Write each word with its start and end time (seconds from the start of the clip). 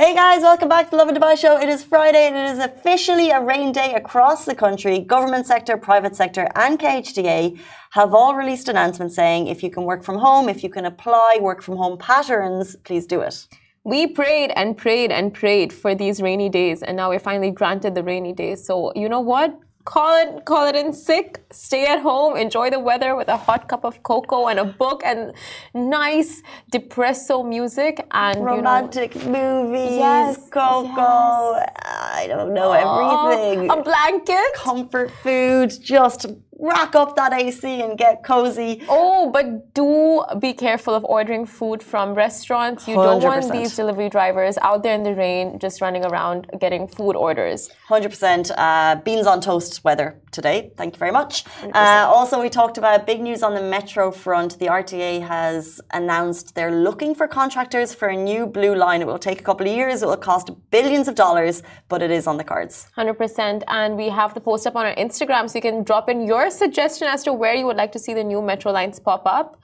Hey 0.00 0.14
guys, 0.14 0.42
welcome 0.42 0.68
back 0.68 0.90
to 0.90 0.96
the 0.96 1.04
and 1.04 1.16
Dubai 1.16 1.36
show. 1.36 1.60
It 1.60 1.68
is 1.68 1.82
Friday 1.82 2.28
and 2.28 2.36
it 2.36 2.48
is 2.52 2.60
officially 2.60 3.30
a 3.30 3.40
rain 3.40 3.72
day 3.72 3.94
across 3.94 4.44
the 4.44 4.54
country. 4.54 5.00
Government 5.00 5.44
sector, 5.44 5.76
private 5.76 6.14
sector, 6.14 6.46
and 6.54 6.78
KHDA 6.78 7.58
have 7.90 8.14
all 8.14 8.36
released 8.36 8.68
announcements 8.68 9.16
saying 9.16 9.48
if 9.48 9.60
you 9.64 9.70
can 9.70 9.82
work 9.82 10.04
from 10.04 10.18
home, 10.18 10.48
if 10.48 10.62
you 10.62 10.70
can 10.70 10.84
apply 10.84 11.38
work 11.40 11.62
from 11.62 11.76
home 11.76 11.98
patterns, 11.98 12.76
please 12.84 13.08
do 13.08 13.22
it. 13.22 13.48
We 13.82 14.06
prayed 14.06 14.52
and 14.54 14.76
prayed 14.76 15.10
and 15.10 15.34
prayed 15.34 15.72
for 15.72 15.96
these 15.96 16.22
rainy 16.22 16.48
days, 16.48 16.84
and 16.84 16.96
now 16.96 17.08
we're 17.08 17.18
finally 17.18 17.50
granted 17.50 17.96
the 17.96 18.04
rainy 18.04 18.32
days. 18.32 18.64
So, 18.64 18.92
you 18.94 19.08
know 19.08 19.24
what? 19.32 19.58
Call 19.88 20.14
it 20.22 20.44
call 20.44 20.66
it 20.68 20.76
in 20.76 20.92
sick 20.92 21.42
stay 21.50 21.86
at 21.86 22.00
home 22.00 22.36
enjoy 22.36 22.68
the 22.68 22.78
weather 22.78 23.16
with 23.16 23.28
a 23.28 23.38
hot 23.38 23.68
cup 23.70 23.84
of 23.84 24.02
cocoa 24.02 24.48
and 24.48 24.58
a 24.58 24.64
book 24.82 25.00
and 25.02 25.32
nice 25.72 26.42
depresso 26.70 27.36
music 27.56 28.06
and 28.10 28.44
romantic 28.44 29.14
you 29.14 29.22
know, 29.22 29.64
movies 29.64 29.92
yes 29.92 30.36
cocoa 30.50 31.54
yes. 31.54 31.70
i 32.18 32.26
don't 32.28 32.52
know 32.52 32.72
everything 32.72 33.70
a 33.70 33.82
blanket 33.82 34.50
comfort 34.54 35.10
food 35.22 35.72
just 35.80 36.26
rack 36.58 36.94
up 36.94 37.14
that 37.16 37.32
AC 37.32 37.82
and 37.82 37.96
get 37.96 38.24
cozy. 38.24 38.82
Oh, 38.88 39.30
but 39.30 39.74
do 39.74 40.24
be 40.40 40.52
careful 40.52 40.94
of 40.94 41.04
ordering 41.04 41.46
food 41.46 41.82
from 41.82 42.14
restaurants. 42.14 42.88
You 42.88 42.94
do 42.94 43.02
not 43.02 43.22
want 43.22 43.52
these 43.52 43.76
delivery 43.76 44.08
drivers 44.08 44.58
out 44.58 44.82
there 44.82 44.94
in 44.94 45.02
the 45.02 45.14
rain 45.14 45.58
just 45.58 45.80
running 45.80 46.04
around 46.04 46.48
getting 46.60 46.88
food 46.88 47.14
orders. 47.16 47.70
100%. 47.88 48.50
Uh, 48.56 48.96
beans 49.02 49.26
on 49.26 49.40
toast 49.40 49.84
weather 49.84 50.20
today. 50.32 50.72
Thank 50.76 50.94
you 50.94 50.98
very 50.98 51.12
much. 51.12 51.44
Uh, 51.74 52.06
also, 52.08 52.40
we 52.40 52.50
talked 52.50 52.78
about 52.78 53.06
big 53.06 53.20
news 53.20 53.42
on 53.42 53.54
the 53.54 53.62
metro 53.62 54.10
front. 54.10 54.58
The 54.58 54.66
RTA 54.66 55.26
has 55.26 55.80
announced 55.92 56.54
they're 56.54 56.74
looking 56.74 57.14
for 57.14 57.28
contractors 57.28 57.94
for 57.94 58.08
a 58.08 58.16
new 58.16 58.46
blue 58.46 58.74
line. 58.74 59.00
It 59.00 59.06
will 59.06 59.18
take 59.18 59.40
a 59.40 59.44
couple 59.44 59.66
of 59.66 59.72
years. 59.72 60.02
It 60.02 60.06
will 60.06 60.16
cost 60.16 60.50
billions 60.70 61.08
of 61.08 61.14
dollars, 61.14 61.62
but 61.88 62.02
it 62.02 62.10
is 62.10 62.26
on 62.26 62.36
the 62.36 62.44
cards. 62.44 62.88
100%. 62.96 63.62
And 63.68 63.96
we 63.96 64.08
have 64.08 64.34
the 64.34 64.40
post 64.40 64.66
up 64.66 64.76
on 64.76 64.84
our 64.86 64.94
Instagram 64.96 65.48
so 65.48 65.56
you 65.56 65.62
can 65.62 65.84
drop 65.84 66.08
in 66.08 66.26
your 66.26 66.47
suggestion 66.50 67.08
as 67.08 67.22
to 67.24 67.32
where 67.32 67.54
you 67.54 67.66
would 67.66 67.76
like 67.76 67.92
to 67.92 67.98
see 67.98 68.14
the 68.14 68.24
new 68.24 68.42
metro 68.42 68.72
lines 68.72 68.98
pop 68.98 69.22
up, 69.26 69.60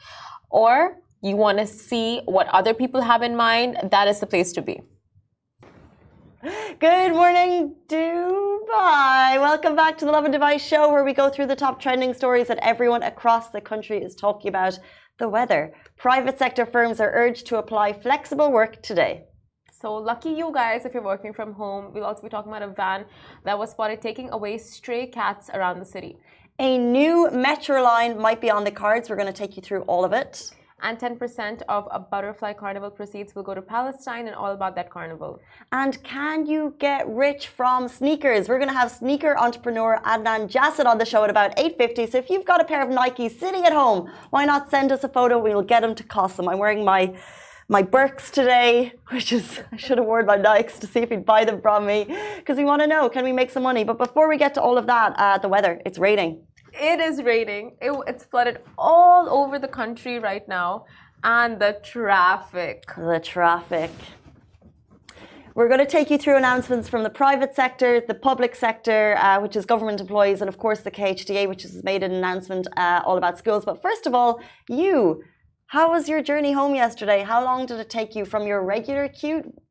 or 0.51 0.99
you 1.23 1.37
want 1.37 1.59
to 1.59 1.67
see 1.67 2.21
what 2.27 2.47
other 2.49 2.75
people 2.75 3.01
have 3.01 3.23
in 3.23 3.37
mind, 3.37 3.77
that 3.91 4.09
is 4.09 4.21
the 4.21 4.27
place 4.27 4.53
to 4.53 4.63
be. 4.63 4.83
Good 6.79 7.13
morning, 7.13 7.75
Dubai. 7.89 9.41
Welcome 9.41 9.75
back 9.75 9.97
to 9.99 10.05
the 10.05 10.13
Lovin 10.13 10.33
Dubai 10.33 10.61
show, 10.61 10.93
where 10.93 11.05
we 11.05 11.15
go 11.15 11.31
through 11.31 11.47
the 11.47 11.57
top 11.57 11.81
trending 11.81 12.13
stories 12.13 12.49
that 12.49 12.59
everyone 12.61 13.03
across 13.03 13.49
the 13.51 13.61
country 13.61 13.99
is 13.99 14.15
talking 14.15 14.49
about. 14.49 14.79
The 15.19 15.29
weather. 15.29 15.73
Private 15.97 16.39
sector 16.39 16.67
firms 16.67 17.01
are 17.01 17.13
urged 17.15 17.47
to 17.47 17.59
apply 17.59 17.93
flexible 17.93 18.51
work 18.51 18.83
today. 18.83 19.25
So 19.71 19.95
lucky 19.95 20.31
you 20.31 20.51
guys 20.53 20.85
if 20.85 20.93
you're 20.93 21.05
working 21.05 21.33
from 21.33 21.53
home. 21.53 21.93
We'll 21.95 22.05
also 22.05 22.23
be 22.23 22.29
talking 22.29 22.51
about 22.51 22.69
a 22.69 22.73
van 22.73 23.05
that 23.45 23.57
was 23.57 23.71
spotted 23.71 24.03
taking 24.03 24.31
away 24.31 24.59
stray 24.59 25.07
cats 25.07 25.51
around 25.55 25.79
the 25.79 25.85
city. 25.85 26.19
A 26.61 26.79
new 26.79 27.29
metro 27.33 27.83
line 27.83 28.17
might 28.17 28.41
be 28.41 28.49
on 28.49 28.63
the 28.63 28.71
cards. 28.71 29.11
We're 29.11 29.17
going 29.17 29.27
to 29.27 29.33
take 29.33 29.57
you 29.57 29.63
through 29.63 29.83
all 29.83 30.05
of 30.05 30.13
it. 30.13 30.53
And 30.83 30.97
10% 30.97 31.63
of 31.69 31.89
a 31.91 31.99
butterfly 31.99 32.53
carnival 32.53 32.91
proceeds 32.91 33.35
will 33.35 33.43
go 33.43 33.55
to 33.55 33.63
Palestine 33.63 34.29
and 34.29 34.37
all 34.37 34.53
about 34.53 34.77
that 34.77 34.89
carnival. 34.89 35.41
And 35.73 36.01
can 36.05 36.47
you 36.47 36.77
get 36.79 37.09
rich 37.09 37.49
from 37.49 37.89
sneakers? 37.89 38.49
We're 38.49 38.59
going 38.59 38.69
to 38.69 38.79
have 38.79 38.93
sneaker 38.93 39.37
entrepreneur 39.37 40.01
Adnan 40.05 40.49
Jassid 40.49 40.87
on 40.87 40.99
the 40.99 41.05
show 41.05 41.25
at 41.25 41.31
about 41.31 41.57
8.50. 41.57 42.13
So 42.13 42.19
if 42.19 42.31
you've 42.31 42.45
got 42.45 42.61
a 42.61 42.65
pair 42.65 42.83
of 42.83 42.89
Nikes 42.89 43.37
sitting 43.37 43.65
at 43.65 43.73
home, 43.73 44.09
why 44.31 44.45
not 44.45 44.71
send 44.71 44.93
us 44.93 45.03
a 45.03 45.09
photo? 45.09 45.41
We'll 45.41 45.63
get 45.63 45.81
them 45.81 45.97
to 45.97 46.05
cost 46.05 46.37
them. 46.37 46.49
I'm 46.49 46.59
wearing 46.59 46.85
my 46.85 47.17
my 47.69 47.83
Birks 47.83 48.31
today, 48.31 48.93
which 49.09 49.33
is, 49.33 49.61
I 49.73 49.77
should 49.77 49.99
have 49.99 50.07
worn 50.07 50.27
my 50.27 50.37
Nikes 50.37 50.79
to 50.81 50.87
see 50.87 51.01
if 51.01 51.11
he'd 51.11 51.25
buy 51.25 51.45
them 51.45 51.61
from 51.61 51.87
me 51.87 52.07
because 52.37 52.57
we 52.57 52.65
want 52.65 52.83
to 52.83 52.87
know 52.87 53.09
can 53.09 53.25
we 53.25 53.33
make 53.33 53.51
some 53.51 53.63
money? 53.63 53.85
But 53.85 53.99
before 53.99 54.29
we 54.29 54.37
get 54.37 54.55
to 54.55 54.63
all 54.63 54.77
of 54.79 54.87
that, 54.87 55.15
uh, 55.17 55.39
the 55.39 55.49
weather, 55.49 55.81
it's 55.87 55.99
raining. 55.99 56.43
It 56.73 57.01
is 57.01 57.23
raining. 57.23 57.77
It, 57.81 57.97
it's 58.07 58.25
flooded 58.25 58.59
all 58.77 59.29
over 59.29 59.59
the 59.59 59.69
country 59.69 60.19
right 60.19 60.47
now. 60.49 60.87
And 61.23 61.59
the 61.59 61.79
traffic. 61.83 62.85
The 62.97 63.21
traffic. 63.21 63.91
We're 65.55 65.69
going 65.69 65.79
to 65.79 65.87
take 65.87 66.11
you 66.11 66.19
through 66.19 66.37
announcements 66.37 66.89
from 66.89 67.05
the 67.05 67.11
private 67.11 67.55
sector, 67.55 68.03
the 68.07 68.15
public 68.15 68.57
sector, 68.57 69.17
uh, 69.19 69.41
which 69.41 69.55
is 69.55 69.65
government 69.65 70.01
employees, 70.01 70.41
and 70.41 70.49
of 70.49 70.59
course 70.59 70.81
the 70.81 70.91
KHDA, 70.91 71.49
which 71.49 71.63
has 71.63 71.85
made 71.85 72.03
an 72.03 72.11
announcement 72.11 72.67
uh, 72.77 73.03
all 73.07 73.17
about 73.17 73.39
schools. 73.39 73.65
But 73.65 73.81
first 73.81 74.09
of 74.09 74.15
all, 74.15 74.41
you, 74.69 75.23
how 75.67 75.91
was 75.91 76.09
your 76.09 76.23
journey 76.23 76.53
home 76.53 76.75
yesterday? 76.75 77.23
How 77.23 77.43
long 77.43 77.67
did 77.67 77.81
it 77.81 77.91
take 77.91 78.15
you 78.15 78.25
from 78.25 78.47
your 78.47 78.63
regular 78.63 79.11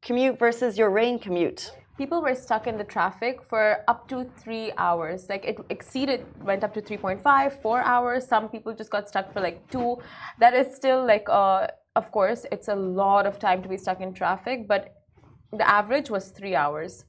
commute 0.01 0.37
versus 0.37 0.77
your 0.77 0.89
rain 0.89 1.19
commute? 1.19 1.71
People 1.97 2.21
were 2.21 2.35
stuck 2.35 2.67
in 2.67 2.77
the 2.77 2.83
traffic 2.83 3.41
for 3.43 3.83
up 3.87 4.07
to 4.09 4.25
three 4.37 4.73
hours. 4.77 5.27
Like 5.29 5.45
it 5.45 5.59
exceeded, 5.69 6.25
went 6.43 6.63
up 6.63 6.73
to 6.73 6.81
3.5, 6.81 7.61
four 7.61 7.81
hours. 7.81 8.27
Some 8.27 8.49
people 8.49 8.73
just 8.73 8.89
got 8.89 9.07
stuck 9.07 9.31
for 9.31 9.39
like 9.39 9.69
two. 9.69 9.97
That 10.39 10.53
is 10.55 10.75
still 10.75 11.05
like, 11.05 11.29
uh, 11.29 11.67
of 11.95 12.11
course, 12.11 12.45
it's 12.51 12.67
a 12.67 12.75
lot 12.75 13.25
of 13.25 13.37
time 13.37 13.61
to 13.61 13.69
be 13.69 13.77
stuck 13.77 14.01
in 14.01 14.13
traffic, 14.13 14.67
but 14.67 14.95
the 15.51 15.69
average 15.69 16.09
was 16.09 16.29
three 16.29 16.55
hours. 16.55 17.05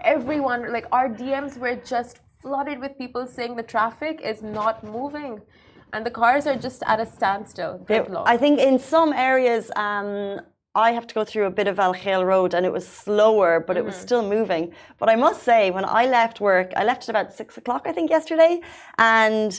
Everyone, 0.00 0.72
like 0.72 0.86
our 0.90 1.08
DMs 1.08 1.58
were 1.58 1.76
just 1.76 2.18
flooded 2.40 2.80
with 2.80 2.96
people 2.96 3.26
saying 3.26 3.56
the 3.56 3.62
traffic 3.62 4.20
is 4.22 4.42
not 4.42 4.82
moving 4.82 5.42
and 5.92 6.04
the 6.04 6.10
cars 6.10 6.46
are 6.46 6.56
just 6.56 6.82
at 6.86 7.00
a 7.00 7.06
standstill. 7.06 7.84
I 8.26 8.36
think 8.36 8.58
in 8.60 8.78
some 8.78 9.12
areas, 9.12 9.70
um, 9.76 10.40
I 10.74 10.92
have 10.92 11.06
to 11.06 11.14
go 11.14 11.24
through 11.24 11.46
a 11.46 11.50
bit 11.50 11.68
of 11.68 11.78
Al 11.78 11.94
Khail 11.94 12.24
Road 12.24 12.52
and 12.52 12.66
it 12.66 12.72
was 12.72 12.86
slower, 12.86 13.60
but 13.66 13.76
mm 13.76 13.76
-hmm. 13.76 13.80
it 13.80 13.84
was 13.84 13.94
mm-hmm. 13.94 14.06
still 14.06 14.22
moving. 14.36 14.74
But 15.00 15.08
I 15.14 15.16
must 15.16 15.40
say, 15.42 15.70
when 15.70 15.86
I 16.00 16.02
left 16.18 16.38
work, 16.40 16.68
I 16.80 16.84
left 16.84 17.08
at 17.08 17.14
about 17.16 17.32
six 17.32 17.58
o'clock, 17.60 17.82
I 17.90 17.92
think, 17.92 18.10
yesterday, 18.10 18.60
and 18.98 19.50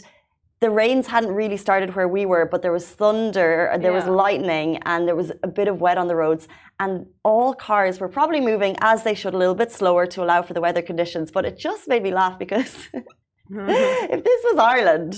the 0.59 0.69
rains 0.69 1.07
hadn't 1.07 1.33
really 1.41 1.57
started 1.57 1.89
where 1.95 2.07
we 2.07 2.25
were, 2.25 2.45
but 2.45 2.61
there 2.61 2.71
was 2.71 2.85
thunder, 3.01 3.51
there 3.83 3.91
yeah. 3.91 3.99
was 3.99 4.07
lightning, 4.25 4.69
and 4.91 4.99
there 5.07 5.15
was 5.15 5.31
a 5.43 5.47
bit 5.59 5.67
of 5.67 5.75
wet 5.85 5.97
on 5.97 6.07
the 6.07 6.15
roads. 6.15 6.47
And 6.83 6.91
all 7.23 7.53
cars 7.53 7.99
were 7.99 8.09
probably 8.09 8.41
moving 8.41 8.75
as 8.81 9.03
they 9.03 9.15
should, 9.15 9.33
a 9.33 9.37
little 9.37 9.59
bit 9.63 9.71
slower 9.71 10.05
to 10.07 10.23
allow 10.23 10.41
for 10.41 10.53
the 10.53 10.61
weather 10.61 10.81
conditions. 10.81 11.31
But 11.31 11.45
it 11.45 11.55
just 11.57 11.87
made 11.87 12.01
me 12.07 12.11
laugh 12.11 12.37
because 12.39 12.73
if 14.15 14.23
this 14.23 14.41
was 14.49 14.57
Ireland, 14.57 15.11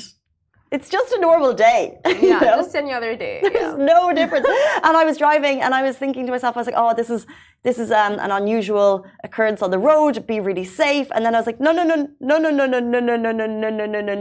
it's 0.72 0.88
just 0.88 1.12
a 1.14 1.20
normal 1.20 1.54
day. 1.54 1.98
Yeah, 2.22 2.40
know? 2.40 2.58
just 2.58 2.76
any 2.76 2.92
other 2.92 3.16
day. 3.16 3.40
There's 3.42 3.56
yeah. 3.56 3.76
no 3.76 4.14
difference. 4.14 4.46
and 4.84 4.98
I 4.98 5.04
was 5.04 5.18
driving 5.18 5.62
and 5.62 5.74
I 5.74 5.82
was 5.82 5.98
thinking 5.98 6.26
to 6.26 6.32
myself, 6.32 6.58
I 6.58 6.60
was 6.60 6.68
like, 6.68 6.76
oh, 6.78 6.94
this 6.94 7.10
is 7.10 7.26
this 7.64 7.78
is 7.78 7.92
um, 7.92 8.20
an 8.20 8.32
unusual 8.32 9.06
occurrence 9.24 9.62
on 9.62 9.70
the 9.72 9.80
road. 9.80 10.26
Be 10.26 10.40
really 10.40 10.64
safe. 10.64 11.08
And 11.14 11.26
then 11.26 11.36
I 11.36 11.40
was 11.40 11.46
like, 11.46 11.60
no, 11.60 11.72
no, 11.72 11.84
no, 11.84 12.08
no, 12.22 12.38
no, 12.38 12.50
no, 12.50 12.66
no, 12.66 12.80
no, 12.80 13.00
no, 13.00 13.18
no, 13.18 13.32
no, 13.32 13.32
no, 13.32 13.70
no, 13.70 13.86
no, 13.86 14.02
no, 14.02 14.16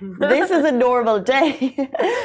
no. 0.00 0.28
This 0.28 0.50
is 0.50 0.64
a 0.64 0.70
normal 0.70 1.18
day 1.20 1.74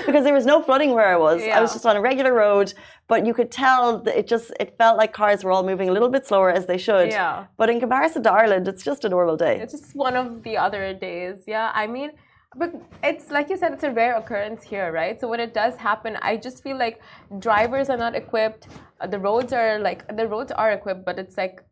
because 0.06 0.24
there 0.24 0.34
was 0.34 0.46
no 0.46 0.62
flooding 0.62 0.92
where 0.92 1.08
I 1.08 1.18
was. 1.18 1.42
Yeah. 1.42 1.58
I 1.58 1.62
was 1.62 1.74
just 1.74 1.86
on 1.86 1.96
a 1.96 2.02
regular 2.02 2.34
road, 2.34 2.74
but 3.08 3.26
you 3.26 3.34
could 3.34 3.52
tell 3.52 4.00
that 4.04 4.18
it 4.20 4.28
just 4.28 4.52
it 4.60 4.78
felt 4.78 4.98
like 4.98 5.14
cars 5.14 5.44
were 5.44 5.52
all 5.52 5.64
moving 5.64 5.90
a 5.90 5.92
little 5.92 6.10
bit 6.10 6.28
slower 6.28 6.52
as 6.52 6.68
they 6.68 6.78
should. 6.78 7.10
Yeah. 7.10 7.46
But 7.58 7.70
in 7.70 7.80
comparison 7.80 8.22
to 8.24 8.32
Ireland, 8.32 8.68
it's 8.68 8.84
just 8.84 9.04
a 9.06 9.10
normal 9.10 9.38
day. 9.38 9.60
It's 9.62 9.74
just 9.74 9.96
one 9.96 10.16
of 10.16 10.44
the 10.44 10.58
other 10.58 10.94
days. 10.94 11.44
Yeah. 11.48 11.72
I 11.74 11.88
mean 11.88 12.12
but 12.58 12.74
it's 13.04 13.30
like 13.32 13.50
you 13.50 13.58
said, 13.58 13.74
it's 13.74 13.84
a 13.84 13.92
rare 13.92 14.16
occurrence 14.16 14.64
here, 14.64 14.92
right? 14.92 15.20
So 15.20 15.28
when 15.28 15.40
it 15.40 15.54
does 15.54 15.76
happen, 15.76 16.18
I 16.22 16.38
just 16.38 16.64
feel 16.64 16.78
like 16.78 17.02
drivers 17.40 17.90
are 17.90 17.98
not 17.98 18.16
equipped. 18.16 18.68
Uh, 19.00 19.08
the 19.08 19.20
roads 19.20 19.54
are 19.54 19.80
like 19.80 20.08
the 20.16 20.28
roads 20.28 20.52
are 20.52 20.72
equipped, 20.72 21.06
but 21.06 21.20
it's 21.20 21.38
like 21.38 21.64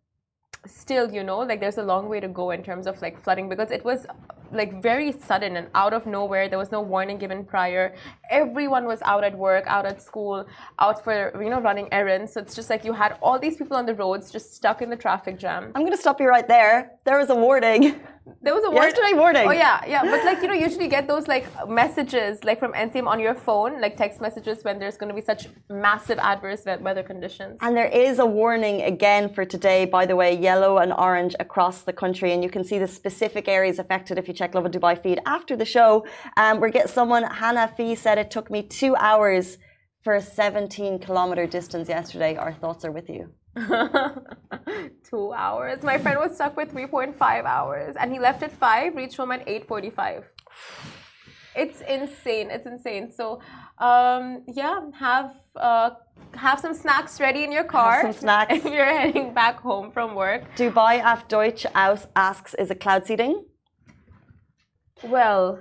still, 0.66 1.12
you 1.12 1.24
know, 1.24 1.40
like 1.40 1.60
there's 1.60 1.78
a 1.78 1.84
long 1.84 2.10
way 2.10 2.20
to 2.20 2.28
go 2.28 2.52
in 2.52 2.64
terms 2.64 2.88
of 2.88 3.02
like 3.02 3.22
flooding 3.22 3.50
because 3.50 3.72
it 3.72 3.84
was 3.84 4.06
like 4.52 4.82
very 4.82 5.12
sudden 5.12 5.58
and 5.58 5.68
out 5.74 5.94
of 5.94 6.06
nowhere. 6.06 6.48
There 6.48 6.60
was 6.60 6.72
no 6.72 6.82
warning 6.82 7.18
given 7.18 7.44
prior. 7.44 7.96
Everyone 8.30 8.86
was 8.86 9.02
out 9.04 9.24
at 9.24 9.38
work, 9.38 9.66
out 9.68 9.86
at 9.86 10.02
school, 10.02 10.46
out 10.80 11.04
for 11.04 11.32
you 11.42 11.50
know 11.50 11.60
running 11.62 11.88
errands. 11.92 12.34
So 12.34 12.42
it's 12.42 12.56
just 12.56 12.70
like 12.70 12.86
you 12.86 12.94
had 12.94 13.18
all 13.22 13.40
these 13.40 13.58
people 13.58 13.78
on 13.78 13.86
the 13.86 13.96
roads 13.96 14.32
just 14.32 14.54
stuck 14.54 14.82
in 14.82 14.90
the 14.90 14.98
traffic 14.98 15.40
jam. 15.40 15.72
I'm 15.76 15.84
gonna 15.84 15.98
stop 15.98 16.20
you 16.20 16.28
right 16.28 16.48
there. 16.48 16.92
There 17.04 17.18
was 17.18 17.30
a 17.30 17.36
warning. 17.36 18.00
There 18.42 18.54
was 18.54 18.64
a 18.64 18.72
warning. 18.72 18.90
Yesterday 18.90 19.14
morning. 19.14 19.46
Oh 19.48 19.52
yeah, 19.52 19.84
yeah. 19.86 20.02
But 20.04 20.24
like 20.26 20.42
you 20.42 20.48
know, 20.48 20.54
usually 20.54 20.88
get 20.88 21.08
those 21.08 21.28
like 21.28 21.46
messages 21.68 22.44
like 22.44 22.60
from 22.60 22.72
NCM 22.74 23.08
on 23.08 23.20
your 23.20 23.36
phone, 23.36 23.82
like 23.82 23.98
text 23.98 24.22
messages 24.22 24.64
when 24.64 24.80
there's 24.80 24.98
going 24.98 25.10
to 25.10 25.16
be 25.16 25.22
such 25.22 25.48
massive 25.70 26.20
adverse 26.20 26.64
weather 26.66 27.04
conditions. 27.04 27.58
And 27.62 27.76
there 27.76 27.92
is 28.06 28.20
a 28.20 28.26
warning 28.26 28.82
again 28.82 29.30
for 29.34 29.44
today, 29.46 29.86
by 29.86 30.06
the 30.06 30.16
way, 30.16 30.38
yellow 30.38 30.78
and 30.78 30.94
orange 30.94 31.36
across 31.40 31.82
the 31.82 31.94
country, 31.94 32.32
and 32.34 32.44
you 32.44 32.50
can 32.50 32.64
see 32.64 32.80
the 32.80 32.88
specific 32.88 33.48
areas 33.48 33.78
affected 33.80 34.18
if 34.18 34.28
you 34.28 34.34
check 34.34 34.56
Lovin 34.56 34.72
Dubai 34.72 35.02
feed 35.02 35.20
after 35.26 35.56
the 35.56 35.66
show. 35.66 36.06
Um, 36.38 36.60
we're 36.60 36.70
getting 36.70 36.92
someone. 36.92 37.24
Hannah 37.24 37.72
Fee 37.76 37.96
said 37.96 38.18
it 38.18 38.32
took 38.32 38.50
me 38.50 38.64
two 38.64 38.96
hours 38.96 39.58
for 40.04 40.16
a 40.16 40.22
17 40.22 41.00
kilometer 41.00 41.46
distance 41.48 41.88
yesterday. 41.90 42.36
Our 42.36 42.54
thoughts 42.54 42.84
are 42.86 42.92
with 42.92 43.10
you. 43.10 43.32
Two 45.10 45.34
hours. 45.34 45.84
My 45.84 45.98
friend 45.98 46.20
was 46.20 46.36
stuck 46.36 46.58
with 46.58 46.74
3.5 46.74 47.46
hours 47.46 47.96
and 48.00 48.12
he 48.12 48.20
left 48.20 48.44
at 48.44 48.52
5, 48.52 48.96
reached 48.96 49.18
home 49.18 49.32
at 49.32 49.46
8.45. 49.46 50.24
it's 51.56 51.82
insane. 51.82 52.50
It's 52.50 52.66
insane. 52.66 53.12
So, 53.12 53.40
um, 53.78 54.44
yeah, 54.48 54.80
have 55.00 55.36
uh, 55.56 55.92
have 56.36 56.60
some 56.60 56.74
snacks 56.74 57.20
ready 57.20 57.44
in 57.44 57.52
your 57.52 57.64
car. 57.64 58.02
Have 58.02 58.14
some 58.14 58.20
snacks. 58.22 58.54
If 58.58 58.66
you're 58.66 58.86
heading 58.86 59.34
back 59.34 59.60
home 59.60 59.92
from 59.92 60.16
work. 60.16 60.44
Dubai 60.56 61.04
auf 61.04 61.28
Deutsch 61.28 61.66
asks, 61.76 62.54
is 62.56 62.72
it 62.72 62.80
cloud 62.80 63.06
seeding? 63.06 63.46
Well, 65.04 65.60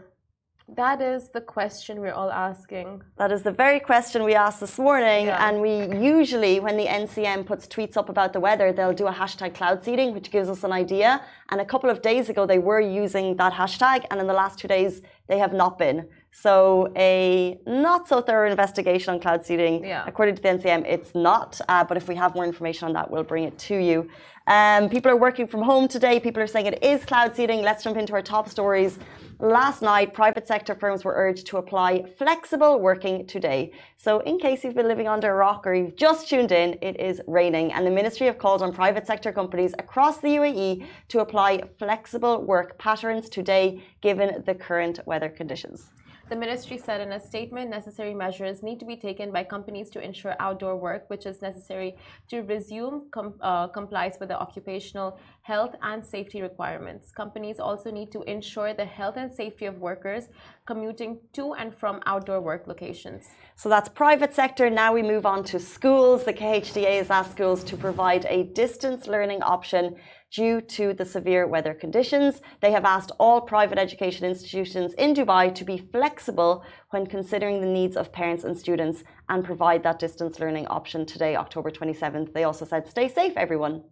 that 0.77 1.01
is 1.01 1.29
the 1.31 1.41
question 1.41 2.01
we're 2.01 2.13
all 2.13 2.31
asking. 2.31 3.03
That 3.19 3.31
is 3.33 3.43
the 3.43 3.51
very 3.51 3.81
question 3.81 4.25
we 4.25 4.35
asked 4.35 4.61
this 4.61 4.79
morning. 4.79 5.27
Yeah. 5.27 5.49
And 5.49 5.61
we 5.61 5.75
usually, 5.99 6.61
when 6.61 6.77
the 6.77 6.87
NCM 6.87 7.47
puts 7.47 7.67
tweets 7.67 7.97
up 7.97 8.09
about 8.09 8.33
the 8.33 8.41
weather, 8.41 8.73
they'll 8.73 8.93
do 8.93 9.07
a 9.07 9.13
hashtag 9.13 9.55
cloud 9.55 9.85
seeding, 9.85 10.15
which 10.15 10.31
gives 10.31 10.49
us 10.49 10.65
an 10.65 10.73
idea. 10.73 11.23
And 11.51 11.61
a 11.61 11.65
couple 11.65 11.91
of 11.91 12.03
days 12.03 12.29
ago, 12.29 12.47
they 12.47 12.59
were 12.59 12.81
using 12.81 13.37
that 13.37 13.53
hashtag. 13.53 14.05
And 14.11 14.21
in 14.21 14.27
the 14.27 14.33
last 14.33 14.59
two 14.59 14.69
days, 14.69 15.03
they 15.29 15.39
have 15.39 15.53
not 15.53 15.79
been. 15.79 16.09
So 16.33 16.91
a 16.97 17.59
not 17.67 18.09
so 18.09 18.23
thorough 18.23 18.51
investigation 18.51 19.13
on 19.15 19.21
cloud 19.21 19.45
seeding, 19.45 19.85
yeah. 19.85 20.05
according 20.07 20.37
to 20.37 20.43
the 20.43 20.49
NCM, 20.49 20.87
it's 20.87 21.15
not. 21.15 21.61
Uh, 21.69 21.85
but 21.85 21.97
if 21.99 22.09
we 22.09 22.15
have 22.15 22.35
more 22.35 22.47
information 22.47 22.87
on 22.89 22.95
that, 22.95 23.11
we'll 23.11 23.23
bring 23.23 23.45
it 23.45 23.59
to 23.59 23.77
you. 23.77 24.09
Um, 24.47 24.89
people 24.89 25.11
are 25.11 25.17
working 25.17 25.47
from 25.47 25.63
home 25.63 25.87
today. 25.87 26.19
People 26.19 26.43
are 26.43 26.49
saying 26.49 26.67
it 26.67 26.83
is 26.83 27.05
cloud 27.05 27.37
seeding. 27.37 27.63
Let's 27.63 27.85
jump 27.85 27.97
into 27.97 28.13
our 28.13 28.23
top 28.23 28.49
stories. 28.49 28.99
Last 29.39 29.83
night, 29.83 30.15
private 30.15 30.47
sector 30.47 30.75
firms 30.75 31.05
were 31.05 31.15
urged 31.15 31.47
to 31.49 31.59
apply 31.59 32.05
flexible 32.19 32.81
working 32.81 33.27
today. 33.27 33.73
So, 33.97 34.21
in 34.21 34.39
case 34.39 34.63
you've 34.63 34.75
been 34.75 34.89
living 34.89 35.09
under 35.09 35.31
a 35.31 35.35
rock 35.35 35.67
or 35.67 35.75
you've 35.75 35.97
just 35.97 36.29
tuned 36.29 36.53
in, 36.53 36.77
it 36.81 36.99
is 37.01 37.21
raining, 37.27 37.73
and 37.73 37.87
the 37.87 37.91
ministry 37.91 38.27
have 38.27 38.39
called 38.39 38.63
on 38.63 38.73
private 38.73 39.07
sector 39.07 39.33
companies 39.33 39.75
across 39.79 40.19
the 40.19 40.29
UAE 40.29 40.87
to 41.09 41.21
apply 41.21 41.63
flexible 41.79 42.43
work 42.43 42.79
patterns 42.79 43.29
today, 43.29 43.83
given 44.01 44.43
the 44.47 44.55
current 44.55 45.01
weather 45.07 45.29
conditions. 45.29 45.91
The 46.33 46.39
ministry 46.39 46.79
said 46.79 47.03
in 47.03 47.13
a 47.13 47.21
statement 47.21 47.69
necessary 47.69 48.15
measures 48.15 48.63
need 48.63 48.81
to 48.81 48.87
be 48.87 48.97
taken 48.97 49.31
by 49.33 49.45
companies 49.45 49.91
to 49.91 50.01
ensure 50.01 50.35
outdoor 50.41 50.77
work, 50.77 51.11
which 51.11 51.27
is 51.27 51.43
necessary 51.43 51.95
to 52.31 52.41
resume 52.41 53.11
com 53.11 53.35
uh, 53.43 53.69
complies 53.69 54.17
with 54.19 54.31
the 54.31 54.41
occupational 54.41 55.19
health 55.43 55.75
and 55.83 56.07
safety 56.07 56.41
requirements. 56.41 57.13
Companies 57.13 57.61
also 57.61 57.91
need 57.91 58.11
to 58.13 58.23
ensure 58.23 58.73
the 58.73 58.87
health 58.87 59.19
and 59.19 59.31
safety 59.31 59.67
of 59.67 59.77
workers 59.77 60.25
commuting 60.67 61.19
to 61.33 61.55
and 61.55 61.75
from 61.75 62.01
outdoor 62.07 62.41
work 62.41 62.67
locations. 62.67 63.27
So 63.57 63.69
that's 63.69 63.89
private 63.89 64.35
sector. 64.35 64.71
Now 64.71 64.93
we 64.93 65.03
move 65.03 65.27
on 65.27 65.45
to 65.45 65.59
schools. 65.59 66.25
The 66.25 66.33
KHDA 66.33 66.99
has 66.99 67.11
asked 67.11 67.33
schools 67.33 67.65
to 67.65 67.77
provide 67.77 68.27
a 68.29 68.45
distance 68.45 69.07
learning 69.07 69.43
option 69.43 69.97
due 70.31 70.61
to 70.63 70.95
the 70.95 71.05
severe 71.05 71.47
weather 71.47 71.75
conditions. 71.75 72.41
They 72.61 72.73
have 72.73 72.85
asked 72.85 73.13
all 73.19 73.41
private 73.41 73.79
education 73.79 74.25
institutions 74.25 74.95
in 74.95 75.15
Dubai 75.15 75.55
to 75.55 75.65
be 75.65 75.79
flexible 75.79 76.65
when 76.91 77.07
considering 77.07 77.61
the 77.61 77.67
needs 77.67 77.97
of 77.97 78.13
parents 78.13 78.45
and 78.45 78.59
students 78.59 79.05
and 79.29 79.45
provide 79.45 79.83
that 79.83 79.99
distance 79.99 80.41
learning 80.41 80.67
option 80.69 81.05
today, 81.05 81.37
October 81.37 81.71
27th. 81.71 82.33
They 82.33 82.45
also 82.45 82.65
said, 82.65 82.89
stay 82.89 83.09
safe, 83.09 83.35
everyone. 83.37 83.83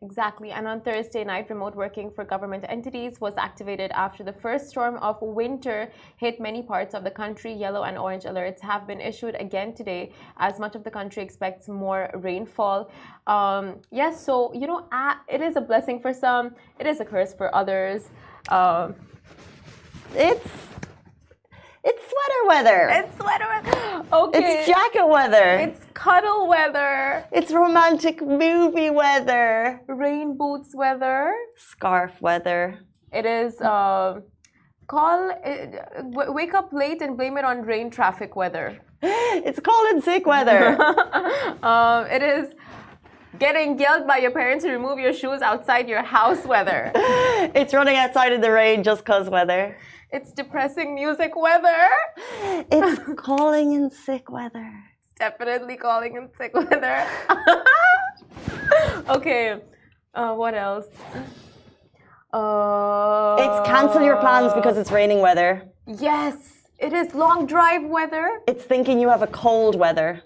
Exactly. 0.00 0.52
And 0.52 0.68
on 0.68 0.80
Thursday 0.80 1.24
night, 1.24 1.50
remote 1.50 1.74
working 1.74 2.10
for 2.10 2.24
government 2.24 2.64
entities 2.68 3.20
was 3.20 3.34
activated 3.36 3.90
after 3.92 4.22
the 4.22 4.32
first 4.32 4.68
storm 4.68 4.96
of 4.98 5.20
winter 5.20 5.90
hit 6.18 6.40
many 6.40 6.62
parts 6.62 6.94
of 6.94 7.02
the 7.02 7.10
country. 7.10 7.52
Yellow 7.52 7.82
and 7.82 7.98
orange 7.98 8.22
alerts 8.22 8.60
have 8.60 8.86
been 8.86 9.00
issued 9.00 9.34
again 9.40 9.74
today 9.74 10.12
as 10.36 10.60
much 10.60 10.76
of 10.76 10.84
the 10.84 10.90
country 10.90 11.22
expects 11.22 11.66
more 11.68 12.10
rainfall. 12.14 12.90
Um, 13.26 13.80
yes, 13.90 14.24
so, 14.24 14.52
you 14.54 14.66
know, 14.68 14.86
it 15.28 15.40
is 15.40 15.56
a 15.56 15.60
blessing 15.60 15.98
for 15.98 16.14
some, 16.14 16.54
it 16.78 16.86
is 16.86 17.00
a 17.00 17.04
curse 17.04 17.34
for 17.34 17.52
others. 17.54 18.08
Um, 18.50 18.94
it's 20.14 20.48
it's 21.84 22.02
sweater 22.02 22.42
weather. 22.46 22.88
It's 22.90 23.16
sweater 23.16 23.46
weather. 23.48 24.04
Okay. 24.12 24.38
It's 24.38 24.66
jacket 24.66 25.06
weather. 25.06 25.56
It's 25.56 25.80
cuddle 25.94 26.48
weather. 26.48 27.24
It's 27.32 27.52
romantic 27.52 28.22
movie 28.22 28.90
weather. 28.90 29.82
Rain 29.86 30.36
boots 30.36 30.74
weather. 30.74 31.34
Scarf 31.56 32.20
weather. 32.20 32.78
It 33.12 33.26
is. 33.26 33.60
Uh, 33.60 34.20
call 34.86 35.30
it, 35.44 35.84
wake 36.34 36.54
up 36.54 36.72
late 36.72 37.02
and 37.02 37.16
blame 37.16 37.36
it 37.38 37.44
on 37.44 37.62
rain 37.62 37.90
traffic 37.90 38.34
weather. 38.36 38.78
it's 39.02 39.60
cold 39.60 39.86
and 39.90 40.02
sick 40.02 40.26
weather. 40.26 40.80
um, 41.62 42.06
it 42.06 42.22
is 42.22 42.54
getting 43.38 43.78
yelled 43.78 44.06
by 44.06 44.18
your 44.18 44.30
parents 44.30 44.64
to 44.64 44.70
remove 44.70 44.98
your 44.98 45.12
shoes 45.12 45.42
outside 45.42 45.88
your 45.88 46.02
house 46.02 46.44
weather. 46.44 46.92
it's 46.94 47.74
running 47.74 47.96
outside 47.96 48.32
in 48.32 48.40
the 48.40 48.50
rain 48.50 48.82
just 48.82 49.04
cause 49.04 49.28
weather. 49.28 49.76
It's 50.10 50.32
depressing 50.32 50.94
music 50.94 51.32
weather. 51.36 51.88
It's 52.70 53.00
calling 53.16 53.72
in 53.74 53.90
sick 53.90 54.30
weather. 54.30 54.72
It's 55.02 55.12
definitely 55.18 55.76
calling 55.76 56.16
in 56.16 56.28
sick 56.38 56.54
weather. 56.54 57.06
okay, 59.08 59.60
uh, 60.14 60.34
what 60.34 60.54
else? 60.54 60.86
Uh, 62.32 63.36
it's 63.38 63.68
cancel 63.68 64.02
your 64.02 64.16
plans 64.16 64.52
because 64.54 64.76
it's 64.76 64.90
raining 64.90 65.20
weather. 65.20 65.68
Yes, 65.86 66.36
it 66.78 66.92
is 66.92 67.14
long 67.14 67.46
drive 67.46 67.84
weather. 67.84 68.40
It's 68.46 68.64
thinking 68.64 69.00
you 69.00 69.08
have 69.08 69.22
a 69.22 69.26
cold 69.28 69.76
weather. 69.76 70.22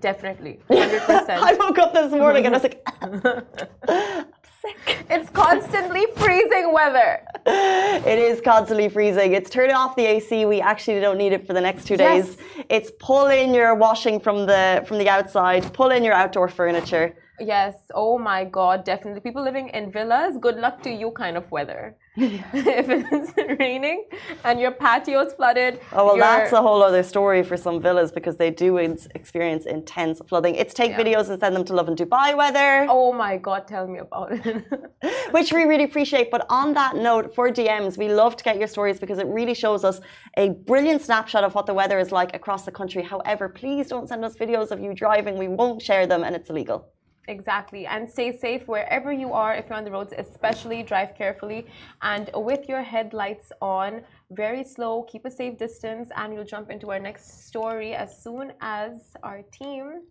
Definitely, 0.00 0.60
100%. 0.70 1.28
I 1.30 1.54
woke 1.54 1.78
up 1.78 1.92
this 1.92 2.12
morning 2.12 2.46
and 2.46 2.54
I 2.54 2.58
was 2.58 2.64
like, 2.64 4.26
sick. 4.62 5.06
It's 5.10 5.30
constantly 5.30 6.06
freezing 6.16 6.72
weather. 6.72 7.22
It 8.08 8.18
is 8.18 8.40
constantly 8.40 8.88
freezing. 8.88 9.32
It's 9.32 9.50
turn 9.50 9.70
off 9.70 9.96
the 9.96 10.04
AC. 10.06 10.44
We 10.44 10.60
actually 10.60 11.00
don't 11.00 11.18
need 11.18 11.32
it 11.32 11.46
for 11.46 11.52
the 11.52 11.60
next 11.60 11.86
two 11.86 11.96
days. 11.96 12.36
Yes. 12.56 12.64
It's 12.68 12.90
pull 13.00 13.26
in 13.26 13.54
your 13.54 13.74
washing 13.74 14.20
from 14.20 14.46
the 14.46 14.84
from 14.86 14.98
the 14.98 15.08
outside, 15.08 15.72
pull 15.74 15.90
in 15.90 16.04
your 16.04 16.14
outdoor 16.14 16.48
furniture. 16.48 17.16
Yes. 17.40 17.74
Oh 17.94 18.18
my 18.18 18.44
God. 18.44 18.84
Definitely. 18.84 19.20
People 19.20 19.42
living 19.42 19.68
in 19.68 19.90
villas, 19.90 20.36
good 20.40 20.56
luck 20.56 20.82
to 20.82 20.90
you 20.90 21.10
kind 21.12 21.36
of 21.36 21.50
weather. 21.50 21.96
if 22.18 22.88
it's 22.88 23.60
raining 23.60 24.04
and 24.44 24.60
your 24.60 24.72
patio's 24.72 25.32
flooded. 25.34 25.80
Oh, 25.92 26.06
well, 26.06 26.16
that's 26.16 26.52
a 26.52 26.60
whole 26.60 26.82
other 26.82 27.04
story 27.04 27.42
for 27.44 27.56
some 27.56 27.80
villas 27.80 28.10
because 28.10 28.36
they 28.36 28.50
do 28.50 28.76
experience 28.78 29.66
intense 29.66 30.20
flooding. 30.28 30.54
It's 30.56 30.74
take 30.74 30.92
yeah. 30.92 31.02
videos 31.02 31.28
and 31.30 31.38
send 31.38 31.54
them 31.54 31.64
to 31.66 31.74
Lovin 31.74 31.94
Dubai 31.94 32.36
weather. 32.36 32.86
Oh 32.88 33.12
my 33.12 33.36
God. 33.36 33.68
Tell 33.68 33.86
me 33.86 33.98
about 34.00 34.32
it. 34.32 34.64
Which 35.30 35.52
we 35.52 35.62
really 35.64 35.84
appreciate. 35.84 36.30
But 36.30 36.46
on 36.48 36.74
that 36.74 36.96
note, 36.96 37.34
for 37.34 37.50
DMs, 37.50 37.96
we 37.96 38.08
love 38.08 38.36
to 38.36 38.44
get 38.44 38.58
your 38.58 38.68
stories 38.68 38.98
because 38.98 39.18
it 39.18 39.26
really 39.28 39.54
shows 39.54 39.84
us 39.84 40.00
a 40.36 40.50
brilliant 40.70 41.02
snapshot 41.02 41.44
of 41.44 41.54
what 41.54 41.66
the 41.66 41.74
weather 41.74 41.98
is 42.00 42.10
like 42.10 42.34
across 42.34 42.64
the 42.64 42.72
country. 42.72 43.02
However, 43.02 43.48
please 43.48 43.86
don't 43.88 44.08
send 44.08 44.24
us 44.24 44.34
videos 44.34 44.70
of 44.70 44.80
you 44.80 44.92
driving. 44.92 45.38
We 45.38 45.48
won't 45.48 45.80
share 45.82 46.06
them 46.06 46.24
and 46.24 46.34
it's 46.34 46.50
illegal. 46.50 46.88
Exactly. 47.28 47.86
And 47.86 48.10
stay 48.10 48.36
safe 48.36 48.66
wherever 48.66 49.12
you 49.12 49.32
are. 49.32 49.54
If 49.54 49.66
you're 49.68 49.76
on 49.76 49.84
the 49.84 49.90
roads, 49.90 50.14
especially 50.16 50.82
drive 50.82 51.14
carefully 51.14 51.66
and 52.02 52.30
with 52.34 52.68
your 52.68 52.82
headlights 52.82 53.52
on, 53.60 54.02
very 54.30 54.64
slow, 54.64 55.02
keep 55.02 55.24
a 55.26 55.30
safe 55.30 55.58
distance. 55.58 56.08
And 56.16 56.34
we'll 56.34 56.44
jump 56.44 56.70
into 56.70 56.90
our 56.90 56.98
next 56.98 57.46
story 57.46 57.94
as 57.94 58.22
soon 58.22 58.52
as 58.62 58.92
our 59.22 59.42
team 59.52 60.02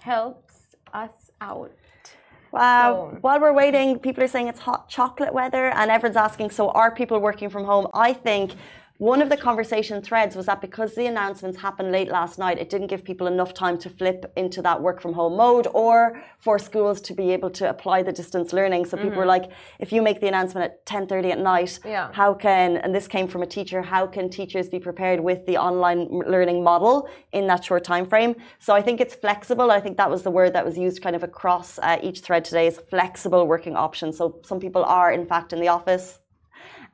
helps 0.00 0.76
us 0.92 1.30
out. 1.40 1.72
Wow. 2.50 3.10
So, 3.12 3.18
While 3.20 3.40
we're 3.40 3.52
waiting, 3.52 3.98
people 3.98 4.24
are 4.24 4.28
saying 4.28 4.48
it's 4.48 4.60
hot 4.60 4.88
chocolate 4.88 5.34
weather, 5.34 5.66
and 5.70 5.90
everyone's 5.90 6.16
asking, 6.16 6.50
so 6.50 6.70
are 6.70 6.90
people 6.90 7.18
working 7.18 7.50
from 7.50 7.64
home? 7.64 7.88
I 7.92 8.14
think 8.14 8.52
one 8.98 9.22
of 9.22 9.28
the 9.28 9.36
conversation 9.36 10.02
threads 10.02 10.34
was 10.34 10.46
that 10.46 10.60
because 10.60 10.96
the 10.96 11.06
announcements 11.06 11.58
happened 11.58 11.92
late 11.92 12.08
last 12.08 12.36
night, 12.36 12.58
it 12.58 12.68
didn't 12.68 12.88
give 12.88 13.04
people 13.04 13.28
enough 13.28 13.54
time 13.54 13.78
to 13.78 13.88
flip 13.88 14.32
into 14.36 14.60
that 14.62 14.82
work 14.82 15.00
from 15.00 15.12
home 15.12 15.36
mode 15.36 15.68
or 15.72 16.20
for 16.38 16.58
schools 16.58 17.00
to 17.02 17.14
be 17.14 17.30
able 17.30 17.48
to 17.48 17.70
apply 17.70 18.02
the 18.02 18.10
distance 18.10 18.52
learning. 18.52 18.84
So 18.84 18.96
people 18.96 19.10
mm-hmm. 19.10 19.20
were 19.20 19.26
like, 19.26 19.52
if 19.78 19.92
you 19.92 20.02
make 20.02 20.20
the 20.20 20.26
announcement 20.26 20.64
at 20.64 20.84
10:30 20.84 21.30
at 21.30 21.38
night, 21.38 21.78
yeah. 21.84 22.10
how 22.12 22.34
can 22.34 22.76
and 22.78 22.92
this 22.92 23.06
came 23.06 23.28
from 23.28 23.42
a 23.42 23.46
teacher, 23.46 23.82
how 23.82 24.04
can 24.04 24.28
teachers 24.28 24.68
be 24.68 24.80
prepared 24.80 25.20
with 25.20 25.46
the 25.46 25.56
online 25.56 26.08
learning 26.08 26.64
model 26.64 27.08
in 27.30 27.46
that 27.46 27.64
short 27.64 27.84
time 27.84 28.04
frame? 28.04 28.34
So 28.58 28.74
I 28.74 28.82
think 28.82 29.00
it's 29.00 29.14
flexible. 29.14 29.70
I 29.70 29.80
think 29.80 29.96
that 29.98 30.10
was 30.10 30.24
the 30.24 30.32
word 30.32 30.54
that 30.54 30.64
was 30.64 30.76
used 30.76 31.02
kind 31.02 31.14
of 31.14 31.22
across 31.22 31.78
uh, 31.78 31.98
each 32.02 32.18
thread 32.18 32.44
today 32.44 32.66
is 32.66 32.80
flexible 32.90 33.46
working 33.46 33.76
options. 33.76 34.18
So 34.18 34.40
some 34.44 34.58
people 34.58 34.82
are 34.82 35.12
in 35.12 35.24
fact 35.24 35.52
in 35.52 35.60
the 35.60 35.68
office 35.68 36.18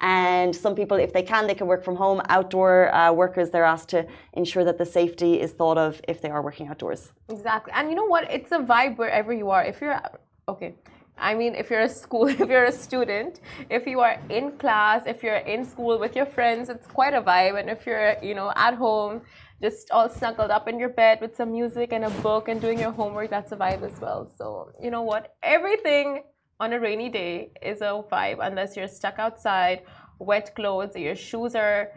and 0.00 0.54
some 0.54 0.74
people, 0.74 0.96
if 0.96 1.12
they 1.12 1.22
can, 1.22 1.46
they 1.46 1.54
can 1.54 1.66
work 1.66 1.84
from 1.84 1.96
home. 1.96 2.20
Outdoor 2.28 2.94
uh, 2.94 3.12
workers, 3.12 3.50
they're 3.50 3.64
asked 3.64 3.88
to 3.90 4.06
ensure 4.32 4.64
that 4.64 4.78
the 4.78 4.86
safety 4.86 5.40
is 5.40 5.52
thought 5.52 5.78
of 5.78 6.00
if 6.08 6.20
they 6.20 6.30
are 6.30 6.42
working 6.42 6.68
outdoors. 6.68 7.12
Exactly. 7.28 7.72
And 7.74 7.88
you 7.88 7.96
know 7.96 8.06
what? 8.06 8.30
It's 8.30 8.52
a 8.52 8.58
vibe 8.58 8.98
wherever 8.98 9.32
you 9.32 9.50
are. 9.50 9.64
If 9.64 9.80
you're, 9.80 10.00
okay. 10.48 10.74
I 11.16 11.34
mean, 11.34 11.54
if 11.54 11.70
you're 11.70 11.82
a 11.82 11.88
school, 11.88 12.26
if 12.42 12.48
you're 12.48 12.64
a 12.64 12.72
student, 12.72 13.40
if 13.70 13.86
you 13.86 14.00
are 14.00 14.18
in 14.28 14.52
class, 14.58 15.04
if 15.06 15.22
you're 15.22 15.36
in 15.36 15.64
school 15.64 15.98
with 15.98 16.16
your 16.16 16.26
friends, 16.26 16.68
it's 16.68 16.86
quite 16.86 17.14
a 17.14 17.22
vibe. 17.22 17.58
And 17.58 17.70
if 17.70 17.86
you're, 17.86 18.16
you 18.22 18.34
know, 18.34 18.52
at 18.56 18.74
home, 18.74 19.22
just 19.62 19.90
all 19.92 20.10
snuggled 20.10 20.50
up 20.50 20.68
in 20.68 20.78
your 20.78 20.90
bed 20.90 21.20
with 21.20 21.36
some 21.36 21.52
music 21.52 21.92
and 21.92 22.04
a 22.04 22.10
book 22.10 22.48
and 22.48 22.60
doing 22.60 22.78
your 22.78 22.90
homework, 22.90 23.30
that's 23.30 23.52
a 23.52 23.56
vibe 23.56 23.82
as 23.82 23.98
well. 24.00 24.28
So, 24.36 24.72
you 24.82 24.90
know 24.90 25.02
what? 25.02 25.34
Everything 25.42 26.24
on 26.61 26.73
a 26.73 26.80
rainy 26.80 27.08
day 27.08 27.50
is 27.62 27.80
a 27.80 28.02
vibe 28.11 28.38
unless 28.40 28.76
you're 28.76 28.88
stuck 28.88 29.18
outside, 29.18 29.82
wet 30.18 30.54
clothes, 30.54 30.96
your 30.96 31.16
shoes 31.16 31.54
are 31.54 31.90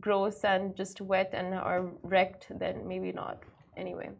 gross 0.00 0.44
and 0.44 0.76
just 0.76 1.00
wet 1.00 1.30
and 1.32 1.54
are 1.54 1.90
wrecked, 2.02 2.46
then 2.58 2.86
maybe 2.86 3.12
not. 3.12 3.42
Anyway. 3.76 4.10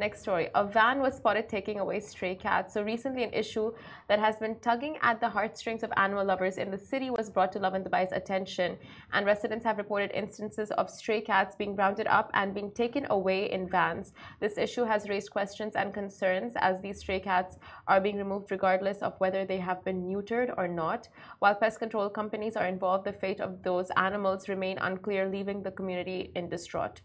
Next 0.00 0.22
story. 0.22 0.48
A 0.54 0.64
van 0.64 1.00
was 1.00 1.18
spotted 1.18 1.46
taking 1.46 1.78
away 1.78 2.00
stray 2.00 2.34
cats. 2.34 2.72
So 2.72 2.82
recently, 2.82 3.22
an 3.22 3.34
issue 3.34 3.70
that 4.08 4.18
has 4.18 4.36
been 4.36 4.58
tugging 4.60 4.96
at 5.02 5.20
the 5.20 5.28
heartstrings 5.28 5.82
of 5.82 5.92
animal 5.98 6.24
lovers 6.24 6.56
in 6.56 6.70
the 6.70 6.78
city 6.78 7.10
was 7.10 7.28
brought 7.28 7.52
to 7.52 7.58
Lovin 7.58 7.84
Dubai's 7.84 8.12
attention. 8.12 8.78
And 9.12 9.26
residents 9.26 9.66
have 9.66 9.76
reported 9.76 10.10
instances 10.12 10.70
of 10.70 10.88
stray 10.88 11.20
cats 11.20 11.54
being 11.54 11.76
rounded 11.76 12.06
up 12.06 12.30
and 12.32 12.54
being 12.54 12.70
taken 12.70 13.08
away 13.10 13.50
in 13.52 13.68
vans. 13.68 14.14
This 14.40 14.56
issue 14.56 14.84
has 14.84 15.06
raised 15.10 15.32
questions 15.32 15.76
and 15.76 15.92
concerns 15.92 16.54
as 16.56 16.80
these 16.80 17.00
stray 17.00 17.20
cats 17.20 17.58
are 17.86 18.00
being 18.00 18.16
removed 18.16 18.50
regardless 18.50 19.02
of 19.02 19.20
whether 19.20 19.44
they 19.44 19.58
have 19.58 19.84
been 19.84 20.02
neutered 20.02 20.54
or 20.56 20.66
not. 20.66 21.10
While 21.40 21.56
pest 21.56 21.78
control 21.78 22.08
companies 22.08 22.56
are 22.56 22.66
involved, 22.66 23.04
the 23.04 23.12
fate 23.12 23.42
of 23.42 23.62
those 23.62 23.90
animals 23.98 24.48
remain 24.48 24.78
unclear, 24.78 25.28
leaving 25.28 25.62
the 25.62 25.72
community 25.72 26.32
in 26.34 26.48
distraught. 26.48 27.02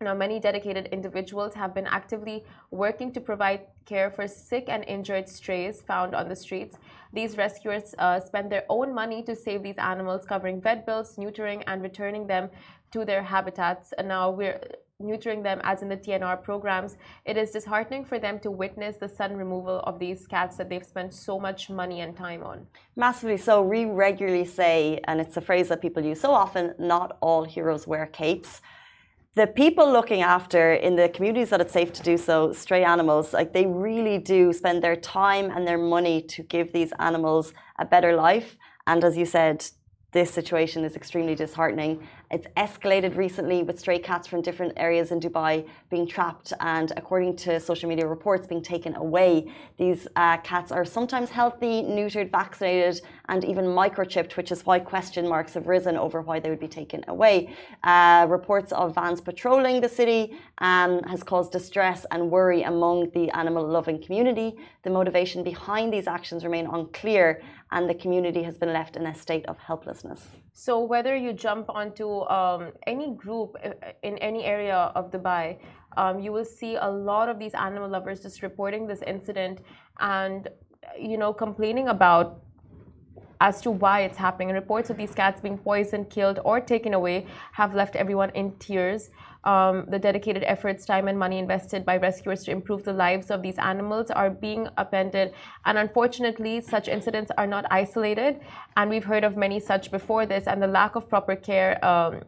Now, 0.00 0.14
many 0.14 0.38
dedicated 0.38 0.86
individuals 0.92 1.54
have 1.54 1.74
been 1.74 1.88
actively 1.88 2.44
working 2.70 3.10
to 3.10 3.20
provide 3.20 3.62
care 3.84 4.12
for 4.12 4.28
sick 4.28 4.66
and 4.68 4.84
injured 4.84 5.28
strays 5.28 5.80
found 5.82 6.14
on 6.14 6.28
the 6.28 6.36
streets. 6.36 6.78
These 7.12 7.36
rescuers 7.36 7.96
uh, 7.98 8.20
spend 8.20 8.52
their 8.52 8.64
own 8.68 8.94
money 8.94 9.24
to 9.24 9.34
save 9.34 9.64
these 9.64 9.76
animals, 9.76 10.24
covering 10.24 10.60
vet 10.60 10.86
bills, 10.86 11.16
neutering, 11.16 11.64
and 11.66 11.82
returning 11.82 12.28
them 12.28 12.48
to 12.92 13.04
their 13.04 13.24
habitats. 13.24 13.92
And 13.98 14.06
now 14.06 14.30
we're 14.30 14.60
neutering 15.02 15.42
them 15.42 15.60
as 15.64 15.82
in 15.82 15.88
the 15.88 15.96
TNR 15.96 16.44
programs. 16.44 16.96
It 17.24 17.36
is 17.36 17.50
disheartening 17.50 18.04
for 18.04 18.20
them 18.20 18.38
to 18.40 18.52
witness 18.52 18.98
the 18.98 19.08
sudden 19.08 19.36
removal 19.36 19.80
of 19.80 19.98
these 19.98 20.28
cats 20.28 20.56
that 20.58 20.68
they've 20.68 20.86
spent 20.86 21.12
so 21.12 21.40
much 21.40 21.70
money 21.70 22.02
and 22.02 22.16
time 22.16 22.44
on. 22.44 22.68
Massively 22.94 23.36
so. 23.36 23.62
We 23.62 23.84
regularly 23.84 24.44
say, 24.44 25.00
and 25.08 25.20
it's 25.20 25.36
a 25.36 25.40
phrase 25.40 25.70
that 25.70 25.82
people 25.82 26.04
use 26.04 26.20
so 26.20 26.30
often 26.30 26.76
not 26.78 27.16
all 27.20 27.42
heroes 27.42 27.84
wear 27.88 28.06
capes 28.06 28.60
the 29.34 29.46
people 29.46 29.90
looking 29.92 30.22
after 30.22 30.74
in 30.74 30.96
the 30.96 31.08
communities 31.08 31.50
that 31.50 31.60
it's 31.60 31.72
safe 31.72 31.92
to 31.92 32.02
do 32.02 32.16
so, 32.16 32.52
stray 32.52 32.82
animals, 32.82 33.32
like 33.32 33.52
they 33.52 33.66
really 33.66 34.18
do 34.18 34.52
spend 34.52 34.82
their 34.82 34.96
time 34.96 35.50
and 35.50 35.66
their 35.66 35.78
money 35.78 36.22
to 36.22 36.42
give 36.42 36.72
these 36.72 36.92
animals 36.98 37.52
a 37.78 37.84
better 37.84 38.16
life. 38.16 38.56
And 38.86 39.04
as 39.04 39.16
you 39.16 39.26
said, 39.26 39.64
this 40.12 40.30
situation 40.32 40.84
is 40.84 40.96
extremely 40.96 41.34
disheartening. 41.34 42.08
It's 42.30 42.46
escalated 42.58 43.16
recently 43.16 43.62
with 43.62 43.80
stray 43.80 43.98
cats 43.98 44.26
from 44.26 44.42
different 44.42 44.74
areas 44.76 45.12
in 45.12 45.18
Dubai 45.18 45.66
being 45.88 46.06
trapped 46.06 46.52
and, 46.60 46.92
according 46.94 47.36
to 47.36 47.58
social 47.58 47.88
media 47.88 48.06
reports, 48.06 48.46
being 48.46 48.60
taken 48.60 48.94
away. 48.96 49.50
These 49.78 50.06
uh, 50.14 50.36
cats 50.38 50.70
are 50.70 50.84
sometimes 50.84 51.30
healthy, 51.30 51.82
neutered, 51.82 52.30
vaccinated, 52.30 53.00
and 53.30 53.44
even 53.46 53.64
microchipped, 53.64 54.36
which 54.36 54.52
is 54.52 54.66
why 54.66 54.78
question 54.78 55.26
marks 55.26 55.54
have 55.54 55.68
risen 55.68 55.96
over 55.96 56.20
why 56.20 56.38
they 56.38 56.50
would 56.50 56.60
be 56.60 56.68
taken 56.68 57.02
away. 57.08 57.48
Uh, 57.82 58.26
reports 58.28 58.72
of 58.72 58.94
vans 58.94 59.22
patrolling 59.22 59.80
the 59.80 59.88
city 59.88 60.36
um, 60.58 61.02
has 61.04 61.22
caused 61.22 61.50
distress 61.50 62.04
and 62.10 62.30
worry 62.30 62.62
among 62.62 63.08
the 63.14 63.30
animal-loving 63.30 64.02
community. 64.02 64.54
The 64.82 64.90
motivation 64.90 65.42
behind 65.42 65.94
these 65.94 66.06
actions 66.06 66.44
remain 66.44 66.66
unclear, 66.66 67.40
and 67.70 67.88
the 67.88 67.94
community 67.94 68.42
has 68.42 68.58
been 68.58 68.72
left 68.74 68.96
in 68.96 69.06
a 69.06 69.14
state 69.14 69.46
of 69.46 69.56
helplessness. 69.56 70.26
So 70.60 70.80
whether 70.80 71.14
you 71.14 71.32
jump 71.32 71.70
onto 71.70 72.22
um, 72.22 72.72
any 72.84 73.14
group 73.14 73.54
uh, 73.64 73.92
in 74.02 74.18
any 74.18 74.42
area 74.42 74.90
of 74.96 75.12
Dubai, 75.12 75.56
um, 75.96 76.18
you 76.18 76.32
will 76.32 76.44
see 76.44 76.74
a 76.74 76.90
lot 76.90 77.28
of 77.28 77.38
these 77.38 77.54
animal 77.54 77.88
lovers 77.88 78.22
just 78.24 78.42
reporting 78.42 78.88
this 78.88 79.00
incident 79.02 79.60
and 80.00 80.48
you 80.98 81.16
know 81.16 81.32
complaining 81.32 81.86
about 81.86 82.42
as 83.40 83.60
to 83.60 83.70
why 83.70 84.00
it's 84.00 84.18
happening. 84.18 84.48
Reports 84.48 84.90
of 84.90 84.96
these 84.96 85.14
cats 85.14 85.40
being 85.40 85.58
poisoned, 85.58 86.10
killed, 86.10 86.40
or 86.44 86.60
taken 86.60 86.92
away 86.92 87.28
have 87.52 87.72
left 87.76 87.94
everyone 87.94 88.30
in 88.30 88.50
tears. 88.58 89.10
Um, 89.44 89.86
the 89.88 89.98
dedicated 89.98 90.42
efforts, 90.44 90.84
time, 90.84 91.08
and 91.08 91.18
money 91.18 91.38
invested 91.38 91.84
by 91.84 91.96
rescuers 91.96 92.44
to 92.44 92.50
improve 92.50 92.84
the 92.84 92.92
lives 92.92 93.30
of 93.30 93.40
these 93.42 93.58
animals 93.58 94.10
are 94.10 94.30
being 94.30 94.68
upended. 94.76 95.32
And 95.64 95.78
unfortunately, 95.78 96.60
such 96.60 96.88
incidents 96.88 97.30
are 97.38 97.46
not 97.46 97.64
isolated. 97.70 98.40
And 98.76 98.90
we've 98.90 99.04
heard 99.04 99.24
of 99.24 99.36
many 99.36 99.60
such 99.60 99.90
before 99.90 100.26
this, 100.26 100.46
and 100.46 100.60
the 100.62 100.66
lack 100.66 100.96
of 100.96 101.08
proper 101.08 101.36
care. 101.36 101.82
Um, 101.84 102.22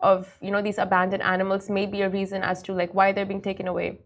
of 0.00 0.36
you 0.40 0.50
know 0.50 0.62
these 0.62 0.78
abandoned 0.78 1.22
animals 1.22 1.68
may 1.70 1.86
be 1.86 2.02
a 2.02 2.08
reason 2.08 2.42
as 2.42 2.62
to 2.62 2.72
like 2.72 2.92
why 2.94 3.12
they're 3.12 3.26
being 3.26 3.42
taken 3.42 3.66
away 3.68 3.98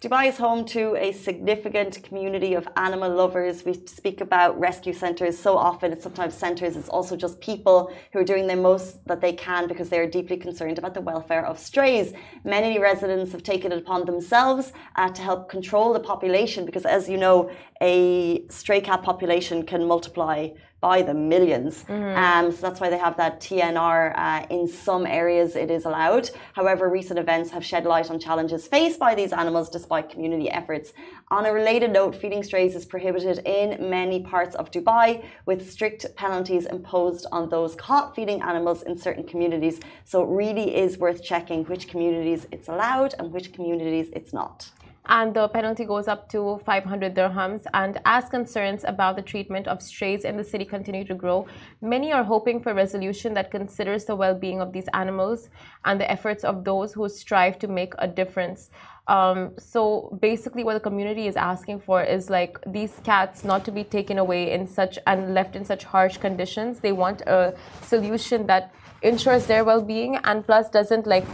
Dubai 0.00 0.28
is 0.28 0.36
home 0.36 0.66
to 0.66 0.96
a 0.96 1.12
significant 1.12 2.02
community 2.02 2.52
of 2.54 2.68
animal 2.76 3.10
lovers. 3.10 3.64
We 3.64 3.74
speak 3.86 4.20
about 4.20 4.58
rescue 4.60 4.92
centres 4.92 5.38
so 5.38 5.56
often. 5.56 5.92
It's 5.92 6.02
sometimes 6.02 6.34
centres, 6.34 6.76
it's 6.76 6.90
also 6.90 7.16
just 7.16 7.40
people 7.40 7.90
who 8.12 8.18
are 8.18 8.24
doing 8.24 8.46
the 8.46 8.56
most 8.56 9.04
that 9.06 9.20
they 9.20 9.32
can 9.32 9.66
because 9.66 9.88
they 9.88 9.98
are 9.98 10.06
deeply 10.06 10.36
concerned 10.36 10.78
about 10.78 10.92
the 10.92 11.00
welfare 11.00 11.46
of 11.46 11.58
strays. 11.58 12.12
Many 12.44 12.78
residents 12.78 13.32
have 13.32 13.42
taken 13.42 13.72
it 13.72 13.78
upon 13.78 14.04
themselves 14.04 14.72
uh, 14.96 15.08
to 15.08 15.22
help 15.22 15.48
control 15.48 15.94
the 15.94 16.00
population 16.00 16.66
because, 16.66 16.84
as 16.84 17.08
you 17.08 17.16
know, 17.16 17.50
a 17.80 18.46
stray 18.48 18.82
cat 18.82 19.02
population 19.02 19.64
can 19.64 19.86
multiply 19.86 20.48
by 20.84 21.00
the 21.00 21.12
1000000s 21.12 21.86
mm-hmm. 21.86 22.18
um, 22.24 22.52
so 22.52 22.60
that's 22.66 22.80
why 22.82 22.90
they 22.94 23.02
have 23.06 23.16
that 23.22 23.34
TNR. 23.40 23.98
Uh, 24.24 24.56
in 24.56 24.64
some 24.86 25.04
areas, 25.06 25.50
it 25.64 25.70
is 25.76 25.82
allowed. 25.90 26.24
However, 26.58 26.82
recent 27.00 27.18
events 27.24 27.48
have 27.54 27.64
shed 27.70 27.84
light 27.94 28.08
on 28.12 28.18
challenges 28.26 28.62
faced 28.74 28.98
by 29.06 29.12
these 29.20 29.32
animals 29.42 29.66
despite 29.76 30.04
community 30.14 30.48
efforts. 30.60 30.92
On 31.36 31.42
a 31.46 31.52
related 31.60 31.90
note, 31.98 32.12
feeding 32.22 32.42
strays 32.50 32.72
is 32.80 32.84
prohibited 32.94 33.36
in 33.58 33.68
many 33.98 34.18
parts 34.34 34.54
of 34.60 34.70
Dubai, 34.70 35.08
with 35.48 35.60
strict 35.74 36.02
penalties 36.22 36.64
imposed 36.76 37.24
on 37.36 37.42
those 37.54 37.72
caught 37.86 38.08
feeding 38.16 38.40
animals 38.42 38.82
in 38.88 38.94
certain 39.06 39.24
communities. 39.32 39.76
So 40.10 40.16
it 40.24 40.30
really 40.42 40.68
is 40.84 40.90
worth 41.04 41.20
checking 41.30 41.60
which 41.72 41.84
communities 41.92 42.40
it's 42.54 42.68
allowed 42.74 43.12
and 43.18 43.32
which 43.32 43.48
communities 43.56 44.08
it's 44.18 44.32
not 44.40 44.56
and 45.06 45.34
the 45.34 45.48
penalty 45.48 45.84
goes 45.84 46.08
up 46.08 46.28
to 46.30 46.60
500 46.64 47.14
dirhams. 47.14 47.66
And 47.74 48.00
as 48.04 48.28
concerns 48.28 48.84
about 48.84 49.16
the 49.16 49.22
treatment 49.22 49.68
of 49.68 49.82
strays 49.82 50.24
in 50.24 50.36
the 50.36 50.44
city 50.44 50.64
continue 50.64 51.04
to 51.04 51.14
grow, 51.14 51.46
many 51.82 52.12
are 52.12 52.24
hoping 52.24 52.60
for 52.60 52.70
a 52.70 52.74
resolution 52.74 53.34
that 53.34 53.50
considers 53.50 54.04
the 54.06 54.16
well 54.16 54.34
being 54.34 54.60
of 54.60 54.72
these 54.72 54.88
animals 54.94 55.50
and 55.84 56.00
the 56.00 56.10
efforts 56.10 56.44
of 56.44 56.64
those 56.64 56.92
who 56.92 57.08
strive 57.08 57.58
to 57.58 57.68
make 57.68 57.92
a 57.98 58.08
difference. 58.08 58.70
Um, 59.06 59.52
so 59.58 60.16
basically, 60.22 60.64
what 60.64 60.74
the 60.74 60.80
community 60.80 61.26
is 61.26 61.36
asking 61.36 61.80
for 61.80 62.02
is 62.02 62.30
like 62.30 62.58
these 62.66 62.98
cats 63.04 63.44
not 63.44 63.64
to 63.66 63.70
be 63.70 63.84
taken 63.84 64.18
away 64.18 64.52
in 64.52 64.66
such 64.66 64.98
and 65.06 65.34
left 65.34 65.56
in 65.56 65.64
such 65.64 65.84
harsh 65.84 66.16
conditions. 66.16 66.80
They 66.80 66.92
want 66.92 67.20
a 67.22 67.54
solution 67.82 68.46
that 68.46 68.74
ensures 69.02 69.44
their 69.44 69.64
well 69.64 69.82
being 69.82 70.16
and 70.16 70.46
plus 70.46 70.70
doesn't 70.70 71.06
like 71.06 71.26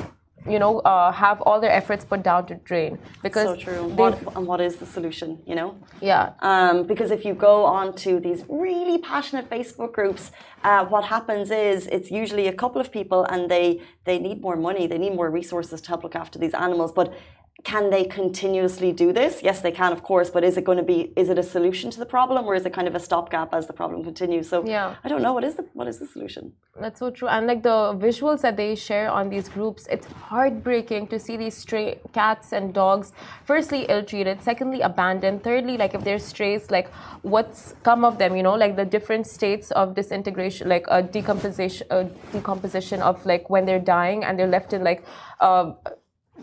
you 0.49 0.59
know, 0.59 0.79
uh, 0.81 1.13
have 1.13 1.41
all 1.43 1.61
their 1.61 1.71
efforts 1.71 2.05
put 2.05 2.23
down 2.23 2.47
to 2.47 2.55
drain. 2.57 2.99
Because 3.23 3.45
so 3.45 3.57
true. 3.57 3.85
What, 3.89 4.19
and 4.37 4.47
what 4.47 4.61
is 4.61 4.77
the 4.77 4.87
solution? 4.87 5.39
You 5.47 5.55
know. 5.55 5.77
Yeah. 6.01 6.33
Um, 6.41 6.87
because 6.87 7.11
if 7.11 7.25
you 7.25 7.35
go 7.35 7.65
on 7.65 7.95
to 7.97 8.21
these 8.21 8.45
really 8.49 8.99
passionate 8.99 9.49
Facebook 9.51 9.93
groups, 9.93 10.33
uh, 10.65 10.85
what 10.87 11.05
happens 11.05 11.51
is 11.51 11.87
it's 11.89 12.11
usually 12.11 12.47
a 12.49 12.53
couple 12.53 12.81
of 12.81 12.91
people, 12.91 13.25
and 13.25 13.51
they 13.51 13.83
they 14.05 14.19
need 14.19 14.41
more 14.41 14.57
money, 14.57 14.87
they 14.87 14.99
need 14.99 15.15
more 15.15 15.31
resources 15.31 15.81
to 15.83 15.89
help 15.89 16.03
look 16.03 16.17
after 16.17 16.39
these 16.39 16.55
animals, 16.55 16.93
but 16.93 17.13
can 17.65 17.91
they 17.91 18.05
continuously 18.05 18.93
do 18.93 19.13
this? 19.13 19.43
Yes, 19.43 19.61
they 19.61 19.71
can, 19.71 19.93
of 19.93 20.03
course, 20.03 20.31
but 20.31 20.43
is 20.45 20.57
it 20.57 20.65
going 20.65 20.79
to 20.79 20.85
be? 20.85 21.13
Is 21.17 21.29
it 21.29 21.39
a 21.39 21.43
solution 21.43 21.91
to 21.91 21.99
the 21.99 22.07
problem, 22.07 22.47
or 22.47 22.55
is 22.55 22.65
it 22.65 22.73
kind 22.73 22.89
of 22.89 22.95
a 22.95 23.01
stopgap 23.01 23.53
as 23.53 23.67
the 23.67 23.73
problem 23.73 24.03
continues? 24.03 24.49
So 24.49 24.65
yeah, 24.65 24.97
I 25.05 25.09
don't 25.09 25.23
know. 25.23 25.33
What 25.33 25.45
is 25.45 25.57
the 25.57 25.67
what 25.75 25.87
is 25.87 25.99
the 25.99 26.07
solution? 26.07 26.53
That's 26.81 26.99
so 26.99 27.11
true. 27.11 27.29
And 27.29 27.47
like 27.47 27.63
the 27.63 27.95
visuals 28.07 28.41
that 28.41 28.57
they 28.57 28.75
share 28.75 29.11
on 29.11 29.29
these 29.29 29.49
groups, 29.49 29.87
it's 29.91 30.07
heartbreaking 30.07 31.09
to 31.09 31.19
see 31.19 31.37
these 31.37 31.57
stray 31.57 32.01
cats 32.13 32.53
and 32.53 32.73
dogs. 32.73 33.13
Firstly, 33.45 33.85
ill-treated. 33.89 34.43
Secondly, 34.43 34.81
abandoned. 34.81 35.45
Thirdly, 35.45 35.77
like 35.77 35.95
if 35.95 36.03
they're 36.03 36.19
strays, 36.19 36.71
like 36.71 36.89
what's 37.23 37.75
come 37.83 38.05
of 38.05 38.17
them? 38.19 38.37
You 38.37 38.43
know, 38.43 38.55
like 38.55 38.77
the 38.77 38.87
different 38.87 39.27
states 39.27 39.71
of 39.73 39.95
disintegration, 39.95 40.69
like 40.69 40.87
a 40.89 41.03
decomposition, 41.03 41.87
a 41.91 42.05
decomposition 42.33 43.03
of 43.03 43.25
like 43.27 43.51
when 43.51 43.67
they're 43.67 43.87
dying 43.99 44.25
and 44.25 44.39
they're 44.39 44.55
left 44.59 44.73
in 44.73 44.83
like. 44.83 45.05
Uh, 45.41 45.73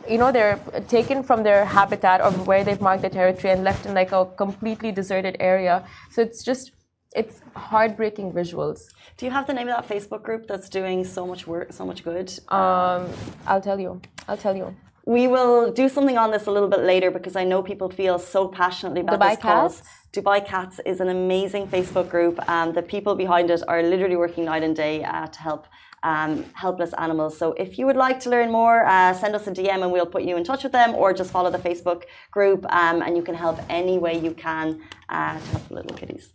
you 0.10 0.18
know 0.18 0.32
they're 0.32 0.60
taken 0.88 1.24
from 1.24 1.44
their 1.44 1.66
habitat 1.66 2.22
or 2.22 2.32
where 2.50 2.64
they've 2.64 2.82
marked 2.82 3.02
their 3.02 3.16
territory 3.22 3.54
and 3.54 3.64
left 3.64 3.86
in 3.86 3.94
like 3.94 4.12
a 4.12 4.26
completely 4.44 4.92
deserted 4.92 5.36
area. 5.40 5.86
So 6.12 6.22
it's 6.22 6.44
just 6.44 6.72
it's 7.16 7.42
heartbreaking 7.56 8.32
visuals. 8.32 8.80
Do 9.18 9.26
you 9.26 9.32
have 9.32 9.48
the 9.48 9.54
name 9.54 9.68
of 9.70 9.76
that 9.78 9.88
facebook 9.94 10.24
group 10.24 10.48
that's 10.48 10.70
doing 10.70 11.04
so 11.04 11.26
much 11.26 11.48
work 11.48 11.74
so 11.74 11.86
much 11.86 12.04
good? 12.04 12.28
Um, 12.50 13.10
i'll 13.48 13.62
tell 13.70 13.80
you. 13.80 14.02
I'll 14.28 14.38
tell 14.38 14.56
you. 14.56 14.76
We 15.06 15.28
will 15.28 15.72
do 15.72 15.88
something 15.88 16.18
on 16.18 16.32
this 16.32 16.48
a 16.48 16.52
little 16.52 16.68
bit 16.68 16.82
later 16.82 17.10
because 17.12 17.38
I 17.38 17.46
know 17.46 17.64
people 17.64 17.90
feel 17.90 18.20
so 18.20 18.50
passionately 18.50 19.02
about 19.02 19.20
Dubai 19.20 19.30
this 19.30 19.40
cause. 19.40 19.78
Cats? 19.78 19.90
Dubai 20.12 20.46
Cats 20.46 20.82
is 20.86 21.00
an 21.00 21.08
amazing 21.08 21.68
Facebook 21.68 22.10
group, 22.10 22.38
and 22.50 22.76
the 22.76 22.82
people 22.82 23.16
behind 23.16 23.50
it 23.50 23.62
are 23.70 23.82
literally 23.82 24.18
working 24.18 24.44
night 24.44 24.64
and 24.64 24.76
day 24.76 25.06
uh, 25.06 25.28
to 25.28 25.40
help 25.40 25.66
um, 26.08 26.32
helpless 26.64 26.92
animals. 27.06 27.38
So 27.42 27.46
if 27.66 27.70
you 27.78 27.86
would 27.88 28.02
like 28.08 28.20
to 28.26 28.30
learn 28.36 28.50
more, 28.60 28.78
uh, 28.86 29.14
send 29.22 29.34
us 29.36 29.46
a 29.52 29.52
DM 29.52 29.80
and 29.84 29.92
we'll 29.92 30.12
put 30.16 30.24
you 30.30 30.36
in 30.40 30.44
touch 30.52 30.64
with 30.66 30.76
them, 30.80 30.90
or 31.02 31.08
just 31.22 31.32
follow 31.32 31.52
the 31.58 31.64
Facebook 31.70 32.02
group 32.32 32.62
um, 32.82 32.98
and 33.04 33.12
you 33.18 33.24
can 33.30 33.36
help 33.46 33.58
any 33.82 33.98
way 34.06 34.14
you 34.28 34.34
can 34.48 34.66
uh, 35.10 35.38
to 35.38 35.46
help 35.54 35.68
the 35.68 35.76
little 35.80 35.96
kitties. 36.02 36.26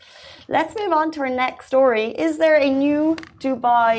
Let's 0.57 0.75
move 0.81 0.93
on 1.01 1.07
to 1.13 1.21
our 1.21 1.35
next 1.45 1.67
story. 1.73 2.07
Is 2.27 2.37
there 2.43 2.59
a 2.69 2.71
new 2.87 3.17
Dubai 3.45 3.93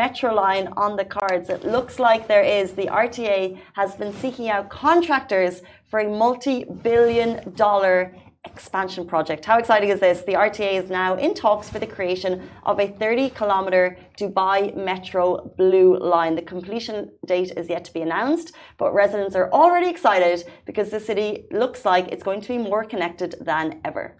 metro 0.00 0.30
line 0.42 0.66
on 0.84 0.96
the 1.00 1.04
cards? 1.04 1.46
It 1.56 1.62
looks 1.74 1.98
like 1.98 2.20
there 2.34 2.46
is. 2.58 2.66
The 2.72 2.88
RTA 3.04 3.58
has 3.74 3.90
been 4.00 4.12
seeking 4.22 4.48
out 4.54 4.64
contractors 4.70 5.54
for 5.90 5.98
a 6.00 6.08
multi 6.22 6.64
billion 6.88 7.30
dollar 7.64 8.14
expansion 8.52 9.06
project. 9.06 9.44
How 9.44 9.58
exciting 9.58 9.90
is 9.90 10.00
this? 10.00 10.22
The 10.22 10.34
RTA 10.34 10.72
is 10.82 10.90
now 10.90 11.16
in 11.16 11.34
talks 11.34 11.68
for 11.68 11.78
the 11.78 11.86
creation 11.86 12.48
of 12.64 12.80
a 12.80 12.88
30 12.88 13.30
kilometre 13.30 13.96
Dubai 14.18 14.74
Metro 14.76 15.52
Blue 15.56 15.98
Line. 15.98 16.34
The 16.34 16.42
completion 16.42 17.10
date 17.26 17.52
is 17.56 17.68
yet 17.68 17.84
to 17.84 17.92
be 17.92 18.00
announced, 18.00 18.52
but 18.78 18.94
residents 18.94 19.34
are 19.36 19.50
already 19.52 19.88
excited 19.88 20.44
because 20.64 20.90
the 20.90 21.00
city 21.00 21.44
looks 21.50 21.84
like 21.84 22.08
it's 22.08 22.22
going 22.22 22.40
to 22.40 22.48
be 22.48 22.58
more 22.58 22.84
connected 22.84 23.34
than 23.40 23.80
ever. 23.84 24.16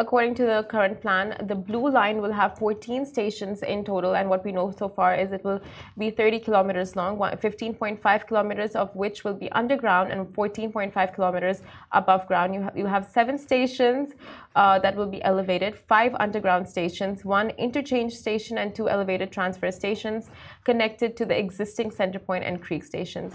According 0.00 0.36
to 0.36 0.46
the 0.46 0.64
current 0.70 1.00
plan, 1.00 1.36
the 1.48 1.56
blue 1.56 1.90
line 1.90 2.22
will 2.22 2.30
have 2.30 2.56
14 2.56 3.04
stations 3.04 3.64
in 3.64 3.84
total, 3.84 4.14
and 4.14 4.30
what 4.30 4.44
we 4.44 4.52
know 4.52 4.70
so 4.70 4.88
far 4.88 5.16
is 5.16 5.32
it 5.32 5.42
will 5.42 5.60
be 5.98 6.10
30 6.10 6.38
kilometers 6.38 6.94
long, 6.94 7.18
15.5 7.18 8.26
kilometers 8.28 8.76
of 8.76 8.94
which 8.94 9.24
will 9.24 9.34
be 9.34 9.50
underground, 9.50 10.12
and 10.12 10.24
14.5 10.28 11.14
kilometers 11.14 11.62
above 11.90 12.28
ground. 12.28 12.54
You, 12.54 12.62
ha 12.62 12.70
you 12.76 12.86
have 12.86 13.08
seven 13.08 13.36
stations 13.36 14.14
uh, 14.54 14.78
that 14.78 14.94
will 14.94 15.10
be 15.16 15.20
elevated, 15.24 15.76
five 15.76 16.14
underground 16.20 16.68
stations, 16.68 17.24
one 17.24 17.50
interchange 17.58 18.14
station, 18.14 18.58
and 18.58 18.72
two 18.72 18.88
elevated 18.88 19.32
transfer 19.32 19.72
stations 19.72 20.30
connected 20.62 21.16
to 21.16 21.24
the 21.24 21.36
existing 21.36 21.90
center 21.90 22.20
point 22.20 22.44
and 22.44 22.62
creek 22.62 22.84
stations 22.84 23.34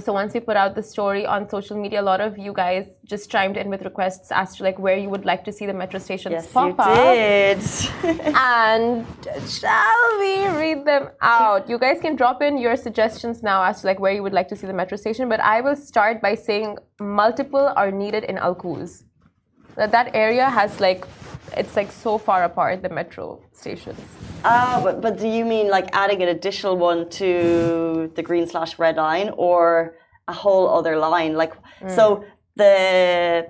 so 0.00 0.12
once 0.12 0.34
we 0.34 0.40
put 0.40 0.54
out 0.54 0.74
the 0.74 0.82
story 0.82 1.24
on 1.24 1.48
social 1.48 1.80
media, 1.80 2.02
a 2.02 2.08
lot 2.12 2.20
of 2.20 2.36
you 2.36 2.52
guys 2.52 2.84
just 3.06 3.30
chimed 3.30 3.56
in 3.56 3.70
with 3.70 3.80
requests 3.82 4.30
as 4.30 4.54
to 4.56 4.62
like 4.62 4.78
where 4.78 4.98
you 4.98 5.08
would 5.08 5.24
like 5.24 5.44
to 5.44 5.52
see 5.52 5.64
the 5.64 5.72
metro 5.72 5.98
stations 5.98 6.32
yes, 6.32 6.52
pop 6.52 6.76
you 6.78 7.04
did. 7.14 7.58
and 8.36 9.06
shall 9.48 10.18
we 10.18 10.46
read 10.48 10.84
them 10.84 11.08
out? 11.22 11.70
You 11.70 11.78
guys 11.78 12.00
can 12.02 12.16
drop 12.16 12.42
in 12.42 12.58
your 12.58 12.76
suggestions 12.76 13.42
now 13.42 13.62
as 13.62 13.80
to 13.80 13.86
like 13.86 13.98
where 13.98 14.12
you 14.12 14.22
would 14.22 14.34
like 14.34 14.48
to 14.48 14.56
see 14.56 14.66
the 14.66 14.74
metro 14.74 14.98
station. 14.98 15.26
But 15.26 15.40
I 15.40 15.62
will 15.62 15.76
start 15.76 16.20
by 16.20 16.34
saying 16.34 16.76
multiple 17.00 17.72
are 17.74 17.90
needed 17.90 18.24
in 18.24 18.36
Al. 18.36 18.56
That 19.76 19.90
that 19.92 20.14
area 20.14 20.50
has 20.50 20.80
like 20.80 21.06
it's 21.56 21.76
like 21.76 21.90
so 21.90 22.18
far 22.18 22.44
apart 22.44 22.82
the 22.82 22.88
metro 22.88 23.40
stations. 23.52 24.00
Uh, 24.44 24.82
but, 24.82 25.00
but 25.00 25.18
do 25.18 25.28
you 25.28 25.44
mean 25.44 25.68
like 25.68 25.88
adding 25.92 26.22
an 26.22 26.28
additional 26.28 26.76
one 26.76 27.08
to 27.10 28.10
the 28.14 28.22
green 28.22 28.46
slash 28.46 28.78
red 28.78 28.96
line 28.96 29.30
or 29.36 29.96
a 30.26 30.32
whole 30.32 30.68
other 30.68 30.96
line? 30.96 31.34
Like, 31.34 31.54
mm. 31.80 31.90
so 31.94 32.24
the 32.56 33.48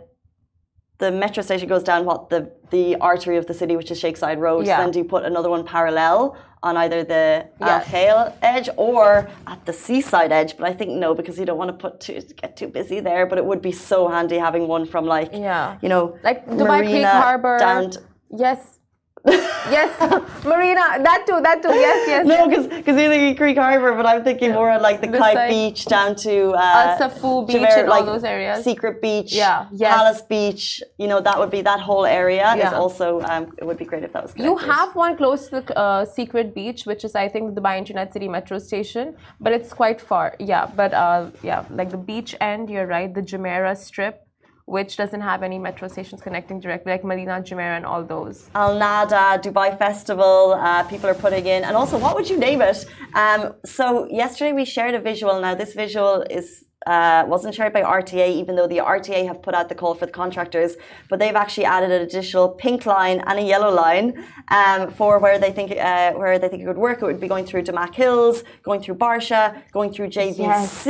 the 0.99 1.11
metro 1.13 1.43
station 1.43 1.69
goes 1.69 1.83
down 1.83 2.05
what 2.05 2.29
the 2.31 2.53
the 2.71 2.97
artery 2.97 3.37
of 3.37 3.47
the 3.47 3.55
city, 3.55 3.77
which 3.77 3.91
is 3.91 3.99
Sheikh 3.99 4.19
Zayed 4.19 4.39
Road. 4.39 4.67
Yeah. 4.67 4.77
So 4.77 4.83
then 4.83 4.91
do 4.93 4.99
you 4.99 5.05
put 5.05 5.25
another 5.25 5.51
one 5.51 5.65
parallel 5.65 6.37
on 6.63 6.77
either 6.77 7.05
the 7.05 7.47
Khail 7.61 8.35
edge 8.43 8.69
or 8.77 9.29
at 9.47 9.65
the 9.67 9.73
seaside 9.73 10.33
edge? 10.33 10.57
But 10.57 10.69
I 10.69 10.73
think 10.73 10.93
no, 10.93 11.15
because 11.15 11.39
you 11.39 11.45
don't 11.45 11.59
want 11.59 11.71
to 11.71 11.77
put 11.77 12.01
too 12.01 12.21
get 12.41 12.57
too 12.57 12.69
busy 12.69 13.01
there. 13.01 13.27
But 13.27 13.39
it 13.39 13.45
would 13.45 13.63
be 13.63 13.73
so 13.73 14.09
handy 14.09 14.39
having 14.39 14.69
one 14.69 14.87
from 14.87 15.07
like 15.07 15.31
yeah. 15.33 15.79
you 15.83 15.89
know 15.89 16.19
like 16.23 16.47
Dubai 16.47 16.85
Marina 16.85 17.39
Creek 17.43 17.59
down. 17.59 17.91
To, 17.91 18.03
yes, 18.37 18.78
yes, 19.27 19.91
Marina, 20.45 21.03
that 21.03 21.25
too, 21.27 21.41
that 21.43 21.63
too. 21.63 21.75
Yes, 21.75 22.09
yes. 22.09 22.27
No, 22.27 22.49
because 22.49 22.67
because 22.67 23.01
you're 23.01 23.11
thinking 23.11 23.37
Creek 23.37 23.57
Harbor, 23.57 23.95
but 23.95 24.07
I'm 24.07 24.23
thinking 24.23 24.53
more 24.53 24.71
of 24.71 24.83
like 24.83 25.01
the 25.01 25.09
Kite 25.09 25.35
side. 25.35 25.51
Beach 25.51 25.85
down 25.87 26.15
to 26.17 26.51
uh, 26.51 26.97
Al 27.01 27.11
Sufouh 27.11 27.47
Beach 27.47 27.57
Javer, 27.57 27.81
and 27.81 27.89
like 27.89 28.01
all 28.01 28.07
those 28.07 28.25
areas. 28.25 28.65
Secret 28.65 29.03
Beach, 29.03 29.33
yeah, 29.33 29.67
yes. 29.73 29.97
Palace 29.97 30.23
Beach. 30.23 30.83
You 30.99 31.09
know 31.09 31.21
that 31.21 31.39
would 31.39 31.51
be 31.51 31.63
that 31.63 31.81
whole 31.81 32.07
area 32.07 32.55
yeah. 32.57 32.69
is 32.69 32.73
also. 32.73 33.21
Um, 33.23 33.53
it 33.59 33.65
would 33.65 33.79
be 33.79 33.85
great 33.85 34.05
if 34.05 34.13
that 34.13 34.23
was. 34.23 34.33
Connected. 34.33 34.51
You 34.51 34.57
have 34.73 34.95
one 34.95 35.17
close 35.17 35.49
to 35.49 35.61
the 35.61 35.79
uh, 35.79 36.05
Secret 36.05 36.55
Beach, 36.55 36.87
which 36.87 37.05
is 37.05 37.15
I 37.15 37.29
think 37.29 37.55
the 37.55 37.61
Dubai 37.61 37.79
Internet 37.79 38.13
City 38.13 38.29
Metro 38.29 38.59
Station, 38.59 39.17
but 39.41 39.53
it's 39.53 39.73
quite 39.73 40.01
far. 40.01 40.37
Yeah, 40.39 40.71
but 40.77 40.95
uh, 40.95 41.31
yeah, 41.43 41.65
like 41.71 41.91
the 41.91 41.97
beach 41.97 42.35
end. 42.41 42.71
You're 42.71 42.87
right. 42.87 43.13
The 43.13 43.23
Jumeirah 43.23 43.77
Strip 43.77 44.28
which 44.69 44.97
doesn't 44.97 45.23
have 45.23 45.43
any 45.43 45.59
metro 45.59 45.89
stations 45.89 46.21
connecting 46.21 46.61
directly, 46.61 46.93
like 46.93 47.03
Madinat 47.03 47.43
Jumeirah 47.49 47.79
and 47.79 47.87
all 47.87 48.05
those. 48.05 48.51
Al 48.55 48.79
Nada, 48.79 49.41
Dubai 49.43 49.77
Festival, 49.79 50.53
uh, 50.53 50.83
people 50.85 51.09
are 51.09 51.21
putting 51.27 51.47
in. 51.47 51.65
And 51.65 51.75
also, 51.75 51.97
what 51.99 52.15
would 52.17 52.29
you 52.29 52.39
name 52.39 52.61
it? 52.61 52.85
Um, 53.15 53.55
so, 53.65 54.07
yesterday 54.23 54.53
we 54.53 54.65
shared 54.65 54.95
a 54.95 55.01
visual. 55.01 55.41
Now, 55.41 55.55
this 55.55 55.73
visual 55.73 56.25
is 56.39 56.67
uh, 56.87 57.25
wasn't 57.27 57.55
shared 57.55 57.73
by 57.73 57.83
RTA, 57.83 58.29
even 58.35 58.55
though 58.57 58.67
the 58.67 58.79
RTA 58.79 59.27
have 59.27 59.43
put 59.43 59.55
out 59.55 59.69
the 59.69 59.75
call 59.75 59.95
for 59.95 60.07
the 60.07 60.13
contractors. 60.13 60.77
But 61.09 61.19
they've 61.19 61.35
actually 61.35 61.65
added 61.65 61.91
an 61.91 62.03
additional 62.03 62.49
pink 62.49 62.87
line 62.87 63.23
and 63.27 63.39
a 63.39 63.43
yellow 63.43 63.71
line 63.71 64.25
um, 64.49 64.91
for 64.91 65.19
where 65.19 65.39
they 65.39 65.51
think 65.51 65.73
uh, 65.73 66.13
where 66.13 66.39
they 66.39 66.49
think 66.49 66.63
it 66.63 66.67
would 66.67 66.79
work. 66.79 67.03
It 67.03 67.05
would 67.05 67.21
be 67.21 67.29
going 67.29 67.45
through 67.45 67.63
Damac 67.63 67.95
Hills, 67.95 68.45
going 68.63 68.81
through 68.81 68.95
Barsha, 68.95 69.61
going 69.73 69.93
through 69.93 70.09
JVC. 70.09 70.39
Yes, 70.39 70.87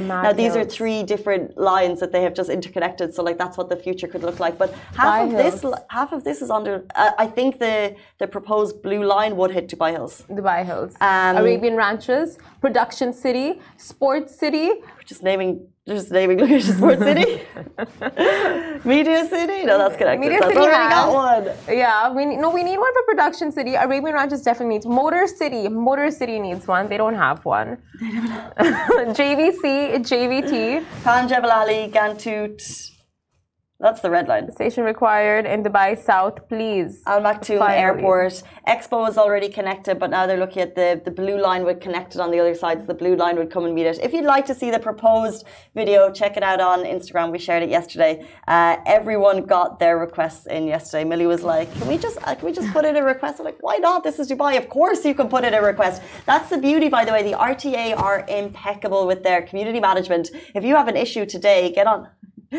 now 0.00 0.32
these 0.32 0.54
Hills. 0.54 0.56
are 0.56 0.70
three 0.78 1.02
different 1.02 1.56
lines 1.58 2.00
that 2.00 2.12
they 2.12 2.22
have 2.22 2.34
just 2.34 2.50
interconnected. 2.50 3.14
So 3.14 3.22
like 3.22 3.38
that's 3.38 3.56
what 3.58 3.68
the 3.68 3.76
future 3.76 4.08
could 4.08 4.22
look 4.22 4.40
like. 4.40 4.56
But 4.58 4.72
half 4.96 5.06
Dubai 5.06 5.24
of 5.26 5.30
Hills. 5.32 5.60
this 5.60 5.74
half 5.90 6.12
of 6.12 6.24
this 6.24 6.40
is 6.42 6.50
under. 6.50 6.84
Uh, 6.94 7.12
I 7.18 7.26
think 7.26 7.58
the 7.58 7.94
the 8.18 8.26
proposed 8.26 8.82
blue 8.82 9.04
line 9.04 9.36
would 9.36 9.50
hit 9.50 9.68
Dubai 9.68 9.92
Hills. 9.92 10.24
Dubai 10.30 10.64
Hills, 10.64 10.94
um, 11.00 11.36
Arabian 11.36 11.76
Ranches, 11.76 12.38
Production 12.60 13.12
City, 13.12 13.60
Sports 13.76 14.34
City 14.34 14.70
just 15.06 15.22
naming 15.22 15.68
just 15.86 16.10
naming 16.10 16.38
location 16.42 16.74
sports 16.76 17.02
city? 17.02 17.42
Media 18.84 19.26
city? 19.26 19.64
No 19.64 19.78
that's 19.78 19.96
connected. 19.96 20.20
Media 20.20 20.40
that's 20.40 20.52
city 20.52 20.66
already 20.66 20.76
has, 20.76 20.92
got 20.92 21.14
one. 21.14 21.44
Yeah 21.68 22.12
we 22.12 22.24
no 22.36 22.50
we 22.50 22.62
need 22.62 22.78
one 22.78 22.92
for 22.92 23.02
production 23.04 23.52
city. 23.52 23.74
Arabian 23.74 24.14
ranches 24.14 24.42
definitely 24.42 24.74
needs 24.74 24.86
motor 24.86 25.26
city 25.26 25.68
motor 25.68 26.10
city 26.10 26.38
needs 26.38 26.66
one. 26.66 26.88
They 26.88 26.96
don't 26.96 27.14
have 27.14 27.44
one. 27.44 27.78
Jvc 29.18 29.64
jvt 30.10 30.84
Khan 31.04 31.28
Jebel 31.28 31.50
Ali 31.50 31.90
Ghantoot 31.90 32.95
that's 33.78 34.00
the 34.00 34.10
red 34.10 34.26
line. 34.26 34.50
Station 34.52 34.84
required 34.84 35.44
in 35.44 35.62
Dubai 35.62 36.02
South, 36.02 36.48
please. 36.48 37.02
Al 37.06 37.20
Maktoum 37.20 37.60
Airport. 37.68 38.42
Expo 38.66 39.06
is 39.06 39.18
already 39.18 39.50
connected, 39.50 39.98
but 39.98 40.08
now 40.08 40.26
they're 40.26 40.38
looking 40.38 40.62
at 40.62 40.74
the, 40.74 41.00
the 41.04 41.10
blue 41.10 41.38
line 41.38 41.62
would 41.62 41.82
connect 41.82 42.14
it 42.14 42.20
on 42.20 42.30
the 42.30 42.40
other 42.40 42.54
side, 42.54 42.80
so 42.80 42.86
the 42.86 42.94
blue 42.94 43.16
line 43.16 43.36
would 43.36 43.50
come 43.50 43.66
and 43.66 43.74
meet 43.74 43.84
it. 43.84 43.98
If 44.02 44.14
you'd 44.14 44.24
like 44.24 44.46
to 44.46 44.54
see 44.54 44.70
the 44.70 44.78
proposed 44.78 45.44
video, 45.74 46.10
check 46.10 46.38
it 46.38 46.42
out 46.42 46.58
on 46.58 46.84
Instagram. 46.84 47.30
We 47.30 47.38
shared 47.38 47.62
it 47.64 47.68
yesterday. 47.68 48.26
Uh, 48.48 48.78
everyone 48.86 49.44
got 49.44 49.78
their 49.78 49.98
requests 49.98 50.46
in 50.46 50.66
yesterday. 50.66 51.04
Millie 51.04 51.26
was 51.26 51.42
like, 51.42 51.70
"Can 51.74 51.86
we 51.86 51.98
just 51.98 52.16
uh, 52.22 52.34
can 52.34 52.46
we 52.46 52.52
just 52.52 52.72
put 52.72 52.86
in 52.86 52.96
a 52.96 53.04
request?" 53.04 53.40
I'm 53.40 53.44
like, 53.44 53.58
"Why 53.60 53.76
not? 53.76 54.04
This 54.04 54.18
is 54.18 54.30
Dubai. 54.30 54.56
Of 54.56 54.70
course 54.70 55.04
you 55.04 55.14
can 55.14 55.28
put 55.28 55.44
in 55.44 55.52
a 55.52 55.60
request." 55.60 56.00
That's 56.24 56.48
the 56.48 56.58
beauty, 56.68 56.88
by 56.88 57.04
the 57.04 57.12
way. 57.12 57.22
The 57.22 57.36
RTA 57.36 57.98
are 57.98 58.24
impeccable 58.26 59.06
with 59.06 59.22
their 59.22 59.42
community 59.42 59.80
management. 59.80 60.30
If 60.54 60.64
you 60.64 60.74
have 60.76 60.88
an 60.88 60.96
issue 60.96 61.26
today, 61.26 61.72
get 61.72 61.86
on 61.86 62.08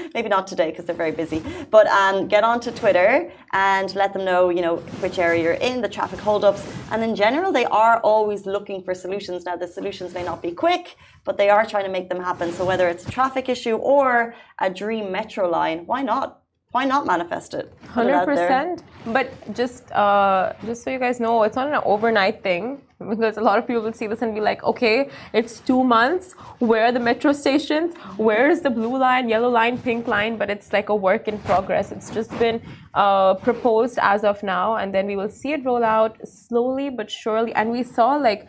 maybe 0.14 0.30
not 0.30 0.48
today 0.48 0.70
because 0.72 0.86
they're 0.86 0.96
very 0.96 1.12
busy. 1.12 1.44
But 1.70 1.88
um, 1.88 2.28
get 2.28 2.44
onto 2.44 2.72
twitter 2.72 3.32
and 3.54 3.94
let 3.96 4.14
them 4.14 4.26
know 4.26 4.50
you 4.50 4.62
know 4.62 4.78
which 5.04 5.20
area 5.20 5.44
you're 5.44 5.62
in 5.70 5.82
the 5.82 5.90
traffic 5.90 6.20
holdups. 6.20 6.66
And 6.92 7.04
in 7.04 7.16
general 7.16 7.52
they 7.52 7.66
are 7.66 8.00
always 8.02 8.46
looking 8.46 8.82
for 8.82 8.94
solutions. 8.94 9.46
Now 9.46 9.56
the 9.56 9.68
solutions 9.68 10.14
may 10.14 10.24
not 10.24 10.42
be 10.42 10.52
quick 10.52 10.96
but 11.24 11.38
they 11.38 11.50
are 11.50 11.66
trying 11.66 11.86
to 11.86 11.92
make 11.92 12.10
them 12.10 12.22
happen. 12.22 12.52
So 12.52 12.66
whether 12.66 12.88
it's 12.88 13.06
a 13.08 13.12
traffic 13.12 13.50
issue 13.50 13.76
or 13.76 14.36
a 14.60 14.70
dream 14.70 15.12
metro 15.12 15.50
line 15.50 15.86
why 15.86 16.02
not? 16.02 16.42
Why 16.72 16.84
not 16.86 17.06
manifest 17.06 17.54
it? 17.54 17.74
Hundred 17.90 18.26
percent. 18.26 18.84
But 19.06 19.28
just 19.54 19.90
uh, 19.94 20.54
just 20.66 20.84
so 20.84 20.90
you 20.92 21.00
guys 21.00 21.20
know, 21.20 21.44
it's 21.44 21.56
not 21.56 21.68
an 21.68 21.82
overnight 21.86 22.44
thing 22.44 22.82
because 23.10 23.38
a 23.38 23.42
lot 23.42 23.60
of 23.60 23.68
people 23.68 23.84
will 23.84 23.94
see 23.94 24.08
this 24.08 24.22
and 24.22 24.34
be 24.34 24.42
like, 24.42 24.64
okay, 24.64 25.10
it's 25.34 25.60
two 25.60 25.84
months. 25.84 26.34
Where 26.60 26.86
are 26.86 26.92
the 26.92 27.00
metro 27.00 27.32
stations? 27.32 27.96
Where 28.18 28.50
is 28.50 28.62
the 28.62 28.70
blue 28.70 28.98
line, 28.98 29.30
yellow 29.30 29.50
line, 29.50 29.78
pink 29.78 30.08
line? 30.08 30.38
But 30.38 30.50
it's 30.50 30.74
like 30.74 30.90
a 30.90 30.96
work 30.96 31.28
in 31.28 31.38
progress. 31.40 31.92
It's 31.92 32.10
just 32.10 32.32
been 32.40 32.62
uh, 32.96 33.36
proposed 33.36 34.00
as 34.02 34.24
of 34.24 34.42
now, 34.42 34.78
and 34.78 34.94
then 34.94 35.06
we 35.06 35.16
will 35.16 35.30
see 35.30 35.54
it 35.54 35.64
roll 35.64 35.84
out 35.84 36.18
slowly 36.28 36.90
but 36.90 37.12
surely. 37.12 37.54
And 37.54 37.72
we 37.72 37.84
saw 37.84 38.16
like 38.16 38.48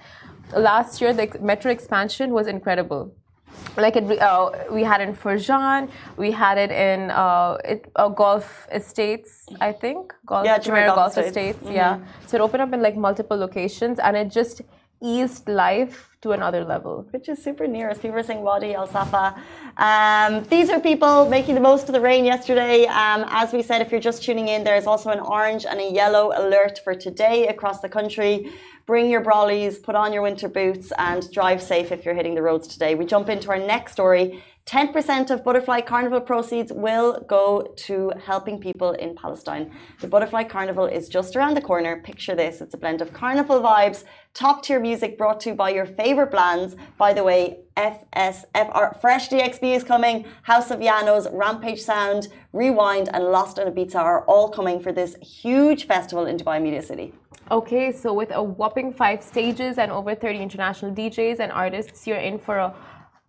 last 0.56 1.00
year 1.00 1.12
the 1.12 1.38
metro 1.40 1.70
expansion 1.70 2.32
was 2.32 2.46
incredible 2.46 3.12
like 3.76 3.96
it, 3.96 4.04
uh, 4.20 4.50
we 4.70 4.82
had 4.82 5.00
in 5.00 5.14
Furjan, 5.14 5.90
we 6.16 6.30
had 6.30 6.58
it 6.58 6.70
in 6.70 7.10
uh, 7.10 7.56
it, 7.64 7.90
uh, 7.96 8.08
Golf 8.08 8.66
Estates, 8.72 9.46
I 9.60 9.72
think. 9.72 10.14
Golf, 10.26 10.44
yeah, 10.44 10.58
Jumeirah 10.58 10.94
Golf, 10.94 11.08
Estates. 11.16 11.28
Estates 11.28 11.58
mm-hmm. 11.58 11.72
Yeah, 11.72 11.98
so 12.26 12.36
it 12.36 12.40
opened 12.40 12.62
up 12.62 12.72
in 12.72 12.82
like 12.82 12.96
multiple 12.96 13.36
locations, 13.36 13.98
and 13.98 14.16
it 14.16 14.30
just 14.30 14.62
eased 15.02 15.48
life 15.48 16.16
to 16.20 16.32
another 16.32 16.64
level. 16.64 17.06
Which 17.10 17.28
is 17.28 17.42
super 17.42 17.66
near, 17.66 17.88
as 17.88 17.98
people 17.98 18.18
are 18.18 18.22
saying, 18.22 18.42
Wadi 18.42 18.74
Al 18.74 18.86
Safa. 18.86 19.40
Um, 19.76 20.44
these 20.44 20.68
are 20.70 20.80
people 20.80 21.28
making 21.28 21.54
the 21.54 21.60
most 21.60 21.88
of 21.88 21.92
the 21.92 22.00
rain 22.00 22.24
yesterday. 22.24 22.86
Um, 22.86 23.24
as 23.28 23.52
we 23.52 23.62
said, 23.62 23.80
if 23.80 23.92
you're 23.92 24.00
just 24.00 24.22
tuning 24.22 24.48
in, 24.48 24.64
there 24.64 24.76
is 24.76 24.86
also 24.86 25.10
an 25.10 25.20
orange 25.20 25.64
and 25.64 25.78
a 25.80 25.90
yellow 25.90 26.32
alert 26.34 26.80
for 26.82 26.94
today 26.94 27.48
across 27.48 27.80
the 27.80 27.88
country. 27.88 28.52
bring 28.86 29.10
your 29.10 29.22
brollies, 29.22 29.80
put 29.82 29.94
on 29.94 30.14
your 30.14 30.22
winter 30.22 30.48
boots, 30.48 30.92
and 30.96 31.30
drive 31.30 31.62
safe 31.62 31.92
if 31.92 32.06
you're 32.06 32.14
hitting 32.14 32.34
the 32.34 32.40
roads 32.40 32.66
today. 32.66 32.94
We 32.94 33.04
jump 33.04 33.28
into 33.28 33.50
our 33.50 33.58
next 33.58 33.92
story. 33.92 34.42
10% 34.68 35.30
of 35.30 35.42
Butterfly 35.42 35.80
Carnival 35.80 36.20
proceeds 36.20 36.70
will 36.70 37.24
go 37.26 37.72
to 37.74 38.12
helping 38.22 38.60
people 38.60 38.90
in 38.92 39.14
Palestine. 39.14 39.72
The 40.02 40.06
Butterfly 40.06 40.44
Carnival 40.44 40.84
is 40.84 41.08
just 41.08 41.34
around 41.34 41.54
the 41.54 41.62
corner. 41.62 42.02
Picture 42.02 42.34
this 42.34 42.60
it's 42.60 42.74
a 42.74 42.76
blend 42.76 43.00
of 43.00 43.14
carnival 43.14 43.62
vibes, 43.62 44.04
top 44.34 44.62
tier 44.62 44.78
music 44.78 45.16
brought 45.16 45.40
to 45.40 45.50
you 45.50 45.54
by 45.54 45.70
your 45.70 45.86
favorite 45.86 46.30
brands. 46.30 46.76
By 46.98 47.14
the 47.14 47.24
way, 47.24 47.60
FSFR 47.78 49.00
Fresh 49.00 49.30
DXB 49.30 49.74
is 49.74 49.84
coming, 49.84 50.26
House 50.42 50.70
of 50.70 50.82
Janos, 50.82 51.28
Rampage 51.32 51.80
Sound, 51.80 52.28
Rewind, 52.52 53.08
and 53.14 53.24
Lost 53.24 53.58
on 53.58 53.72
Ibiza 53.72 53.94
are 53.96 54.22
all 54.26 54.50
coming 54.50 54.80
for 54.80 54.92
this 54.92 55.16
huge 55.22 55.86
festival 55.86 56.26
in 56.26 56.36
Dubai 56.36 56.60
Media 56.60 56.82
City. 56.82 57.14
Okay, 57.50 57.90
so 57.90 58.12
with 58.12 58.30
a 58.32 58.42
whopping 58.42 58.92
five 58.92 59.22
stages 59.22 59.78
and 59.78 59.90
over 59.90 60.14
30 60.14 60.40
international 60.40 60.92
DJs 60.94 61.38
and 61.38 61.50
artists, 61.50 62.06
you're 62.06 62.18
in 62.18 62.38
for 62.38 62.58
a 62.58 62.74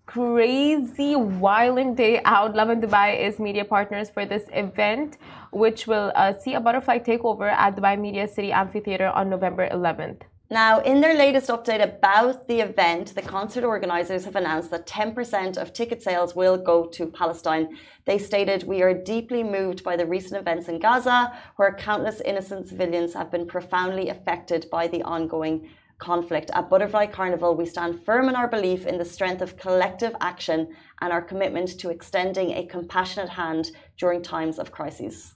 crazy 0.09 1.13
violent 1.47 1.95
day 1.95 2.19
out. 2.25 2.55
Lovin 2.55 2.81
Dubai 2.81 3.09
is 3.27 3.37
media 3.37 3.63
partners 3.63 4.09
for 4.09 4.25
this 4.25 4.45
event, 4.53 5.17
which 5.51 5.85
will 5.85 6.11
uh, 6.15 6.33
see 6.33 6.55
a 6.55 6.59
butterfly 6.59 6.97
takeover 6.97 7.51
at 7.51 7.75
Dubai 7.75 7.99
Media 7.99 8.27
City 8.27 8.51
Amphitheater 8.51 9.09
on 9.09 9.29
November 9.29 9.69
11th. 9.69 10.21
Now, 10.51 10.79
in 10.79 10.99
their 10.99 11.13
latest 11.13 11.47
update 11.49 11.83
about 11.83 12.47
the 12.47 12.59
event, 12.61 13.13
the 13.13 13.21
concert 13.21 13.63
organizers 13.63 14.25
have 14.25 14.35
announced 14.35 14.71
that 14.71 14.87
10% 14.87 15.57
of 15.57 15.73
ticket 15.73 16.01
sales 16.01 16.35
will 16.35 16.57
go 16.57 16.87
to 16.87 17.05
Palestine. 17.05 17.77
They 18.05 18.17
stated, 18.17 18.63
We 18.63 18.81
are 18.81 18.95
deeply 18.95 19.43
moved 19.43 19.83
by 19.83 19.95
the 19.95 20.07
recent 20.07 20.41
events 20.41 20.67
in 20.67 20.79
Gaza, 20.79 21.37
where 21.57 21.75
countless 21.75 22.19
innocent 22.21 22.67
civilians 22.67 23.13
have 23.13 23.29
been 23.29 23.45
profoundly 23.45 24.09
affected 24.09 24.65
by 24.71 24.87
the 24.87 25.03
ongoing 25.03 25.69
conflict. 25.99 26.49
At 26.53 26.69
Butterfly 26.69 27.07
Carnival, 27.07 27.55
we 27.55 27.65
stand 27.65 28.03
firm 28.03 28.29
in 28.29 28.35
our 28.35 28.47
belief 28.47 28.85
in 28.85 28.97
the 28.97 29.05
strength 29.05 29.41
of 29.41 29.57
collective 29.57 30.15
action 30.21 30.73
and 31.01 31.13
our 31.13 31.21
commitment 31.21 31.79
to 31.79 31.89
extending 31.89 32.51
a 32.51 32.65
compassionate 32.65 33.29
hand 33.29 33.71
during 33.97 34.23
times 34.23 34.57
of 34.57 34.71
crises. 34.71 35.35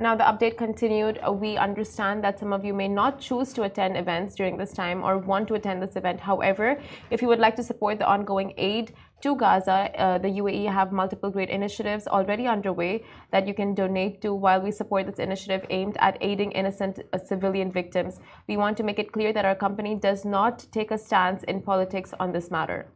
Now, 0.00 0.14
the 0.14 0.22
update 0.22 0.56
continued. 0.56 1.18
We 1.28 1.56
understand 1.56 2.22
that 2.22 2.38
some 2.38 2.52
of 2.52 2.64
you 2.64 2.72
may 2.72 2.86
not 2.86 3.18
choose 3.18 3.52
to 3.54 3.64
attend 3.64 3.96
events 3.96 4.36
during 4.36 4.56
this 4.56 4.72
time 4.72 5.02
or 5.02 5.18
want 5.18 5.48
to 5.48 5.54
attend 5.54 5.82
this 5.82 5.96
event. 5.96 6.20
However, 6.20 6.80
if 7.10 7.20
you 7.20 7.26
would 7.26 7.40
like 7.40 7.56
to 7.56 7.64
support 7.64 7.98
the 7.98 8.06
ongoing 8.06 8.54
aid 8.56 8.94
to 9.20 9.34
Gaza, 9.34 9.90
uh, 9.98 10.18
the 10.18 10.28
UAE 10.28 10.72
have 10.72 10.92
multiple 10.92 11.30
great 11.30 11.50
initiatives 11.50 12.06
already 12.06 12.46
underway 12.46 13.04
that 13.32 13.48
you 13.48 13.54
can 13.54 13.74
donate 13.74 14.20
to 14.22 14.32
while 14.32 14.60
we 14.60 14.70
support 14.70 15.06
this 15.06 15.18
initiative 15.18 15.66
aimed 15.70 15.96
at 15.98 16.18
aiding 16.20 16.52
innocent 16.52 17.00
uh, 17.12 17.18
civilian 17.18 17.72
victims. 17.72 18.20
We 18.46 18.56
want 18.56 18.76
to 18.76 18.84
make 18.84 18.98
it 18.98 19.12
clear 19.12 19.32
that 19.32 19.44
our 19.44 19.56
company 19.56 19.96
does 19.96 20.24
not 20.24 20.66
take 20.70 20.92
a 20.92 20.98
stance 20.98 21.42
in 21.44 21.62
politics 21.62 22.14
on 22.20 22.32
this 22.32 22.50
matter. 22.50 22.86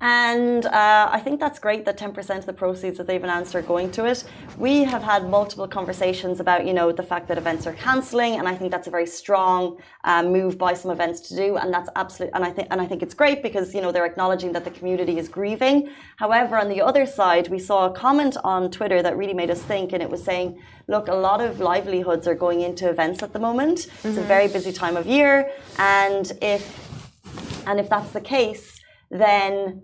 And 0.00 0.64
uh, 0.64 1.08
I 1.12 1.20
think 1.20 1.40
that's 1.40 1.58
great 1.58 1.84
that 1.84 1.98
10% 1.98 2.38
of 2.38 2.46
the 2.46 2.52
proceeds 2.54 2.96
that 2.96 3.06
they've 3.06 3.22
announced 3.22 3.54
are 3.54 3.60
going 3.60 3.90
to 3.92 4.06
it. 4.06 4.24
We 4.56 4.84
have 4.84 5.02
had 5.02 5.28
multiple 5.28 5.68
conversations 5.68 6.40
about, 6.40 6.66
you 6.66 6.72
know, 6.72 6.90
the 6.90 7.02
fact 7.02 7.28
that 7.28 7.36
events 7.36 7.66
are 7.66 7.74
cancelling, 7.74 8.38
and 8.38 8.48
I 8.48 8.54
think 8.54 8.70
that's 8.70 8.86
a 8.86 8.90
very 8.90 9.06
strong 9.06 9.78
uh, 10.04 10.22
move 10.22 10.56
by 10.56 10.72
some 10.72 10.90
events 10.90 11.20
to 11.28 11.36
do, 11.36 11.56
and 11.56 11.72
that's 11.72 11.90
absolute. 11.96 12.30
And 12.34 12.44
I 12.44 12.50
think, 12.50 12.68
and 12.70 12.80
I 12.80 12.86
think 12.86 13.02
it's 13.02 13.14
great 13.14 13.42
because 13.42 13.74
you 13.74 13.82
know 13.82 13.92
they're 13.92 14.06
acknowledging 14.06 14.52
that 14.52 14.64
the 14.64 14.70
community 14.70 15.18
is 15.18 15.28
grieving. 15.28 15.90
However, 16.16 16.56
on 16.56 16.68
the 16.68 16.80
other 16.80 17.04
side, 17.04 17.48
we 17.48 17.58
saw 17.58 17.86
a 17.86 17.92
comment 17.92 18.36
on 18.42 18.70
Twitter 18.70 19.02
that 19.02 19.16
really 19.16 19.34
made 19.34 19.50
us 19.50 19.62
think, 19.62 19.92
and 19.92 20.02
it 20.02 20.10
was 20.10 20.22
saying, 20.22 20.58
look, 20.88 21.08
a 21.08 21.14
lot 21.14 21.40
of 21.40 21.60
livelihoods 21.60 22.26
are 22.26 22.34
going 22.34 22.62
into 22.62 22.88
events 22.88 23.22
at 23.22 23.32
the 23.32 23.38
moment. 23.38 23.78
Mm-hmm. 23.78 24.08
It's 24.08 24.16
a 24.16 24.20
mm-hmm. 24.20 24.28
very 24.28 24.48
busy 24.48 24.72
time 24.72 24.96
of 24.96 25.06
year, 25.06 25.50
and 25.78 26.32
if 26.40 26.64
and 27.66 27.78
if 27.78 27.88
that's 27.90 28.12
the 28.12 28.20
case, 28.22 28.80
then 29.10 29.82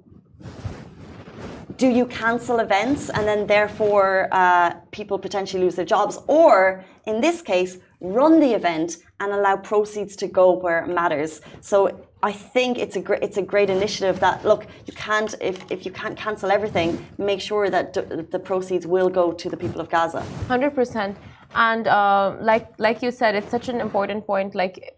do 1.77 1.89
you 1.89 2.07
cancel 2.07 2.59
events 2.61 3.11
and 3.11 3.27
then 3.27 3.47
therefore 3.47 4.29
uh, 4.33 4.75
people 4.91 5.19
potentially 5.19 5.63
lose 5.63 5.75
their 5.75 5.85
jobs? 5.85 6.19
Or 6.27 6.85
in 7.07 7.21
this 7.21 7.43
case, 7.43 7.79
run 8.01 8.41
the 8.41 8.53
event 8.55 8.99
and 9.21 9.33
allow 9.33 9.57
proceeds 9.57 10.17
to 10.17 10.27
go 10.27 10.53
where 10.53 10.85
it 10.85 10.89
matters. 10.89 11.41
So 11.61 12.07
I 12.23 12.33
think 12.33 12.79
it's 12.79 12.97
a 12.97 13.01
great 13.01 13.23
it's 13.23 13.37
a 13.37 13.43
great 13.43 13.71
initiative 13.71 14.21
that 14.21 14.45
look 14.45 14.67
you 14.87 14.95
can't 14.95 15.35
if, 15.41 15.71
if 15.71 15.85
you 15.87 15.93
can't 15.93 16.17
cancel 16.17 16.51
everything, 16.51 17.05
make 17.19 17.41
sure 17.41 17.71
that 17.71 17.93
the 17.95 18.39
proceeds 18.39 18.87
will 18.87 19.09
go 19.09 19.33
to 19.33 19.49
the 19.49 19.57
people 19.57 19.81
of 19.81 19.89
Gaza. 19.89 20.23
Hundred 20.49 20.75
percent. 20.75 21.17
And 21.55 21.87
uh, 21.87 22.37
like 22.41 22.67
like 22.79 23.03
you 23.03 23.11
said, 23.11 23.35
it's 23.35 23.51
such 23.51 23.69
an 23.69 23.81
important 23.81 24.27
point. 24.27 24.55
Like 24.55 24.97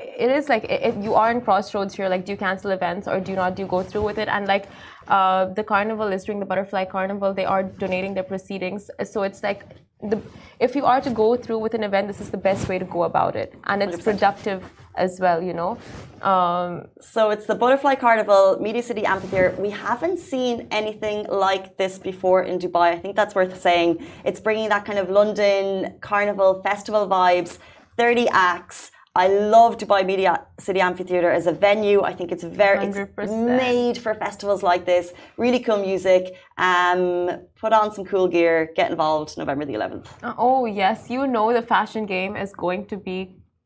it 0.00 0.30
is 0.30 0.48
like 0.48 0.64
if 0.68 0.94
you 1.02 1.14
are 1.14 1.30
in 1.30 1.40
crossroads 1.40 1.94
here 1.94 2.08
like 2.08 2.24
do 2.24 2.32
you 2.32 2.38
cancel 2.38 2.70
events 2.70 3.08
or 3.08 3.20
do 3.20 3.32
you 3.32 3.36
not 3.36 3.54
do 3.56 3.62
you 3.62 3.68
go 3.68 3.82
through 3.82 4.02
with 4.02 4.18
it. 4.18 4.28
And 4.28 4.46
like 4.46 4.66
uh, 5.08 5.46
the 5.46 5.64
carnival 5.64 6.08
is 6.08 6.24
during 6.24 6.40
the 6.40 6.46
butterfly 6.46 6.84
carnival. 6.84 7.34
They 7.34 7.44
are 7.44 7.62
donating 7.62 8.14
their 8.14 8.22
proceedings. 8.22 8.90
So 9.04 9.22
it's 9.22 9.42
like 9.42 9.64
the, 10.02 10.20
if 10.60 10.74
you 10.74 10.84
are 10.86 11.00
to 11.00 11.10
go 11.10 11.36
through 11.36 11.58
with 11.58 11.74
an 11.74 11.84
event 11.84 12.08
this 12.08 12.20
is 12.20 12.30
the 12.30 12.38
best 12.38 12.68
way 12.68 12.78
to 12.78 12.84
go 12.84 13.04
about 13.04 13.36
it. 13.36 13.54
And 13.64 13.82
it's 13.82 13.96
100%. 13.96 14.04
productive 14.04 14.64
as 14.96 15.18
well 15.20 15.42
you 15.42 15.54
know? 15.54 15.78
Um, 16.22 16.88
so 17.00 17.30
it's 17.30 17.46
the 17.46 17.54
butterfly 17.54 17.94
carnival 17.94 18.58
media 18.60 18.82
city 18.82 19.04
amphitheater. 19.04 19.54
We 19.58 19.70
haven't 19.70 20.18
seen 20.18 20.68
anything 20.70 21.26
like 21.28 21.76
this 21.76 21.98
before 21.98 22.42
in 22.42 22.58
dubai. 22.58 22.92
I 22.92 22.98
think 22.98 23.16
that's 23.16 23.34
worth 23.34 23.60
saying. 23.60 24.06
It's 24.24 24.40
bringing 24.40 24.68
that 24.68 24.84
kind 24.84 24.98
of 24.98 25.10
london 25.10 25.94
carnival 26.00 26.62
festival 26.62 27.08
vibes 27.08 27.58
30 27.96 28.28
acts 28.30 28.90
I 29.24 29.26
love 29.28 29.76
Dubai 29.76 30.02
Media 30.12 30.32
City 30.66 30.80
Amphitheatre 30.80 31.32
as 31.38 31.46
a 31.46 31.52
venue. 31.52 32.00
I 32.10 32.14
think 32.18 32.28
it's 32.34 32.46
very 32.62 32.78
100%. 32.78 33.10
it's 33.24 33.38
made 33.64 33.96
for 34.04 34.12
festivals 34.14 34.62
like 34.62 34.86
this. 34.92 35.12
Really 35.36 35.60
cool 35.66 35.80
music. 35.90 36.22
Um, 36.56 37.02
put 37.62 37.72
on 37.80 37.92
some 37.94 38.06
cool 38.12 38.28
gear. 38.34 38.56
Get 38.78 38.90
involved 38.90 39.36
November 39.36 39.66
the 39.66 39.74
11th. 39.74 40.06
Uh, 40.22 40.32
oh 40.38 40.64
yes, 40.64 40.98
you 41.14 41.26
know 41.34 41.52
the 41.52 41.64
fashion 41.74 42.06
game 42.06 42.34
is 42.44 42.50
going 42.64 42.86
to 42.92 42.96
be 42.96 43.18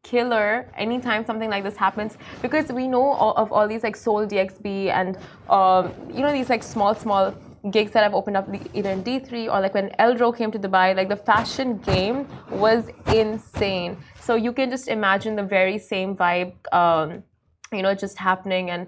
killer 0.02 0.48
anytime 0.76 1.24
something 1.24 1.50
like 1.54 1.62
this 1.68 1.76
happens 1.76 2.18
because 2.42 2.66
we 2.78 2.84
know 2.94 3.06
all, 3.22 3.34
of 3.42 3.50
all 3.52 3.66
these 3.66 3.84
like 3.86 3.96
Sole 3.96 4.26
DXB 4.26 4.90
and 4.98 5.16
um, 5.48 5.92
you 6.12 6.22
know 6.24 6.32
these 6.32 6.50
like 6.50 6.64
small 6.64 6.92
small 6.96 7.32
gigs 7.70 7.92
that 7.92 8.04
I've 8.04 8.14
opened 8.14 8.36
up 8.36 8.46
either 8.74 8.90
in 8.90 9.02
D3 9.02 9.52
or 9.52 9.60
like 9.60 9.74
when 9.74 9.88
Eldro 9.98 10.36
came 10.36 10.50
to 10.52 10.58
Dubai, 10.58 10.94
like 10.94 11.08
the 11.08 11.16
fashion 11.16 11.78
game 11.78 12.28
was 12.50 12.84
insane. 13.06 13.96
So 14.24 14.36
you 14.36 14.54
can 14.54 14.70
just 14.70 14.88
imagine 14.88 15.36
the 15.36 15.42
very 15.42 15.76
same 15.76 16.16
vibe, 16.16 16.54
um, 16.72 17.22
you 17.70 17.82
know, 17.82 17.94
just 17.94 18.16
happening 18.16 18.70
and 18.70 18.86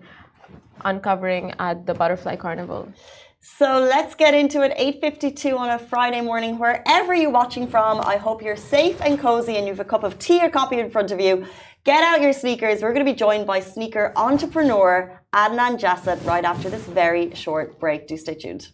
uncovering 0.86 1.52
at 1.58 1.84
the 1.84 1.92
Butterfly 1.92 2.36
Carnival. 2.36 2.88
So 3.40 3.78
let's 3.78 4.14
get 4.14 4.32
into 4.32 4.62
it. 4.62 4.72
8:52 4.78 5.58
on 5.58 5.68
a 5.68 5.78
Friday 5.78 6.22
morning, 6.22 6.58
wherever 6.58 7.14
you're 7.14 7.36
watching 7.42 7.66
from. 7.68 8.00
I 8.00 8.16
hope 8.16 8.42
you're 8.42 8.62
safe 8.76 8.98
and 9.02 9.18
cozy 9.18 9.56
and 9.56 9.66
you 9.66 9.72
have 9.74 9.84
a 9.88 9.90
cup 9.94 10.04
of 10.04 10.18
tea 10.18 10.40
or 10.42 10.48
coffee 10.48 10.80
in 10.80 10.90
front 10.90 11.10
of 11.10 11.20
you. 11.20 11.46
Get 11.84 12.02
out 12.02 12.22
your 12.22 12.32
sneakers. 12.32 12.80
We're 12.80 12.94
going 12.94 13.06
to 13.06 13.12
be 13.12 13.18
joined 13.26 13.46
by 13.46 13.60
sneaker 13.60 14.14
entrepreneur 14.16 15.20
Adnan 15.34 15.78
Jasad 15.78 16.24
right 16.24 16.46
after 16.46 16.70
this 16.70 16.86
very 16.86 17.34
short 17.34 17.78
break. 17.78 18.08
Do 18.08 18.16
stay 18.16 18.34
tuned. 18.34 18.68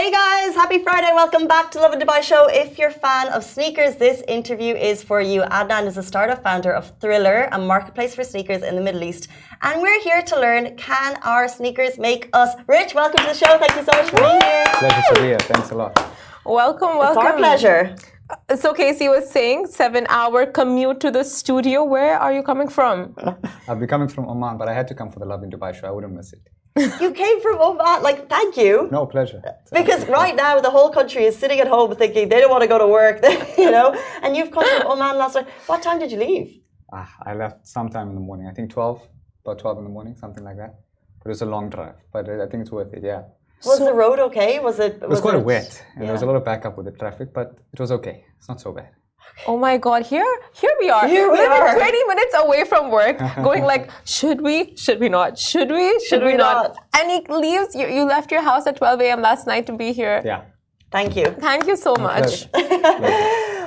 Hey 0.00 0.10
guys, 0.10 0.54
happy 0.54 0.78
Friday. 0.78 1.10
Welcome 1.12 1.46
back 1.46 1.70
to 1.72 1.78
Lovin 1.78 2.00
Dubai 2.00 2.22
Show. 2.22 2.46
If 2.48 2.78
you're 2.78 2.88
a 2.88 3.00
fan 3.06 3.28
of 3.36 3.44
sneakers, 3.44 3.96
this 3.96 4.22
interview 4.36 4.74
is 4.74 5.02
for 5.02 5.20
you. 5.20 5.42
Adnan 5.58 5.86
is 5.86 5.98
a 5.98 6.02
startup 6.02 6.42
founder 6.42 6.72
of 6.72 6.84
Thriller, 7.00 7.50
a 7.52 7.58
marketplace 7.58 8.14
for 8.14 8.24
sneakers 8.24 8.62
in 8.62 8.76
the 8.76 8.80
Middle 8.80 9.04
East. 9.04 9.28
And 9.60 9.82
we're 9.82 10.00
here 10.00 10.22
to 10.22 10.40
learn 10.40 10.74
can 10.76 11.18
our 11.22 11.48
sneakers 11.48 11.98
make 11.98 12.30
us 12.32 12.50
rich? 12.66 12.94
Welcome 12.94 13.20
to 13.24 13.28
the 13.32 13.38
show. 13.42 13.52
Thank 13.58 13.76
you 13.76 13.84
so 13.88 13.92
much 13.98 14.08
for 14.08 14.20
being 14.24 14.40
here. 14.40 14.64
Pleasure 14.82 15.02
to 15.08 15.14
be 15.20 15.26
here. 15.32 15.42
Thanks 15.52 15.70
a 15.70 15.74
lot. 15.74 15.92
Welcome, 16.46 16.96
welcome. 16.96 17.18
It's 17.18 17.32
our 17.32 17.36
pleasure. 17.36 17.94
Uh, 18.30 18.56
so 18.56 18.72
Casey 18.72 19.10
was 19.10 19.28
saying 19.28 19.66
seven 19.66 20.06
hour 20.08 20.46
commute 20.46 21.00
to 21.00 21.10
the 21.10 21.24
studio. 21.24 21.84
Where 21.84 22.18
are 22.18 22.32
you 22.32 22.42
coming 22.42 22.68
from? 22.68 23.14
I'll 23.68 23.76
be 23.76 23.86
coming 23.86 24.08
from 24.08 24.30
Oman, 24.30 24.56
but 24.56 24.66
I 24.66 24.72
had 24.72 24.88
to 24.88 24.94
come 24.94 25.10
for 25.10 25.18
the 25.18 25.26
Lovin 25.26 25.50
Dubai 25.50 25.74
show. 25.78 25.88
I 25.88 25.90
wouldn't 25.90 26.14
miss 26.14 26.32
it. 26.32 26.48
You 26.76 27.12
came 27.12 27.40
from 27.40 27.60
Oman. 27.60 28.02
Like, 28.02 28.28
thank 28.28 28.56
you. 28.56 28.88
No 28.90 29.06
pleasure. 29.06 29.42
Because 29.72 30.06
right 30.06 30.36
now 30.36 30.60
the 30.60 30.70
whole 30.70 30.90
country 30.90 31.24
is 31.24 31.36
sitting 31.36 31.60
at 31.60 31.68
home 31.68 31.94
thinking 31.96 32.28
they 32.28 32.40
don't 32.40 32.50
want 32.50 32.62
to 32.62 32.68
go 32.68 32.78
to 32.78 32.86
work, 32.86 33.22
you 33.58 33.70
know. 33.70 33.94
And 34.22 34.36
you've 34.36 34.50
come 34.50 34.64
from 34.64 34.92
Oman 34.92 35.16
last 35.18 35.34
night. 35.34 35.48
What 35.66 35.82
time 35.82 35.98
did 35.98 36.12
you 36.12 36.18
leave? 36.18 36.60
Ah, 36.92 37.12
I 37.24 37.34
left 37.34 37.66
sometime 37.66 38.08
in 38.08 38.14
the 38.14 38.20
morning. 38.20 38.46
I 38.48 38.52
think 38.52 38.70
twelve, 38.70 39.06
about 39.44 39.58
twelve 39.58 39.78
in 39.78 39.84
the 39.84 39.90
morning, 39.90 40.16
something 40.16 40.44
like 40.44 40.56
that. 40.56 40.80
But 41.18 41.26
it 41.26 41.34
was 41.36 41.42
a 41.42 41.46
long 41.46 41.70
drive. 41.70 41.94
But 42.12 42.28
I 42.28 42.46
think 42.46 42.62
it's 42.62 42.72
worth 42.72 42.92
it. 42.94 43.04
Yeah. 43.04 43.22
Was 43.64 43.78
so, 43.78 43.84
the 43.84 43.92
road 43.92 44.18
okay? 44.18 44.58
Was 44.58 44.78
it? 44.80 44.94
Was 44.94 45.02
it 45.02 45.08
was 45.08 45.20
quite 45.20 45.34
it, 45.34 45.44
wet, 45.44 45.84
and 45.94 46.02
yeah. 46.02 46.06
there 46.06 46.12
was 46.12 46.22
a 46.22 46.26
lot 46.26 46.36
of 46.36 46.44
backup 46.44 46.76
with 46.76 46.86
the 46.86 46.92
traffic, 46.92 47.32
but 47.32 47.58
it 47.72 47.78
was 47.78 47.92
okay. 47.92 48.24
It's 48.38 48.48
not 48.48 48.60
so 48.60 48.72
bad. 48.72 48.90
Oh 49.46 49.56
my 49.56 49.78
God! 49.78 50.04
Here, 50.04 50.26
here 50.52 50.74
we 50.80 50.90
are. 50.90 51.06
Here 51.08 51.30
we 51.30 51.38
are. 51.38 51.74
Twenty 51.74 52.04
minutes 52.04 52.34
away 52.36 52.64
from 52.64 52.90
work, 52.90 53.18
going 53.42 53.64
like, 53.64 53.90
should 54.04 54.40
we? 54.40 54.76
Should 54.76 55.00
we 55.00 55.08
not? 55.08 55.38
Should 55.38 55.70
we? 55.70 55.92
Should, 55.92 56.08
should 56.08 56.22
we, 56.22 56.32
we 56.32 56.36
not? 56.36 56.74
not? 56.74 56.76
And 56.98 57.10
he 57.10 57.20
leaves. 57.32 57.74
You, 57.74 57.86
you 57.88 58.04
left 58.04 58.30
your 58.30 58.42
house 58.42 58.66
at 58.66 58.76
12 58.76 59.00
a.m. 59.00 59.22
last 59.22 59.46
night 59.46 59.66
to 59.66 59.72
be 59.72 59.92
here. 59.92 60.20
Yeah. 60.24 60.42
Thank 60.90 61.16
you. 61.16 61.26
Thank 61.26 61.66
you 61.66 61.76
so 61.76 61.94
much. 61.94 62.48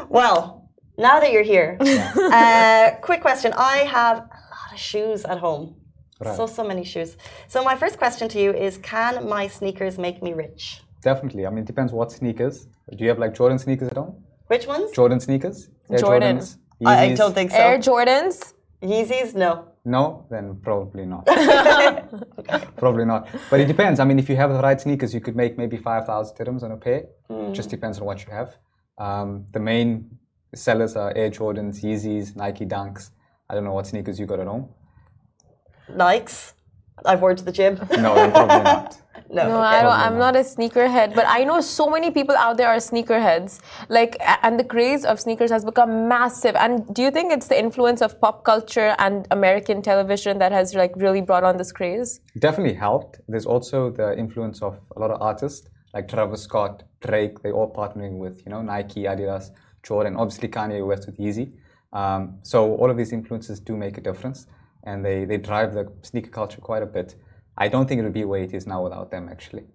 well, 0.10 0.70
now 0.98 1.20
that 1.20 1.32
you're 1.32 1.44
here, 1.44 1.78
uh, 1.82 2.92
quick 3.02 3.22
question. 3.22 3.54
I 3.56 3.78
have 3.78 4.18
a 4.18 4.20
lot 4.20 4.74
of 4.74 4.80
shoes 4.80 5.26
at 5.26 5.40
home. 5.40 5.76
Right. 6.20 6.36
So, 6.36 6.46
so 6.46 6.64
many 6.64 6.84
shoes. 6.84 7.18
So, 7.48 7.64
my 7.64 7.76
first 7.76 7.98
question 7.98 8.30
to 8.30 8.40
you 8.40 8.54
is 8.54 8.78
Can 8.78 9.28
my 9.28 9.48
sneakers 9.48 9.98
make 9.98 10.22
me 10.22 10.34
rich? 10.34 10.82
Definitely. 11.02 11.46
I 11.46 11.50
mean, 11.50 11.60
it 11.60 11.66
depends 11.68 11.92
what 11.92 12.12
sneakers. 12.12 12.68
Do 12.96 13.04
you 13.04 13.10
have 13.10 13.20
like 13.20 13.34
Jordan 13.34 13.60
sneakers 13.60 13.90
at 13.90 13.98
home? 13.98 14.23
Which 14.48 14.68
ones? 14.68 14.92
Jordan 14.92 15.20
sneakers? 15.20 15.70
Air 15.90 16.00
Jordan. 16.00 16.38
Jordans? 16.38 16.58
I, 16.86 17.04
I 17.06 17.16
don't 17.16 17.34
think 17.34 17.52
so. 17.52 17.58
Air 17.58 17.78
Jordans. 17.78 18.54
Yeezys? 18.82 19.34
No. 19.36 19.70
No, 19.86 20.26
then 20.30 20.60
probably 20.62 21.06
not. 21.06 21.26
probably 22.78 23.06
not. 23.06 23.28
But 23.50 23.60
it 23.60 23.66
depends. 23.68 24.00
I 24.00 24.06
mean, 24.06 24.18
if 24.20 24.30
you 24.30 24.36
have 24.38 24.52
the 24.54 24.62
right 24.62 24.80
sneakers, 24.80 25.14
you 25.14 25.20
could 25.20 25.36
make 25.36 25.58
maybe 25.58 25.78
5,000 25.78 26.38
dirhams 26.38 26.64
on 26.64 26.72
a 26.72 26.78
pair. 26.78 27.06
Just 27.52 27.70
depends 27.70 28.00
on 28.00 28.06
what 28.06 28.26
you 28.26 28.32
have. 28.32 28.56
Um, 28.98 29.46
the 29.52 29.60
main 29.60 30.18
sellers 30.56 30.96
are 30.96 31.12
Air 31.16 31.30
Jordans, 31.30 31.84
Yeezys, 31.84 32.36
Nike 32.36 32.66
Dunks. 32.66 33.10
I 33.50 33.56
don't 33.56 33.64
know 33.66 33.74
what 33.74 33.88
sneakers 33.88 34.20
you 34.20 34.26
got 34.26 34.40
at 34.40 34.48
home. 34.48 34.70
Nikes? 35.90 36.54
I've 37.06 37.22
worn 37.22 37.36
to 37.36 37.44
the 37.44 37.52
gym. 37.52 37.76
No, 37.98 38.16
then 38.16 38.32
probably 38.32 38.64
not. 38.64 39.02
No. 39.34 39.48
No, 39.50 39.58
okay. 39.58 39.78
I 39.78 39.82
don't, 39.82 40.00
I'm 40.06 40.18
not. 40.18 40.36
a 40.36 40.40
sneakerhead, 40.40 41.16
but 41.16 41.26
I 41.28 41.44
know 41.44 41.60
so 41.62 41.90
many 41.90 42.12
people 42.12 42.36
out 42.36 42.58
there 42.58 42.68
are 42.68 42.78
sneakerheads. 42.78 43.60
Like, 43.90 44.18
and 44.42 44.60
the 44.60 44.64
craze 44.64 45.06
of 45.06 45.20
sneakers 45.20 45.52
has 45.52 45.64
become 45.66 46.08
massive. 46.08 46.56
And 46.56 46.94
do 46.94 47.02
you 47.02 47.12
think 47.12 47.32
it's 47.32 47.48
the 47.48 47.58
influence 47.58 48.02
of 48.02 48.20
pop 48.22 48.44
culture 48.44 48.96
and 49.00 49.28
American 49.32 49.82
television 49.82 50.40
that 50.40 50.52
has 50.52 50.74
like 50.74 50.94
really 50.96 51.22
brought 51.22 51.44
on 51.44 51.58
this 51.58 51.72
craze? 51.72 52.22
definitely 52.40 52.74
helped. 52.74 53.20
There's 53.28 53.46
also 53.46 53.90
the 53.90 54.18
influence 54.18 54.62
of 54.62 54.80
a 54.96 55.00
lot 55.00 55.12
of 55.12 55.22
artists 55.22 55.70
like 55.94 56.08
Travis 56.08 56.42
Scott, 56.44 56.84
Drake. 57.02 57.42
They 57.42 57.52
all 57.52 57.72
partnering 57.72 58.18
with 58.18 58.44
you 58.46 58.52
know 58.52 58.62
Nike, 58.62 59.04
Adidas, 59.04 59.52
Jordan. 59.84 60.16
Obviously 60.16 60.50
Kanye 60.50 60.86
West 60.86 61.06
with 61.06 61.18
Yeezy. 61.18 61.52
Um, 61.94 62.40
so 62.42 62.76
all 62.76 62.90
of 62.90 62.98
these 62.98 63.14
influences 63.14 63.60
do 63.60 63.78
make 63.78 63.98
a 63.98 64.02
difference, 64.02 64.48
and 64.84 65.06
they 65.06 65.26
they 65.26 65.38
drive 65.38 65.74
the 65.74 65.92
sneaker 66.02 66.30
culture 66.30 66.62
quite 66.62 66.84
a 66.84 66.92
bit. 66.98 67.16
I 67.58 67.68
don't 67.68 67.88
think 67.88 68.00
it 68.00 68.04
would 68.04 68.14
be 68.14 68.26
where 68.26 68.42
it 68.42 68.54
is 68.54 68.66
now 68.68 68.84
without 68.84 69.12
them 69.12 69.30
actually. 69.30 69.66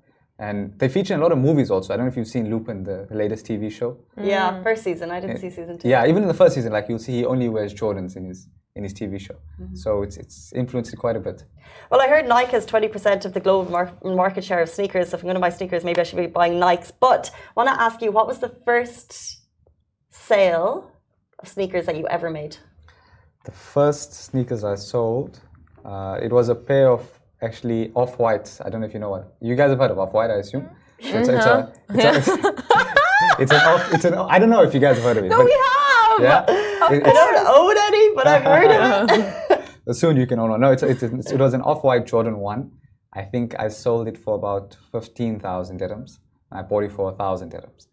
And 0.40 0.78
they 0.78 0.88
feature 0.88 1.14
in 1.14 1.20
a 1.20 1.22
lot 1.22 1.32
of 1.32 1.38
movies 1.38 1.68
also. 1.68 1.92
I 1.92 1.96
don't 1.96 2.06
know 2.06 2.12
if 2.12 2.16
you've 2.16 2.28
seen 2.28 2.48
Lupin, 2.48 2.84
the, 2.84 3.06
the 3.10 3.16
latest 3.16 3.44
TV 3.44 3.72
show. 3.72 3.98
Yeah, 4.16 4.62
first 4.62 4.84
season. 4.84 5.10
I 5.10 5.18
didn't 5.18 5.38
see 5.38 5.50
season 5.50 5.78
two. 5.78 5.88
Yeah, 5.88 6.06
even 6.06 6.22
in 6.22 6.28
the 6.28 6.34
first 6.34 6.54
season, 6.54 6.72
like 6.72 6.88
you'll 6.88 7.00
see 7.00 7.12
he 7.12 7.24
only 7.24 7.48
wears 7.48 7.74
Jordans 7.74 8.16
in 8.16 8.24
his 8.26 8.48
in 8.76 8.84
his 8.84 8.94
TV 8.94 9.18
show. 9.18 9.34
So 9.74 10.02
it's 10.02 10.16
it's 10.16 10.52
influenced 10.52 10.92
it 10.92 10.98
quite 10.98 11.16
a 11.16 11.20
bit. 11.20 11.42
Well, 11.90 12.00
I 12.00 12.06
heard 12.06 12.28
Nike 12.28 12.52
has 12.52 12.64
20% 12.66 13.24
of 13.24 13.32
the 13.34 13.40
global 13.40 13.68
mar- 13.72 13.92
market 14.04 14.44
share 14.44 14.60
of 14.62 14.68
sneakers. 14.68 15.08
So 15.08 15.16
if 15.16 15.22
I'm 15.22 15.26
going 15.26 15.34
to 15.34 15.40
buy 15.40 15.50
sneakers, 15.50 15.84
maybe 15.84 16.00
I 16.00 16.04
should 16.04 16.18
be 16.18 16.26
buying 16.26 16.54
Nikes. 16.54 16.92
But 17.00 17.32
I 17.34 17.52
want 17.56 17.68
to 17.70 17.82
ask 17.82 18.00
you, 18.00 18.12
what 18.12 18.28
was 18.28 18.38
the 18.38 18.50
first 18.64 19.40
sale 20.10 20.92
of 21.40 21.48
sneakers 21.48 21.86
that 21.86 21.96
you 21.96 22.06
ever 22.06 22.30
made? 22.30 22.56
The 23.44 23.50
first 23.50 24.12
sneakers 24.14 24.62
I 24.62 24.76
sold, 24.76 25.40
uh, 25.84 26.18
it 26.22 26.32
was 26.32 26.48
a 26.48 26.54
pair 26.54 26.90
of 26.90 27.17
actually 27.42 27.92
off 27.94 28.18
whites. 28.18 28.60
I 28.60 28.68
don't 28.68 28.80
know 28.80 28.86
if 28.86 28.94
you 28.94 29.00
know 29.00 29.10
what. 29.10 29.36
You 29.40 29.54
guys 29.56 29.70
have 29.70 29.78
heard 29.78 29.90
of 29.90 29.98
off 29.98 30.12
white, 30.12 30.30
I 30.30 30.36
assume. 30.36 30.68
It's, 30.98 31.28
it's 31.28 31.46
a, 31.46 31.72
it's, 31.90 32.28
a, 32.28 32.32
uh-huh. 32.32 33.34
it's 33.38 33.52
an 33.52 33.60
off. 33.60 33.94
It's 33.94 34.04
an. 34.04 34.14
I 34.14 34.38
don't 34.38 34.50
know 34.50 34.62
if 34.62 34.74
you 34.74 34.80
guys 34.80 34.96
have 34.96 35.04
heard 35.04 35.16
of 35.16 35.24
it. 35.24 35.28
No, 35.28 35.44
we 35.44 35.52
have. 35.52 36.20
Yeah. 36.20 36.44
It- 36.90 37.06
I 37.06 37.12
don't 37.12 37.46
own 37.46 37.76
any, 37.78 38.14
but 38.14 38.26
I've 38.26 38.42
heard 38.42 38.70
of 38.70 39.10
it. 39.10 39.94
soon 39.94 40.16
you 40.16 40.26
can 40.26 40.38
own 40.38 40.50
one. 40.50 40.60
No, 40.60 40.70
it's, 40.70 40.82
it's, 40.82 41.02
it's, 41.02 41.30
it 41.30 41.38
was 41.38 41.54
an 41.54 41.62
off-white 41.62 42.06
Jordan 42.06 42.38
one. 42.38 42.72
I 43.12 43.22
think 43.22 43.54
I 43.58 43.68
sold 43.68 44.06
it 44.08 44.18
for 44.18 44.34
about 44.34 44.76
fifteen 44.92 45.40
thousand 45.40 45.80
dirhams. 45.80 46.18
I 46.52 46.62
bought 46.62 46.84
it 46.84 46.92
for 46.92 47.10
a 47.12 47.14
thousand 47.14 47.52
dirhams. 47.52 47.86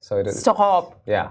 So 0.00 0.18
it 0.18 0.26
is. 0.26 0.40
Stop. 0.40 1.02
Yeah, 1.06 1.30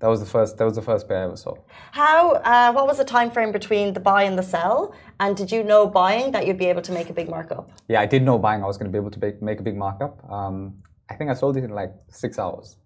that 0.00 0.08
was 0.08 0.20
the 0.20 0.26
first. 0.26 0.58
That 0.58 0.64
was 0.64 0.76
the 0.76 0.82
first 0.82 1.08
pair 1.08 1.18
I 1.18 1.24
ever 1.24 1.36
sold. 1.36 1.60
How? 1.92 2.32
Uh, 2.34 2.72
what 2.72 2.86
was 2.86 2.98
the 2.98 3.04
time 3.04 3.30
frame 3.30 3.50
between 3.52 3.94
the 3.94 4.00
buy 4.00 4.24
and 4.24 4.38
the 4.38 4.42
sell? 4.42 4.94
And 5.20 5.36
did 5.36 5.50
you 5.50 5.62
know 5.62 5.86
buying 5.86 6.32
that 6.32 6.46
you'd 6.46 6.58
be 6.58 6.66
able 6.66 6.82
to 6.82 6.92
make 6.92 7.08
a 7.08 7.14
big 7.14 7.28
markup? 7.30 7.70
Yeah, 7.88 8.00
I 8.00 8.06
did 8.06 8.22
know 8.22 8.38
buying 8.38 8.62
I 8.62 8.66
was 8.66 8.76
going 8.76 8.90
to 8.90 8.94
be 8.96 8.98
able 9.02 9.10
to 9.10 9.20
make, 9.20 9.40
make 9.40 9.60
a 9.60 9.62
big 9.62 9.76
markup. 9.76 10.14
Um, 10.30 10.74
I 11.08 11.14
think 11.14 11.30
I 11.30 11.34
sold 11.34 11.56
it 11.56 11.64
in 11.64 11.70
like 11.70 11.92
six 12.10 12.38
hours 12.38 12.76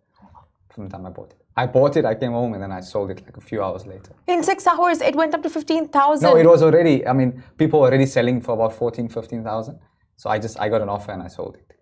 from 0.72 0.84
the 0.84 0.90
time 0.90 1.04
I 1.06 1.10
bought 1.10 1.30
it. 1.32 1.36
I 1.56 1.66
bought 1.66 1.96
it, 1.96 2.04
I 2.04 2.14
came 2.14 2.32
home, 2.32 2.54
and 2.54 2.62
then 2.62 2.70
I 2.70 2.80
sold 2.80 3.10
it 3.10 3.22
like 3.26 3.36
a 3.36 3.40
few 3.40 3.62
hours 3.62 3.84
later. 3.86 4.12
In 4.28 4.42
six 4.44 4.66
hours, 4.66 5.00
it 5.00 5.16
went 5.16 5.34
up 5.34 5.42
to 5.42 5.50
15,000. 5.50 6.22
No, 6.28 6.36
it 6.36 6.46
was 6.46 6.62
already. 6.62 7.06
I 7.06 7.12
mean, 7.12 7.42
people 7.58 7.80
were 7.80 7.88
already 7.88 8.06
selling 8.06 8.40
for 8.40 8.52
about 8.52 8.72
14, 8.72 9.08
15,000. 9.08 9.78
So 10.16 10.30
I 10.30 10.38
just 10.38 10.60
I 10.60 10.68
got 10.68 10.80
an 10.80 10.88
offer 10.88 11.12
and 11.12 11.22
I 11.22 11.28
sold 11.28 11.56
it. 11.56 11.74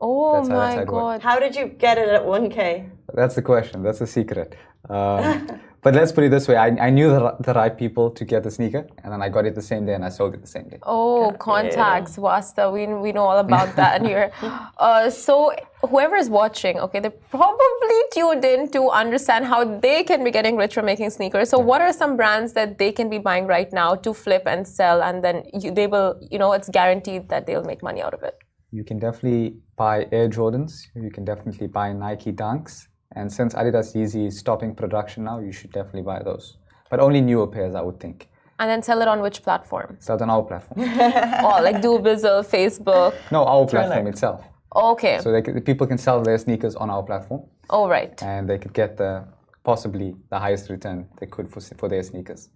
oh 0.00 0.34
That's 0.36 0.48
my 0.48 0.74
how 0.74 0.80
it 0.80 0.88
God. 0.88 1.22
How 1.22 1.38
did 1.38 1.54
you 1.54 1.66
get 1.68 1.98
it 1.98 2.08
at 2.08 2.22
1K? 2.22 2.90
That's 3.14 3.34
the 3.34 3.42
question. 3.42 3.82
That's 3.82 3.98
the 3.98 4.06
secret. 4.06 4.56
Um, 4.88 5.48
but 5.82 5.94
let's 5.94 6.12
put 6.12 6.24
it 6.24 6.30
this 6.30 6.48
way: 6.48 6.56
I, 6.56 6.68
I 6.86 6.90
knew 6.90 7.08
the, 7.10 7.36
the 7.40 7.54
right 7.54 7.76
people 7.76 8.10
to 8.10 8.24
get 8.24 8.42
the 8.42 8.50
sneaker, 8.50 8.86
and 9.02 9.12
then 9.12 9.22
I 9.22 9.28
got 9.28 9.46
it 9.46 9.54
the 9.54 9.62
same 9.62 9.86
day, 9.86 9.94
and 9.94 10.04
I 10.04 10.08
sold 10.08 10.34
it 10.34 10.40
the 10.40 10.46
same 10.46 10.68
day. 10.68 10.78
Oh, 10.82 11.34
contacts, 11.38 12.16
Wasta. 12.16 12.70
We, 12.70 12.86
we 12.86 13.12
know 13.12 13.24
all 13.24 13.38
about 13.38 13.76
that 13.76 14.02
here. 14.02 14.32
Uh, 14.78 15.08
so, 15.08 15.54
whoever 15.88 16.16
is 16.16 16.28
watching, 16.28 16.80
okay, 16.80 16.98
they're 16.98 17.20
probably 17.30 18.00
tuned 18.12 18.44
in 18.44 18.68
to 18.68 18.88
understand 18.90 19.44
how 19.44 19.62
they 19.78 20.02
can 20.02 20.24
be 20.24 20.30
getting 20.30 20.56
rich 20.56 20.74
from 20.74 20.86
making 20.86 21.08
sneakers. 21.10 21.48
So, 21.50 21.58
what 21.58 21.80
are 21.80 21.92
some 21.92 22.16
brands 22.16 22.52
that 22.54 22.78
they 22.78 22.90
can 22.90 23.08
be 23.08 23.18
buying 23.18 23.46
right 23.46 23.72
now 23.72 23.94
to 23.94 24.12
flip 24.12 24.42
and 24.46 24.66
sell, 24.66 25.02
and 25.02 25.22
then 25.22 25.44
you, 25.54 25.70
they 25.70 25.86
will, 25.86 26.18
you 26.30 26.38
know, 26.38 26.52
it's 26.52 26.68
guaranteed 26.68 27.28
that 27.28 27.46
they'll 27.46 27.64
make 27.64 27.82
money 27.82 28.02
out 28.02 28.14
of 28.14 28.24
it? 28.24 28.34
You 28.72 28.82
can 28.82 28.98
definitely 28.98 29.58
buy 29.76 30.08
Air 30.10 30.28
Jordans. 30.28 30.86
You 30.96 31.10
can 31.10 31.24
definitely 31.24 31.66
buy 31.66 31.92
Nike 31.92 32.32
Dunks. 32.32 32.88
And 33.16 33.30
since 33.32 33.54
Adidas 33.54 33.94
Yeezy 33.94 34.26
is 34.28 34.38
stopping 34.38 34.74
production 34.74 35.24
now, 35.24 35.38
you 35.38 35.52
should 35.52 35.72
definitely 35.72 36.02
buy 36.02 36.22
those. 36.22 36.56
But 36.90 37.00
only 37.00 37.20
newer 37.20 37.46
pairs, 37.46 37.74
I 37.74 37.82
would 37.82 38.00
think. 38.00 38.28
And 38.58 38.70
then 38.70 38.82
sell 38.82 39.02
it 39.02 39.08
on 39.08 39.20
which 39.20 39.42
platform? 39.42 39.96
So 40.00 40.14
on 40.14 40.30
our 40.30 40.42
platform. 40.42 40.80
oh, 40.88 41.60
like 41.62 41.76
Dubizzle, 41.82 42.44
Facebook. 42.46 43.14
no, 43.30 43.44
our 43.44 43.66
platform 43.66 44.06
itself. 44.06 44.44
Okay. 44.74 45.18
So 45.20 45.32
they, 45.32 45.42
c- 45.42 45.60
people 45.60 45.86
can 45.86 45.98
sell 45.98 46.22
their 46.22 46.38
sneakers 46.38 46.76
on 46.76 46.88
our 46.88 47.02
platform, 47.02 47.42
Oh, 47.70 47.88
right. 47.88 48.20
and 48.22 48.48
they 48.48 48.58
could 48.58 48.72
get 48.72 48.96
the 48.96 49.24
possibly 49.64 50.14
the 50.30 50.38
highest 50.38 50.70
return 50.70 51.06
they 51.20 51.26
could 51.26 51.50
for, 51.50 51.60
for 51.60 51.88
their 51.88 52.02
sneakers. 52.02 52.48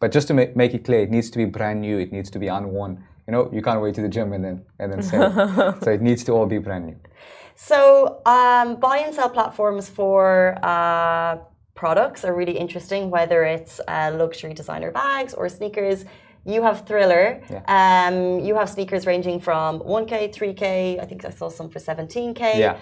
But 0.00 0.10
just 0.12 0.26
to 0.28 0.34
make, 0.34 0.56
make 0.56 0.74
it 0.74 0.84
clear, 0.84 1.00
it 1.00 1.10
needs 1.10 1.30
to 1.30 1.38
be 1.38 1.44
brand 1.44 1.80
new. 1.80 1.98
It 1.98 2.12
needs 2.12 2.30
to 2.30 2.38
be 2.38 2.48
unworn. 2.48 3.04
You 3.26 3.32
know, 3.32 3.48
you 3.52 3.62
can't 3.62 3.80
wait 3.80 3.94
to 3.94 4.02
the 4.02 4.08
gym 4.08 4.32
and 4.32 4.44
then 4.44 4.64
and 4.80 4.92
then 4.92 5.02
sell. 5.02 5.22
it. 5.70 5.74
so 5.84 5.90
it 5.92 6.00
needs 6.02 6.24
to 6.24 6.32
all 6.32 6.46
be 6.46 6.58
brand 6.58 6.86
new. 6.86 6.96
So, 7.56 8.20
um, 8.26 8.76
buy 8.76 8.98
and 8.98 9.14
sell 9.14 9.30
platforms 9.30 9.88
for 9.88 10.58
uh, 10.62 11.38
products 11.74 12.24
are 12.24 12.34
really 12.34 12.56
interesting, 12.56 13.10
whether 13.10 13.44
it's 13.44 13.80
uh, 13.88 14.12
luxury 14.14 14.54
designer 14.54 14.90
bags 14.90 15.34
or 15.34 15.48
sneakers. 15.48 16.04
You 16.44 16.62
have 16.62 16.86
Thriller. 16.88 17.40
Um, 17.66 18.40
you 18.40 18.54
have 18.56 18.68
sneakers 18.68 19.06
ranging 19.06 19.38
from 19.40 19.80
1K, 19.80 20.34
3K. 20.34 21.00
I 21.00 21.04
think 21.04 21.24
I 21.24 21.30
saw 21.30 21.48
some 21.48 21.70
for 21.70 21.78
17K. 21.78 22.58
Yeah. 22.58 22.78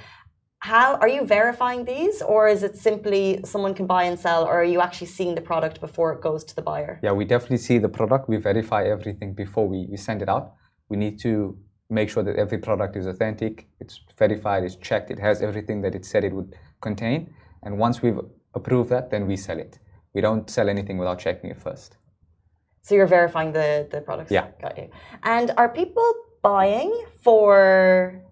How 0.61 0.96
are 0.96 1.09
you 1.09 1.24
verifying 1.24 1.87
these, 1.87 2.20
or 2.20 2.46
is 2.46 2.62
it 2.62 2.76
simply 2.76 3.40
someone 3.44 3.74
can 3.74 3.87
buy 3.87 4.04
and 4.04 4.18
sell, 4.20 4.44
or 4.44 4.52
are 4.61 4.64
you 4.74 4.83
actually 4.83 5.06
seeing 5.06 5.35
the 5.35 5.40
product 5.40 5.80
before 5.80 6.12
it 6.12 6.20
goes 6.20 6.44
to 6.44 6.54
the 6.54 6.61
buyer? 6.61 7.00
Yeah, 7.02 7.12
we 7.12 7.24
definitely 7.24 7.62
see 7.68 7.78
the 7.78 7.88
product. 7.88 8.28
We 8.28 8.37
verify 8.37 8.85
everything 8.85 9.33
before 9.35 9.66
we, 9.66 9.87
we 9.90 9.96
send 9.96 10.20
it 10.20 10.28
out. 10.28 10.52
We 10.90 10.98
need 10.98 11.18
to 11.20 11.56
make 11.90 12.09
sure 12.09 12.22
that 12.22 12.37
every 12.37 12.59
product 12.59 12.96
is 12.96 13.07
authentic, 13.07 13.68
it's 13.81 14.00
verified, 14.16 14.64
it's 14.64 14.76
checked, 14.76 15.11
it 15.11 15.18
has 15.18 15.42
everything 15.42 15.83
that 15.83 15.94
it 15.94 16.05
said 16.05 16.24
it 16.24 16.33
would 16.33 16.55
contain. 16.81 17.35
And 17.62 17.79
once 17.79 18.00
we've 18.03 18.18
approved 18.55 18.90
that, 18.90 19.11
then 19.11 19.26
we 19.26 19.37
sell 19.37 19.59
it. 19.59 19.79
We 20.14 20.20
don't 20.20 20.48
sell 20.48 20.68
anything 20.68 20.98
without 20.98 21.18
checking 21.18 21.50
it 21.50 21.61
first. 21.61 21.96
So 22.83 22.94
you're 22.94 23.07
verifying 23.07 23.53
the 23.53 23.87
the 23.90 24.00
products. 24.00 24.31
Yeah. 24.31 24.48
got 24.61 24.76
you. 24.79 24.88
And 25.22 25.53
are 25.57 25.68
people 25.68 26.09
buying 26.42 26.92
for 27.22 28.22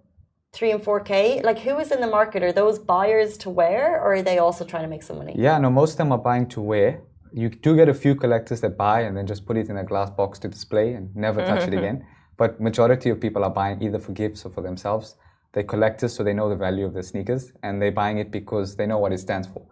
three 0.52 0.70
and 0.70 0.82
four 0.82 1.00
k? 1.00 1.42
Like, 1.42 1.58
who 1.58 1.78
is 1.78 1.92
in 1.92 2.00
the 2.00 2.06
market? 2.06 2.42
Are 2.42 2.52
those 2.52 2.78
buyers 2.78 3.36
to 3.38 3.50
wear, 3.50 4.00
or 4.02 4.14
are 4.14 4.22
they 4.22 4.38
also 4.38 4.64
trying 4.64 4.84
to 4.84 4.88
make 4.88 5.02
some 5.02 5.18
money? 5.18 5.34
Yeah, 5.36 5.58
no, 5.58 5.70
most 5.70 5.92
of 5.92 5.98
them 5.98 6.12
are 6.12 6.18
buying 6.18 6.48
to 6.48 6.60
wear. 6.60 7.02
You 7.32 7.50
do 7.50 7.76
get 7.76 7.88
a 7.90 7.94
few 7.94 8.14
collectors 8.14 8.62
that 8.62 8.78
buy 8.78 9.02
and 9.02 9.14
then 9.16 9.26
just 9.26 9.44
put 9.44 9.56
it 9.58 9.68
in 9.68 9.76
a 9.76 9.84
glass 9.84 10.10
box 10.10 10.38
to 10.40 10.48
display 10.48 10.94
and 10.94 11.14
never 11.14 11.44
touch 11.44 11.64
it 11.64 11.70
mm-hmm. 11.70 11.78
again. 11.78 12.06
But 12.38 12.60
majority 12.60 13.10
of 13.10 13.20
people 13.20 13.44
are 13.44 13.50
buying 13.50 13.82
either 13.82 13.98
for 13.98 14.12
gifts 14.12 14.46
or 14.46 14.50
for 14.50 14.62
themselves. 14.62 15.16
They're 15.52 15.64
collectors, 15.64 16.14
so 16.14 16.22
they 16.24 16.32
know 16.32 16.48
the 16.48 16.56
value 16.56 16.86
of 16.86 16.94
the 16.94 17.02
sneakers, 17.02 17.52
and 17.62 17.82
they're 17.82 17.92
buying 17.92 18.18
it 18.18 18.30
because 18.30 18.76
they 18.76 18.86
know 18.86 18.98
what 18.98 19.12
it 19.12 19.18
stands 19.18 19.48
for. 19.48 19.62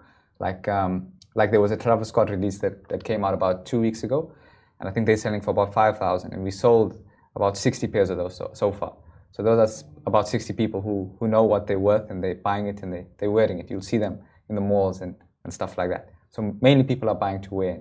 Like, 0.40 0.66
um, 0.68 1.08
like 1.34 1.50
there 1.50 1.60
was 1.60 1.70
a 1.70 1.76
Travis 1.76 2.08
Scott 2.08 2.28
release 2.28 2.58
that, 2.58 2.88
that 2.88 3.04
came 3.04 3.24
out 3.24 3.34
about 3.34 3.66
two 3.66 3.80
weeks 3.80 4.02
ago, 4.02 4.32
and 4.80 4.88
I 4.88 4.92
think 4.92 5.06
they're 5.06 5.16
selling 5.16 5.40
for 5.40 5.50
about 5.50 5.72
five 5.72 5.98
thousand, 5.98 6.32
and 6.34 6.42
we 6.42 6.50
sold 6.50 6.98
about 7.36 7.56
sixty 7.56 7.86
pairs 7.86 8.10
of 8.10 8.18
those 8.18 8.36
so, 8.36 8.50
so 8.52 8.72
far. 8.72 8.94
So 9.32 9.42
those 9.42 9.84
are 9.84 9.86
about 10.06 10.28
sixty 10.28 10.52
people 10.52 10.80
who 10.80 11.14
who 11.20 11.28
know 11.28 11.44
what 11.44 11.66
they're 11.66 11.78
worth, 11.78 12.10
and 12.10 12.22
they're 12.22 12.34
buying 12.34 12.66
it 12.66 12.82
and 12.82 12.92
they 12.92 13.06
they're 13.18 13.30
wearing 13.30 13.58
it. 13.58 13.70
You'll 13.70 13.82
see 13.82 13.98
them 13.98 14.18
in 14.48 14.54
the 14.54 14.60
malls 14.60 15.02
and, 15.02 15.14
and 15.44 15.52
stuff 15.52 15.78
like 15.78 15.90
that. 15.90 16.10
So 16.30 16.56
mainly 16.60 16.84
people 16.84 17.08
are 17.08 17.14
buying 17.14 17.42
to 17.42 17.54
wear 17.54 17.80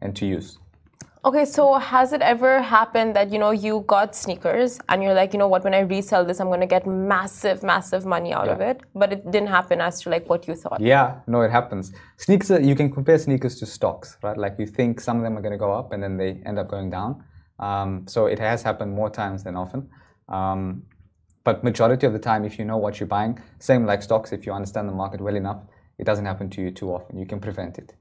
and 0.00 0.16
to 0.16 0.26
use. 0.26 0.58
Okay, 1.26 1.46
so 1.46 1.78
has 1.78 2.12
it 2.12 2.20
ever 2.20 2.60
happened 2.60 3.16
that 3.16 3.32
you 3.32 3.38
know 3.38 3.50
you 3.50 3.82
got 3.86 4.14
sneakers 4.14 4.78
and 4.90 5.02
you're 5.02 5.14
like, 5.14 5.32
you 5.32 5.38
know 5.38 5.48
what, 5.48 5.64
when 5.64 5.72
I 5.72 5.80
resell 5.80 6.22
this, 6.22 6.38
I'm 6.38 6.48
gonna 6.50 6.66
get 6.66 6.86
massive, 6.86 7.62
massive 7.62 8.04
money 8.04 8.34
out 8.34 8.46
of 8.46 8.60
it, 8.60 8.82
but 8.94 9.10
it 9.10 9.30
didn't 9.30 9.48
happen 9.48 9.80
as 9.80 10.02
to 10.02 10.10
like 10.10 10.28
what 10.28 10.46
you 10.46 10.54
thought. 10.54 10.82
Yeah, 10.82 11.20
no, 11.26 11.40
it 11.40 11.50
happens. 11.50 11.92
Sneakers, 12.18 12.66
you 12.66 12.74
can 12.74 12.92
compare 12.92 13.18
sneakers 13.18 13.58
to 13.60 13.64
stocks, 13.64 14.18
right? 14.22 14.36
Like 14.36 14.56
you 14.58 14.66
think 14.66 15.00
some 15.00 15.16
of 15.16 15.22
them 15.22 15.38
are 15.38 15.40
going 15.40 15.52
to 15.52 15.58
go 15.58 15.72
up 15.72 15.92
and 15.92 16.02
then 16.02 16.18
they 16.18 16.42
end 16.44 16.58
up 16.58 16.68
going 16.68 16.90
down. 16.90 17.24
Um, 17.58 18.06
so 18.06 18.26
it 18.26 18.38
has 18.38 18.62
happened 18.62 18.92
more 18.92 19.08
times 19.08 19.44
than 19.44 19.56
often. 19.56 19.88
Um, 20.28 20.82
but 21.42 21.64
majority 21.64 22.06
of 22.06 22.12
the 22.12 22.18
time, 22.18 22.44
if 22.44 22.58
you 22.58 22.66
know 22.66 22.76
what 22.76 23.00
you're 23.00 23.06
buying, 23.06 23.38
same 23.60 23.86
like 23.86 24.02
stocks, 24.02 24.32
if 24.32 24.44
you 24.44 24.52
understand 24.52 24.90
the 24.90 24.92
market 24.92 25.22
well 25.22 25.36
enough, 25.36 25.62
it 25.98 26.04
doesn't 26.04 26.26
happen 26.26 26.50
to 26.50 26.60
you 26.60 26.70
too 26.70 26.90
often. 26.90 27.18
You 27.18 27.24
can 27.24 27.40
prevent 27.40 27.78
it. 27.78 27.94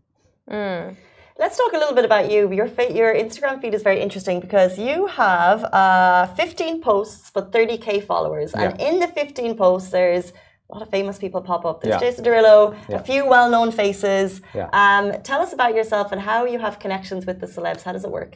Let's 1.40 1.58
talk 1.58 1.74
a 1.74 1.78
little 1.78 1.96
bit 1.96 2.06
about 2.06 2.32
you. 2.32 2.52
Your 2.52 2.68
your 3.02 3.14
Instagram 3.14 3.60
feed 3.62 3.74
is 3.74 3.82
very 3.82 4.00
interesting 4.00 4.40
because 4.40 4.78
you 4.78 5.08
have 5.08 5.64
uh, 5.64 6.28
15 6.36 6.82
posts 6.82 7.32
but 7.34 7.52
30k 7.52 8.06
followers, 8.06 8.54
and 8.54 8.80
in 8.80 9.00
the 9.00 9.08
15 9.08 9.58
posts, 9.58 9.90
there's 9.90 10.32
a 10.70 10.74
lot 10.74 10.82
of 10.84 10.90
famous 10.90 11.18
people 11.18 11.42
pop 11.42 11.66
up. 11.66 11.82
There's 11.82 11.94
Yeah. 11.96 12.00
Jason 12.00 12.24
Derulo, 12.26 12.76
Yeah. 12.88 12.98
a 12.98 13.04
few 13.04 13.26
well-known 13.28 13.72
faces. 13.72 14.42
Yeah. 14.54 14.70
Um, 14.74 15.06
tell 15.24 15.42
us 15.42 15.54
about 15.54 15.74
yourself 15.76 16.12
and 16.12 16.22
how 16.22 16.46
you 16.46 16.60
have 16.60 16.78
connections 16.80 17.26
with 17.26 17.40
the 17.40 17.48
celebs. 17.48 17.82
How 17.84 17.94
does 17.94 18.06
it 18.06 18.12
work? 18.12 18.34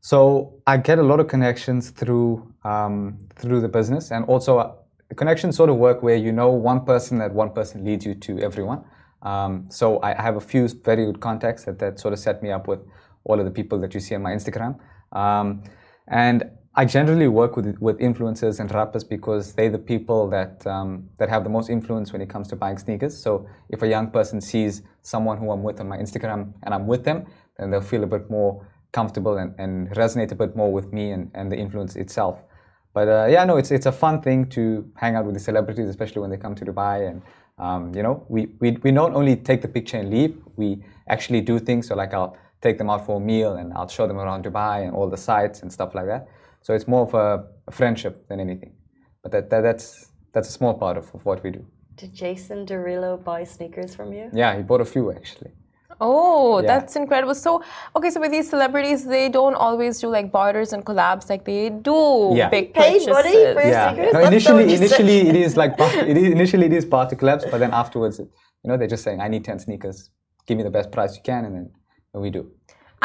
So 0.00 0.18
I 0.66 0.76
get 0.78 0.98
a 0.98 1.02
lot 1.02 1.20
of 1.20 1.28
connections 1.28 1.90
through 1.90 2.30
um, 2.64 3.18
through 3.36 3.60
the 3.60 3.68
business, 3.68 4.10
and 4.10 4.24
also 4.32 4.58
uh, 4.58 4.72
connections 5.16 5.56
sort 5.56 5.68
of 5.68 5.76
work 5.76 6.02
where 6.02 6.16
you 6.16 6.32
know 6.32 6.48
one 6.72 6.80
person 6.86 7.18
that 7.18 7.34
one 7.34 7.50
person 7.50 7.84
leads 7.84 8.04
you 8.06 8.14
to 8.26 8.32
everyone. 8.40 8.80
Um, 9.24 9.66
so 9.70 10.00
I 10.02 10.20
have 10.20 10.36
a 10.36 10.40
few 10.40 10.68
very 10.68 11.06
good 11.06 11.20
contacts 11.20 11.64
that, 11.64 11.78
that 11.78 11.98
sort 11.98 12.12
of 12.12 12.18
set 12.18 12.42
me 12.42 12.50
up 12.50 12.68
with 12.68 12.80
all 13.24 13.38
of 13.38 13.46
the 13.46 13.50
people 13.50 13.80
that 13.80 13.94
you 13.94 14.00
see 14.00 14.14
on 14.14 14.22
my 14.22 14.32
Instagram, 14.32 14.78
um, 15.12 15.62
and 16.08 16.50
I 16.76 16.84
generally 16.84 17.28
work 17.28 17.56
with 17.56 17.78
with 17.78 17.98
influencers 18.00 18.58
and 18.58 18.72
rappers 18.74 19.04
because 19.04 19.54
they're 19.54 19.70
the 19.70 19.78
people 19.78 20.28
that 20.30 20.66
um, 20.66 21.08
that 21.18 21.28
have 21.28 21.44
the 21.44 21.50
most 21.50 21.70
influence 21.70 22.12
when 22.12 22.20
it 22.20 22.28
comes 22.28 22.48
to 22.48 22.56
buying 22.56 22.78
sneakers. 22.78 23.16
So 23.16 23.46
if 23.68 23.82
a 23.82 23.88
young 23.88 24.10
person 24.10 24.40
sees 24.40 24.82
someone 25.02 25.38
who 25.38 25.52
I'm 25.52 25.62
with 25.62 25.80
on 25.80 25.88
my 25.88 25.96
Instagram 25.96 26.52
and 26.64 26.74
I'm 26.74 26.86
with 26.88 27.04
them, 27.04 27.26
then 27.58 27.70
they'll 27.70 27.80
feel 27.80 28.02
a 28.02 28.08
bit 28.08 28.28
more 28.28 28.66
comfortable 28.90 29.38
and, 29.38 29.54
and 29.58 29.88
resonate 29.90 30.32
a 30.32 30.34
bit 30.34 30.56
more 30.56 30.72
with 30.72 30.92
me 30.92 31.12
and, 31.12 31.30
and 31.34 31.50
the 31.50 31.56
influence 31.56 31.94
itself. 31.94 32.42
But 32.92 33.08
uh, 33.08 33.26
yeah, 33.28 33.44
no, 33.44 33.56
it's 33.56 33.70
it's 33.70 33.86
a 33.86 33.92
fun 33.92 34.20
thing 34.20 34.48
to 34.50 34.90
hang 34.96 35.14
out 35.14 35.26
with 35.26 35.34
the 35.34 35.40
celebrities, 35.40 35.88
especially 35.88 36.22
when 36.22 36.30
they 36.30 36.36
come 36.36 36.56
to 36.56 36.64
Dubai. 36.64 37.08
And 37.08 37.22
um, 37.58 37.94
you 37.94 38.02
know, 38.02 38.24
we, 38.28 38.48
we 38.60 38.72
we 38.82 38.90
not 38.90 39.14
only 39.14 39.36
take 39.36 39.62
the 39.62 39.68
picture 39.68 39.98
and 39.98 40.10
leave, 40.10 40.36
we 40.56 40.82
actually 41.08 41.40
do 41.40 41.58
things. 41.58 41.88
So 41.88 41.94
like 41.94 42.12
I'll 42.12 42.36
take 42.60 42.78
them 42.78 42.90
out 42.90 43.06
for 43.06 43.16
a 43.18 43.20
meal 43.20 43.54
and 43.54 43.72
I'll 43.74 43.88
show 43.88 44.06
them 44.06 44.18
around 44.18 44.44
Dubai 44.44 44.86
and 44.86 44.94
all 44.94 45.08
the 45.08 45.16
sites 45.16 45.62
and 45.62 45.72
stuff 45.72 45.94
like 45.94 46.06
that. 46.06 46.26
So 46.62 46.74
it's 46.74 46.88
more 46.88 47.02
of 47.02 47.14
a, 47.14 47.44
a 47.68 47.70
friendship 47.70 48.26
than 48.28 48.40
anything. 48.40 48.72
But 49.22 49.32
that, 49.32 49.50
that 49.50 49.60
that's 49.60 50.10
that's 50.32 50.48
a 50.48 50.52
small 50.52 50.74
part 50.74 50.96
of, 50.96 51.14
of 51.14 51.24
what 51.24 51.42
we 51.44 51.50
do. 51.50 51.64
Did 51.94 52.12
Jason 52.12 52.66
Derulo 52.66 53.22
buy 53.22 53.44
sneakers 53.44 53.94
from 53.94 54.12
you? 54.12 54.30
Yeah, 54.32 54.56
he 54.56 54.62
bought 54.62 54.80
a 54.80 54.84
few 54.84 55.12
actually. 55.12 55.52
Oh, 56.00 56.60
Yeah. 56.60 56.66
that's 56.66 56.96
incredible. 56.96 57.34
So, 57.34 57.62
okay, 57.96 58.10
so 58.10 58.20
with 58.20 58.30
these 58.30 58.48
celebrities, 58.48 59.04
they 59.04 59.28
don't 59.28 59.54
always 59.54 60.00
do 60.00 60.08
like 60.08 60.30
barters 60.32 60.72
and 60.72 60.84
collabs 60.84 61.28
like 61.30 61.44
they 61.44 61.70
do 61.70 62.32
Yeah. 62.34 62.48
big 62.48 62.74
Paid 62.74 62.92
purchases. 63.04 63.08
money 63.08 63.52
for 63.54 63.62
yeah. 63.62 63.92
sneakers? 63.94 64.12
No, 64.12 64.20
That's 64.20 64.44
so 64.44 64.56
initially, 64.58 64.74
initially 64.74 65.18
it 65.28 65.36
is 65.36 65.56
like 65.56 65.72
it 65.78 66.16
is, 66.16 66.30
initially 66.32 66.66
it 66.66 66.72
is 66.72 66.84
part 66.84 67.10
to 67.10 67.16
collabs, 67.16 67.48
but 67.50 67.58
then 67.58 67.72
afterwards, 67.72 68.18
it, 68.18 68.28
you 68.62 68.68
know, 68.70 68.76
they're 68.76 68.88
just 68.96 69.04
saying, 69.04 69.20
"I 69.20 69.28
need 69.28 69.44
ten 69.44 69.58
sneakers. 69.58 70.10
Give 70.46 70.56
me 70.58 70.64
the 70.64 70.70
best 70.70 70.90
price 70.90 71.16
you 71.16 71.22
can," 71.22 71.44
and 71.44 71.54
then 71.56 71.70
and 72.12 72.22
we 72.22 72.30
do. 72.30 72.50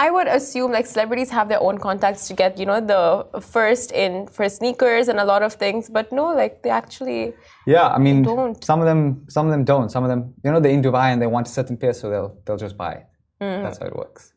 I 0.05 0.09
would 0.09 0.27
assume 0.27 0.71
like 0.71 0.85
celebrities 0.85 1.29
have 1.37 1.49
their 1.49 1.61
own 1.61 1.77
contacts 1.77 2.29
to 2.29 2.33
get, 2.33 2.57
you 2.57 2.65
know, 2.65 2.79
the 2.79 3.41
first 3.41 3.91
in 3.91 4.27
for 4.27 4.47
sneakers 4.47 5.09
and 5.09 5.19
a 5.19 5.25
lot 5.25 5.41
of 5.43 5.51
things, 5.63 5.89
but 5.89 6.09
no, 6.13 6.25
like 6.41 6.63
they 6.63 6.69
actually 6.69 7.33
Yeah, 7.65 7.87
I 7.89 7.99
mean, 8.05 8.23
don't. 8.23 8.63
some 8.63 8.79
of 8.79 8.85
them, 8.85 9.01
some 9.27 9.45
of 9.47 9.51
them 9.51 9.65
don't. 9.65 9.89
Some 9.89 10.05
of 10.05 10.09
them, 10.09 10.21
you 10.45 10.51
know, 10.51 10.61
they're 10.61 10.71
in 10.71 10.81
Dubai 10.81 11.07
and 11.11 11.21
they 11.21 11.27
want 11.27 11.47
a 11.47 11.51
certain 11.51 11.75
pair, 11.75 11.93
so 11.93 12.09
they'll 12.09 12.31
they'll 12.45 12.63
just 12.67 12.77
buy 12.77 12.93
it. 12.99 13.05
Mm. 13.41 13.61
That's 13.63 13.77
how 13.79 13.87
it 13.87 13.95
works. 14.03 14.31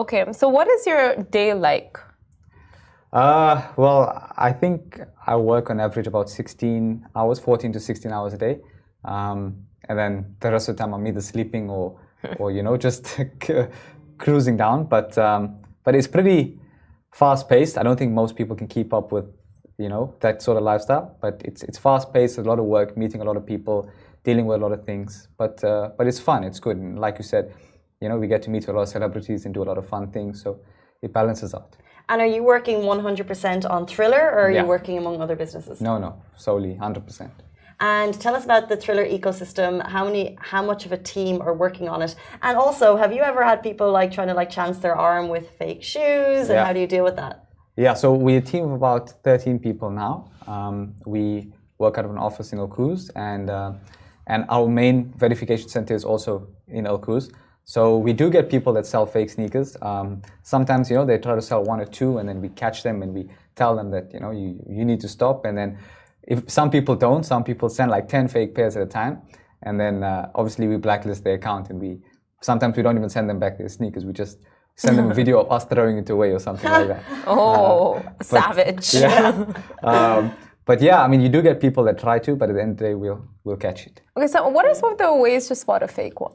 Okay, 0.00 0.22
so 0.32 0.48
what 0.48 0.68
is 0.68 0.86
your 0.86 1.16
day 1.38 1.54
like? 1.54 1.98
Uh, 3.12 3.54
well, 3.76 4.00
I 4.48 4.52
think 4.52 5.00
I 5.26 5.34
work 5.34 5.70
on 5.70 5.80
average 5.80 6.06
about 6.06 6.30
16 6.30 7.06
hours, 7.16 7.40
14 7.40 7.72
to 7.72 7.80
16 7.80 8.12
hours 8.12 8.32
a 8.34 8.38
day. 8.38 8.60
Um, 9.04 9.66
and 9.88 9.98
then 9.98 10.36
the 10.38 10.52
rest 10.52 10.68
of 10.68 10.76
the 10.76 10.84
time 10.84 10.94
I'm 10.94 11.04
either 11.08 11.20
sleeping 11.20 11.68
or, 11.68 11.98
or 12.38 12.52
you 12.52 12.62
know, 12.62 12.76
just 12.76 13.18
cruising 14.20 14.56
down. 14.56 14.84
But, 14.84 15.16
um, 15.18 15.56
but 15.84 15.94
it's 15.96 16.06
pretty 16.06 16.58
fast 17.12 17.48
paced. 17.48 17.76
I 17.78 17.82
don't 17.82 17.98
think 17.98 18.12
most 18.12 18.36
people 18.36 18.54
can 18.54 18.68
keep 18.68 18.92
up 18.94 19.10
with, 19.10 19.24
you 19.78 19.88
know, 19.88 20.14
that 20.20 20.42
sort 20.42 20.56
of 20.58 20.62
lifestyle. 20.62 21.16
But 21.20 21.40
it's, 21.44 21.62
it's 21.64 21.78
fast 21.78 22.12
paced, 22.12 22.38
a 22.38 22.42
lot 22.42 22.58
of 22.58 22.66
work, 22.66 22.96
meeting 22.96 23.20
a 23.20 23.24
lot 23.24 23.36
of 23.36 23.44
people, 23.44 23.90
dealing 24.22 24.46
with 24.46 24.60
a 24.60 24.62
lot 24.62 24.72
of 24.72 24.84
things. 24.84 25.28
But, 25.36 25.62
uh, 25.64 25.90
but 25.98 26.06
it's 26.06 26.20
fun, 26.20 26.44
it's 26.44 26.60
good. 26.60 26.76
And 26.76 26.98
like 26.98 27.18
you 27.18 27.24
said, 27.24 27.52
you 28.00 28.08
know, 28.08 28.18
we 28.18 28.26
get 28.28 28.42
to 28.42 28.50
meet 28.50 28.68
a 28.68 28.72
lot 28.72 28.82
of 28.82 28.88
celebrities 28.88 29.44
and 29.44 29.52
do 29.54 29.62
a 29.62 29.68
lot 29.70 29.78
of 29.78 29.86
fun 29.88 30.10
things. 30.10 30.42
So 30.42 30.60
it 31.02 31.12
balances 31.12 31.54
out. 31.54 31.76
And 32.08 32.20
are 32.20 32.26
you 32.26 32.42
working 32.42 32.78
100% 32.80 33.70
on 33.70 33.86
Thriller 33.86 34.18
or 34.34 34.46
are 34.46 34.50
Yeah. 34.50 34.62
you 34.62 34.66
working 34.68 34.98
among 34.98 35.20
other 35.20 35.36
businesses? 35.36 35.80
No, 35.80 35.98
no, 35.98 36.14
solely 36.36 36.74
100%. 36.74 37.30
And 37.80 38.12
tell 38.20 38.34
us 38.34 38.44
about 38.44 38.68
the 38.68 38.76
Thriller 38.76 39.06
ecosystem. 39.06 39.84
How 39.86 40.04
many, 40.04 40.36
how 40.38 40.62
much 40.62 40.84
of 40.84 40.92
a 40.92 40.98
team 40.98 41.40
are 41.40 41.54
working 41.54 41.88
on 41.88 42.02
it? 42.02 42.14
And 42.42 42.58
also, 42.58 42.96
have 42.96 43.10
you 43.12 43.22
ever 43.22 43.42
had 43.42 43.62
people 43.62 43.90
like 43.90 44.12
trying 44.12 44.28
to 44.28 44.34
like 44.34 44.50
chance 44.50 44.78
their 44.78 44.94
arm 44.94 45.28
with 45.28 45.48
fake 45.58 45.82
shoes? 45.82 46.50
And 46.50 46.58
Yeah. 46.58 46.66
how 46.66 46.74
do 46.74 46.80
you 46.80 46.86
deal 46.86 47.04
with 47.04 47.16
that? 47.16 47.46
Yeah, 47.76 47.94
so 47.94 48.12
we're 48.12 48.38
a 48.38 48.42
team 48.42 48.64
of 48.64 48.72
about 48.72 49.08
13 49.24 49.58
people 49.58 49.88
now. 49.90 50.30
Um, 50.46 50.94
we 51.06 51.52
work 51.78 51.96
out 51.96 52.04
of 52.04 52.10
an 52.10 52.18
office 52.18 52.52
in 52.52 52.58
El 52.58 52.70
and, 53.16 53.48
uh, 53.48 53.72
and 54.26 54.44
our 54.50 54.68
main 54.68 55.14
verification 55.16 55.68
center 55.70 55.94
is 55.94 56.04
also 56.04 56.48
in 56.68 56.86
El. 56.86 57.00
So 57.64 57.96
we 57.96 58.12
do 58.12 58.28
get 58.28 58.50
people 58.50 58.72
that 58.74 58.84
sell 58.84 59.06
fake 59.06 59.30
sneakers. 59.30 59.76
Um, 59.80 60.20
sometimes, 60.42 60.90
you 60.90 60.96
know, 60.96 61.06
they 61.06 61.16
try 61.16 61.34
to 61.34 61.40
sell 61.40 61.62
one 61.64 61.80
or 61.80 61.86
two, 61.86 62.18
and 62.18 62.28
then 62.28 62.42
we 62.42 62.50
catch 62.50 62.82
them 62.82 63.02
and 63.02 63.14
we 63.14 63.28
tell 63.54 63.74
them 63.76 63.90
that, 63.92 64.12
you 64.12 64.20
know, 64.20 64.32
you, 64.32 64.62
you 64.68 64.84
need 64.84 65.00
to 65.00 65.08
stop. 65.08 65.44
And 65.46 65.56
then 65.56 65.78
if 66.26 66.48
some 66.50 66.70
people 66.70 66.94
don't, 66.96 67.24
some 67.24 67.44
people 67.44 67.68
send 67.68 67.90
like 67.90 68.08
10 68.08 68.28
fake 68.28 68.54
pairs 68.54 68.76
at 68.76 68.82
a 68.82 68.86
time. 68.86 69.22
And 69.62 69.78
then 69.78 70.02
uh, 70.02 70.30
obviously 70.34 70.66
we 70.68 70.76
blacklist 70.76 71.24
their 71.24 71.34
account 71.34 71.70
and 71.70 71.80
we 71.80 71.98
sometimes 72.40 72.76
we 72.76 72.82
don't 72.82 72.96
even 72.96 73.10
send 73.10 73.28
them 73.28 73.38
back 73.38 73.58
their 73.58 73.68
sneakers. 73.68 74.04
We 74.04 74.12
just 74.12 74.38
send 74.76 74.96
them 74.96 75.10
a 75.10 75.14
video 75.14 75.40
of 75.40 75.52
us 75.52 75.64
throwing 75.66 75.98
it 75.98 76.08
away 76.08 76.30
or 76.30 76.38
something 76.38 76.70
like 76.70 76.88
that. 76.88 77.02
Oh, 77.26 78.02
savage. 78.22 78.94
Yeah. 78.94 79.44
um, 79.82 80.32
but 80.64 80.80
yeah, 80.80 81.02
I 81.02 81.08
mean, 81.08 81.20
you 81.20 81.28
do 81.28 81.42
get 81.42 81.60
people 81.60 81.84
that 81.84 81.98
try 81.98 82.18
to, 82.20 82.36
but 82.36 82.48
at 82.48 82.54
the 82.54 82.62
end 82.62 82.72
of 82.72 82.78
the 82.78 82.84
day, 82.84 82.94
we'll 82.94 83.22
we'll 83.44 83.56
catch 83.56 83.86
it. 83.86 84.00
Okay, 84.16 84.28
so 84.28 84.48
what 84.48 84.64
are 84.66 84.74
some 84.74 84.92
of 84.92 84.98
the 84.98 85.12
ways 85.14 85.48
to 85.48 85.54
spot 85.54 85.82
a 85.82 85.88
fake 85.88 86.20
one? 86.20 86.34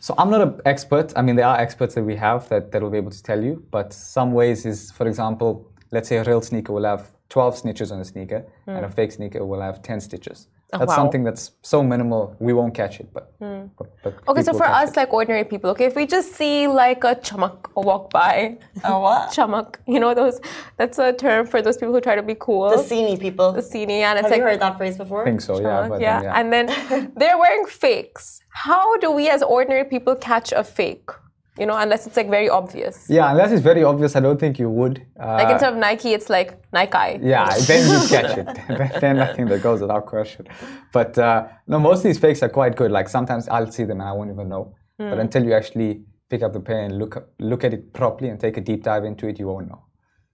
So 0.00 0.14
I'm 0.18 0.30
not 0.30 0.40
an 0.40 0.60
expert. 0.64 1.12
I 1.16 1.22
mean, 1.22 1.36
there 1.36 1.46
are 1.46 1.58
experts 1.58 1.94
that 1.94 2.02
we 2.04 2.16
have 2.16 2.48
that, 2.48 2.72
that 2.72 2.82
will 2.82 2.90
be 2.90 2.98
able 2.98 3.10
to 3.10 3.22
tell 3.22 3.42
you. 3.42 3.64
But 3.70 3.92
some 3.92 4.32
ways 4.32 4.66
is, 4.66 4.90
for 4.90 5.06
example, 5.06 5.70
let's 5.92 6.08
say 6.08 6.16
a 6.16 6.24
real 6.24 6.40
sneaker 6.40 6.72
will 6.72 6.84
have 6.84 7.10
12 7.28 7.62
snitches 7.62 7.90
on 7.90 8.00
a 8.00 8.04
sneaker, 8.04 8.44
and 8.66 8.84
a 8.84 8.88
hmm. 8.88 8.94
fake 8.94 9.12
sneaker 9.12 9.44
will 9.44 9.60
have 9.60 9.82
10 9.82 10.00
stitches. 10.00 10.48
Oh, 10.72 10.78
that's 10.78 10.90
wow. 10.90 10.96
something 10.96 11.22
that's 11.22 11.52
so 11.62 11.82
minimal, 11.82 12.34
we 12.40 12.52
won't 12.52 12.74
catch 12.74 12.98
it. 12.98 13.12
But, 13.12 13.32
hmm. 13.38 13.66
but, 13.78 13.90
but 14.02 14.14
Okay, 14.28 14.42
so 14.42 14.52
for 14.52 14.64
catch 14.64 14.88
us, 14.88 14.96
like 14.96 15.12
ordinary 15.12 15.44
people, 15.44 15.70
okay, 15.70 15.84
if 15.84 15.94
we 15.94 16.06
just 16.06 16.32
see 16.32 16.66
like 16.66 17.04
a 17.04 17.14
chamak 17.14 17.70
walk 17.76 18.10
by, 18.10 18.58
a 18.82 18.98
what? 18.98 19.30
chamak, 19.36 19.76
you 19.86 20.00
know 20.00 20.14
those, 20.14 20.40
that's 20.76 20.98
a 20.98 21.12
term 21.12 21.46
for 21.46 21.62
those 21.62 21.76
people 21.76 21.94
who 21.94 22.00
try 22.00 22.16
to 22.16 22.22
be 22.22 22.34
cool. 22.38 22.70
The 22.70 22.76
Sini 22.76 23.20
people. 23.20 23.52
the 23.52 23.60
sini, 23.60 24.00
and 24.00 24.18
it's 24.18 24.22
Have 24.22 24.30
like 24.30 24.38
you 24.38 24.44
heard 24.44 24.60
that 24.60 24.76
phrase 24.76 24.96
before? 24.96 25.22
I 25.22 25.24
think 25.26 25.40
so, 25.40 25.60
yeah. 25.60 25.66
chamak, 25.66 25.88
But 25.90 26.00
yeah. 26.00 26.20
then, 26.20 26.24
yeah. 26.24 26.40
and 26.40 26.52
then 26.52 27.12
they're 27.16 27.38
wearing 27.38 27.66
fakes. 27.66 28.40
How 28.48 28.96
do 28.98 29.10
we 29.12 29.28
as 29.28 29.42
ordinary 29.42 29.84
people 29.84 30.16
catch 30.16 30.52
a 30.52 30.64
fake? 30.64 31.10
You 31.58 31.66
know, 31.66 31.76
unless 31.76 32.04
it's 32.06 32.16
like 32.16 32.28
very 32.28 32.48
obvious. 32.50 33.06
yeah, 33.08 33.30
unless 33.30 33.52
it's 33.52 33.62
very 33.62 33.84
obvious, 33.84 34.16
I 34.16 34.20
don't 34.20 34.40
think 34.40 34.58
you 34.58 34.68
would. 34.68 35.06
Uh, 35.20 35.34
Like 35.40 35.50
instead 35.50 35.72
of 35.72 35.78
Nike, 35.78 36.12
it's 36.12 36.28
like 36.28 36.58
Nike. 36.72 37.20
Yeah, 37.22 37.48
then 37.68 37.82
you 37.92 38.08
catch 38.08 38.36
it. 38.38 38.48
then 39.00 39.20
I 39.20 39.32
think 39.34 39.48
that 39.50 39.62
goes 39.62 39.80
without 39.80 40.06
question. 40.06 40.48
But 40.92 41.16
uh, 41.16 41.46
no, 41.68 41.78
most 41.78 41.98
of 41.98 42.04
these 42.04 42.18
fakes 42.18 42.42
are 42.42 42.48
quite 42.48 42.74
good. 42.74 42.90
Like 42.90 43.08
sometimes 43.08 43.48
I'll 43.48 43.70
see 43.70 43.84
them 43.84 44.00
and 44.00 44.08
I 44.08 44.12
won't 44.12 44.30
even 44.32 44.48
know. 44.48 44.74
But 44.98 45.18
until 45.18 45.44
you 45.44 45.52
actually 45.54 46.02
pick 46.28 46.42
up 46.42 46.52
the 46.52 46.60
pen 46.60 46.84
and 46.86 46.98
look 46.98 47.14
look 47.38 47.62
at 47.64 47.72
it 47.72 47.92
properly 47.92 48.30
and 48.30 48.38
take 48.40 48.56
a 48.56 48.60
deep 48.60 48.82
dive 48.82 49.04
into 49.04 49.28
it, 49.28 49.38
you 49.38 49.46
won't 49.46 49.68
know. 49.68 49.82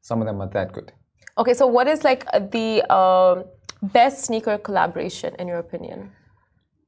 Some 0.01 0.23
of 0.23 0.27
them 0.27 0.41
are 0.41 0.49
that 0.51 0.73
good. 0.73 0.93
Okay, 1.37 1.55
so 1.55 1.67
what 1.67 1.87
is 1.87 2.03
like 2.05 2.25
the 2.51 2.67
um 3.01 3.45
best 3.83 4.25
sneaker 4.25 4.57
collaboration 4.59 5.35
in 5.39 5.49
your 5.49 5.59
opinion? 5.59 6.11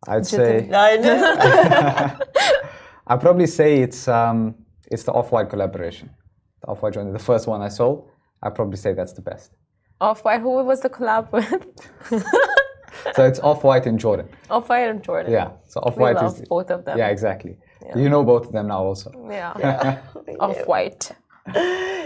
I'd 0.09 0.27
say 0.27 0.71
I 0.89 0.97
know. 0.97 2.19
I'd 3.07 3.21
probably 3.21 3.47
say 3.47 3.81
it's 3.81 4.09
um, 4.09 4.55
it's 4.91 5.03
the 5.05 5.13
Off 5.13 5.33
White 5.33 5.49
collaboration. 5.51 6.11
The 6.63 6.69
Off 6.69 6.83
White 6.83 6.95
joint, 6.95 7.13
the 7.13 7.19
first 7.19 7.47
one 7.47 7.61
I 7.63 7.69
sold. 7.69 8.09
I'd 8.43 8.55
probably 8.55 8.77
say 8.77 8.93
that's 8.93 9.13
the 9.13 9.23
best. 9.23 9.53
Off 10.01 10.25
White, 10.25 10.41
who 10.41 10.63
was 10.65 10.81
the 10.81 10.91
collab 10.91 11.31
with? 11.33 12.25
So 13.17 13.25
it's 13.25 13.41
Off 13.41 13.65
White 13.65 13.87
and 13.87 13.99
Jordan. 13.99 14.29
Off 14.51 14.69
White 14.69 14.89
and 14.89 15.03
Jordan. 15.03 15.33
Yeah. 15.33 15.53
So 15.67 15.81
Off 15.81 15.97
We 15.97 16.03
White 16.03 16.17
love 16.17 16.35
is 16.37 16.43
both 16.49 16.71
of 16.71 16.85
them. 16.85 16.99
yeah 16.99 17.09
exactly. 17.09 17.57
You 17.97 18.09
know 18.09 18.23
both 18.23 18.47
of 18.47 18.53
them 18.53 18.69
now 18.69 18.85
also. 18.85 19.11
Yeah. 19.31 20.01
Off 20.41 20.67
White. 20.67 21.11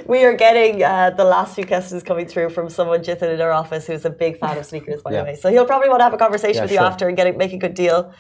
we 0.07 0.25
are 0.25 0.33
getting 0.35 0.83
uh, 0.83 1.11
the 1.11 1.25
last 1.25 1.55
few 1.57 1.66
questions 1.66 2.03
coming 2.03 2.27
through 2.27 2.51
from 2.51 2.71
someone 2.71 3.01
Jithin 3.03 3.35
in 3.35 3.41
our 3.41 3.51
office 3.53 3.87
who's 3.89 4.05
a 4.05 4.11
big 4.11 4.39
fan 4.39 4.57
of 4.57 4.64
sneakers, 4.64 5.03
by 5.03 5.11
Yeah. 5.12 5.18
the 5.18 5.25
way. 5.25 5.35
So 5.35 5.51
he'll 5.51 5.66
probably 5.66 5.89
want 5.89 6.01
to 6.01 6.05
have 6.05 6.14
a 6.14 6.18
conversation 6.18 6.55
Yeah, 6.57 6.62
with 6.62 6.71
you 6.71 6.79
sure. 6.79 6.87
after 6.87 7.09
and 7.09 7.16
get 7.16 7.27
it, 7.27 7.37
make 7.37 7.53
a 7.53 7.59
good 7.59 7.75
deal. 7.75 8.14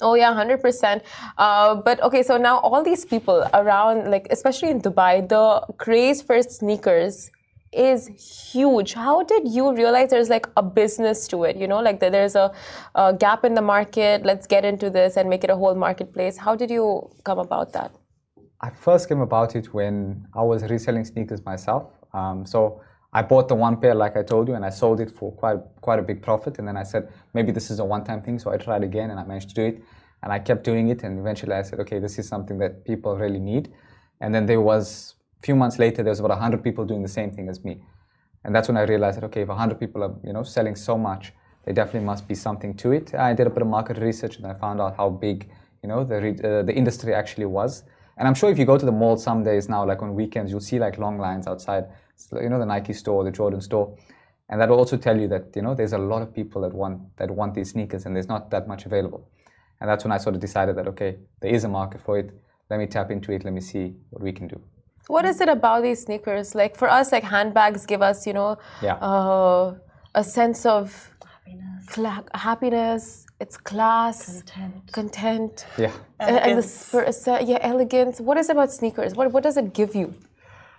Oh 0.00 0.14
yeah, 0.14 0.32
hundred 0.34 0.60
percent. 0.60 1.02
Uh, 1.36 1.74
but 1.74 2.02
okay, 2.02 2.22
so 2.22 2.36
now 2.36 2.58
all 2.58 2.82
these 2.82 3.04
people 3.04 3.48
around, 3.54 4.10
like 4.10 4.26
especially 4.30 4.70
in 4.70 4.80
Dubai, 4.80 5.28
the 5.28 5.62
craze 5.76 6.22
for 6.22 6.42
sneakers 6.42 7.30
is 7.72 8.08
huge. 8.52 8.94
How 8.94 9.22
did 9.22 9.48
you 9.48 9.74
realize 9.74 10.10
there's 10.10 10.30
like 10.30 10.46
a 10.56 10.62
business 10.62 11.28
to 11.28 11.44
it? 11.44 11.56
You 11.56 11.68
know, 11.68 11.80
like 11.80 12.00
there's 12.00 12.34
a, 12.34 12.52
a 12.94 13.12
gap 13.12 13.44
in 13.44 13.54
the 13.54 13.62
market. 13.62 14.24
Let's 14.24 14.46
get 14.46 14.64
into 14.64 14.90
this 14.90 15.16
and 15.16 15.28
make 15.28 15.44
it 15.44 15.50
a 15.50 15.56
whole 15.56 15.74
marketplace. 15.74 16.36
How 16.36 16.54
did 16.54 16.70
you 16.70 17.10
come 17.24 17.38
about 17.38 17.72
that? 17.74 17.92
I 18.60 18.70
first 18.70 19.08
came 19.08 19.20
about 19.20 19.54
it 19.54 19.72
when 19.72 20.26
I 20.34 20.42
was 20.42 20.64
reselling 20.64 21.04
sneakers 21.04 21.44
myself. 21.44 21.90
Um, 22.12 22.46
so 22.46 22.80
I 23.18 23.22
bought 23.22 23.48
the 23.48 23.54
one 23.56 23.76
pair, 23.80 23.96
like 23.96 24.16
I 24.16 24.22
told 24.22 24.46
you, 24.48 24.54
and 24.54 24.64
I 24.64 24.70
sold 24.70 25.00
it 25.00 25.10
for 25.10 25.32
quite 25.32 25.58
quite 25.80 25.98
a 25.98 26.02
big 26.10 26.22
profit. 26.22 26.58
And 26.58 26.68
then 26.68 26.76
I 26.76 26.84
said 26.84 27.02
maybe 27.34 27.50
this 27.58 27.68
is 27.72 27.78
a 27.80 27.84
one-time 27.84 28.22
thing, 28.22 28.38
so 28.38 28.52
I 28.54 28.56
tried 28.66 28.84
again, 28.90 29.10
and 29.10 29.18
I 29.18 29.24
managed 29.24 29.48
to 29.52 29.56
do 29.60 29.64
it. 29.70 29.82
And 30.22 30.32
I 30.36 30.38
kept 30.38 30.62
doing 30.70 30.86
it, 30.88 31.02
and 31.04 31.18
eventually 31.18 31.54
I 31.60 31.62
said, 31.62 31.80
okay, 31.80 31.98
this 31.98 32.18
is 32.20 32.28
something 32.28 32.58
that 32.58 32.84
people 32.84 33.16
really 33.24 33.40
need. 33.52 33.72
And 34.20 34.32
then 34.34 34.46
there 34.46 34.60
was 34.60 35.14
a 35.40 35.42
few 35.46 35.56
months 35.56 35.78
later, 35.84 36.02
there 36.04 36.14
was 36.16 36.20
about 36.20 36.30
100 36.30 36.62
people 36.62 36.84
doing 36.84 37.02
the 37.02 37.14
same 37.20 37.30
thing 37.32 37.48
as 37.48 37.64
me. 37.64 37.80
And 38.44 38.54
that's 38.54 38.68
when 38.68 38.76
I 38.76 38.82
realized 38.82 39.16
that 39.18 39.24
okay, 39.24 39.42
if 39.42 39.48
100 39.48 39.80
people 39.80 40.04
are 40.04 40.14
you 40.22 40.32
know 40.32 40.44
selling 40.44 40.76
so 40.76 40.96
much, 40.96 41.32
there 41.64 41.74
definitely 41.74 42.06
must 42.12 42.28
be 42.28 42.36
something 42.36 42.72
to 42.82 42.92
it. 42.92 43.14
I 43.14 43.34
did 43.34 43.48
a 43.48 43.50
bit 43.50 43.62
of 43.62 43.68
market 43.68 43.98
research 43.98 44.36
and 44.36 44.46
I 44.46 44.54
found 44.54 44.80
out 44.80 44.96
how 44.96 45.08
big 45.10 45.50
you 45.82 45.88
know 45.88 46.04
the 46.04 46.18
uh, 46.18 46.62
the 46.68 46.74
industry 46.82 47.14
actually 47.14 47.48
was. 47.60 47.82
And 48.16 48.26
I'm 48.28 48.34
sure 48.34 48.50
if 48.50 48.58
you 48.58 48.64
go 48.64 48.78
to 48.78 48.86
the 48.90 48.96
mall 49.02 49.16
some 49.16 49.42
days 49.44 49.68
now, 49.68 49.86
like 49.86 50.02
on 50.02 50.14
weekends, 50.14 50.50
you'll 50.50 50.68
see 50.72 50.78
like 50.78 50.98
long 50.98 51.18
lines 51.18 51.46
outside. 51.46 51.84
It's 52.18 52.32
like, 52.32 52.42
you 52.42 52.48
know 52.48 52.58
the 52.58 52.66
Nike 52.66 52.92
store, 52.92 53.22
the 53.22 53.30
Jordan 53.30 53.60
store, 53.60 53.96
and 54.48 54.60
that 54.60 54.68
will 54.68 54.78
also 54.78 54.96
tell 54.96 55.16
you 55.22 55.28
that 55.28 55.44
you 55.54 55.62
know 55.62 55.74
there's 55.74 55.92
a 55.92 55.98
lot 56.12 56.20
of 56.22 56.34
people 56.34 56.62
that 56.62 56.72
want 56.74 57.00
that 57.16 57.30
want 57.30 57.54
these 57.54 57.70
sneakers, 57.70 58.06
and 58.06 58.14
there's 58.16 58.28
not 58.34 58.50
that 58.50 58.66
much 58.66 58.86
available. 58.86 59.28
And 59.80 59.88
that's 59.88 60.02
when 60.04 60.10
I 60.10 60.18
sort 60.18 60.34
of 60.34 60.40
decided 60.40 60.74
that 60.78 60.88
okay, 60.88 61.10
there 61.40 61.52
is 61.58 61.62
a 61.64 61.68
market 61.68 62.00
for 62.00 62.18
it. 62.18 62.30
Let 62.70 62.80
me 62.80 62.86
tap 62.86 63.10
into 63.12 63.30
it. 63.32 63.44
Let 63.44 63.54
me 63.54 63.60
see 63.60 63.94
what 64.10 64.20
we 64.22 64.32
can 64.32 64.48
do. 64.48 64.60
What 65.06 65.24
is 65.24 65.40
it 65.40 65.48
about 65.48 65.82
these 65.84 66.02
sneakers? 66.02 66.54
Like 66.56 66.76
for 66.76 66.90
us, 66.90 67.12
like 67.12 67.22
handbags 67.24 67.86
give 67.86 68.02
us, 68.02 68.26
you 68.26 68.32
know, 68.34 68.58
Yeah. 68.82 68.94
uh, 68.96 69.74
a 70.14 70.24
sense 70.24 70.66
of 70.66 71.10
cla- 71.86 72.24
happiness. 72.34 73.24
It's 73.40 73.56
class, 73.56 74.42
content. 74.42 74.92
content, 74.92 75.66
Yeah. 75.78 75.92
And, 76.18 76.30
and 76.30 76.36
the 76.36 76.42
Elegance. 76.42 76.72
spur- 77.14 77.40
yeah, 77.52 77.58
elegance. 77.60 78.20
What 78.20 78.36
is 78.36 78.48
it 78.50 78.52
about 78.52 78.72
sneakers? 78.72 79.14
What 79.14 79.32
what 79.32 79.44
does 79.44 79.56
it 79.56 79.72
give 79.72 79.94
you? 79.94 80.12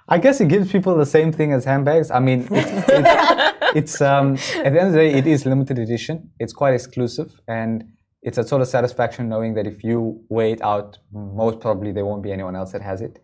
I 0.10 0.18
guess 0.18 0.42
it 0.42 0.48
gives 0.48 0.72
people 0.72 0.96
the 0.98 1.06
same 1.06 1.32
thing 1.32 1.54
as 1.54 1.64
handbags. 1.66 2.10
I 2.10 2.20
mean, 2.20 2.48
it, 2.52 2.84
it, 2.90 3.56
it's 3.76 4.02
um, 4.02 4.34
at 4.34 4.74
the 4.74 4.80
end 4.80 4.88
of 4.88 4.94
the 4.94 5.00
day, 5.00 5.14
it 5.14 5.28
is 5.28 5.46
limited 5.46 5.78
edition. 5.78 6.32
It's 6.40 6.52
quite 6.52 6.74
exclusive, 6.74 7.40
and 7.48 7.84
it's 8.24 8.40
a 8.40 8.44
sort 8.44 8.62
of 8.64 8.68
satisfaction 8.68 9.30
knowing 9.30 9.54
that 9.54 9.68
if 9.68 9.84
you 9.84 10.20
weigh 10.30 10.54
it 10.54 10.62
out, 10.64 10.98
most 11.12 11.60
probably 11.60 11.92
there 11.92 12.06
won't 12.06 12.24
be 12.24 12.32
anyone 12.32 12.56
else 12.56 12.72
that 12.72 12.82
has 12.82 13.02
it. 13.02 13.20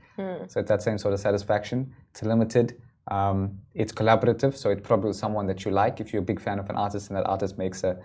So 0.48 0.60
it's 0.60 0.70
that 0.70 0.84
same 0.84 0.98
sort 0.98 1.14
of 1.16 1.20
satisfaction. 1.20 1.92
It's 2.12 2.22
limited. 2.22 2.80
Um, 3.10 3.60
it's 3.74 3.92
collaborative, 3.92 4.56
so 4.56 4.70
it's 4.70 4.86
probably 4.86 5.14
someone 5.14 5.48
that 5.48 5.66
you 5.66 5.72
like. 5.72 6.00
If 6.00 6.14
you're 6.14 6.22
a 6.22 6.26
big 6.26 6.40
fan 6.40 6.60
of 6.60 6.70
an 6.70 6.76
artist 6.76 7.10
and 7.10 7.18
that 7.18 7.26
artist 7.26 7.58
makes 7.58 7.84
a, 7.84 7.98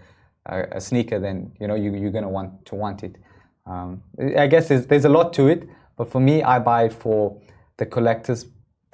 a, 0.46 0.62
a 0.72 0.80
sneaker, 0.80 1.18
then 1.20 1.52
you 1.60 1.68
know 1.68 1.74
you, 1.74 1.94
you're 1.94 2.10
gonna 2.10 2.28
want 2.28 2.64
to 2.66 2.74
want 2.74 3.04
it. 3.04 3.16
Um, 3.66 4.02
I 4.38 4.46
guess 4.46 4.68
there's, 4.68 4.86
there's 4.86 5.04
a 5.04 5.08
lot 5.08 5.32
to 5.34 5.48
it, 5.48 5.68
but 5.96 6.10
for 6.10 6.20
me, 6.20 6.42
I 6.42 6.58
buy 6.58 6.84
it 6.84 6.92
for 6.92 7.40
the 7.76 7.86
collector's 7.86 8.46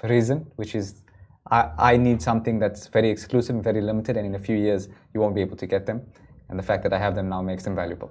reason, 0.03 0.47
which 0.57 0.75
is 0.75 1.03
I, 1.51 1.71
I 1.79 1.97
need 1.97 2.21
something 2.21 2.59
that's 2.59 2.89
very 2.89 3.09
exclusive 3.11 3.55
and 3.55 3.65
very 3.65 3.81
limited, 3.81 4.17
and 4.17 4.27
in 4.27 4.35
a 4.35 4.39
few 4.39 4.57
years 4.57 4.89
you 5.15 5.21
won't 5.21 5.35
be 5.35 5.41
able 5.41 5.57
to 5.57 5.67
get 5.67 5.87
them. 5.87 6.03
And 6.49 6.59
the 6.59 6.63
fact 6.63 6.83
that 6.85 6.93
I 6.93 6.99
have 6.99 7.15
them 7.15 7.29
now 7.29 7.43
makes 7.43 7.65
them 7.65 7.75
valuable. 7.75 8.11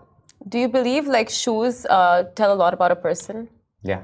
Do 0.50 0.60
you 0.60 0.68
believe 0.68 1.08
like 1.08 1.30
shoes 1.30 1.86
uh, 1.86 2.24
tell 2.36 2.54
a 2.54 2.56
lot 2.64 2.74
about 2.74 2.92
a 2.92 2.96
person? 2.96 3.48
Yeah, 3.82 4.02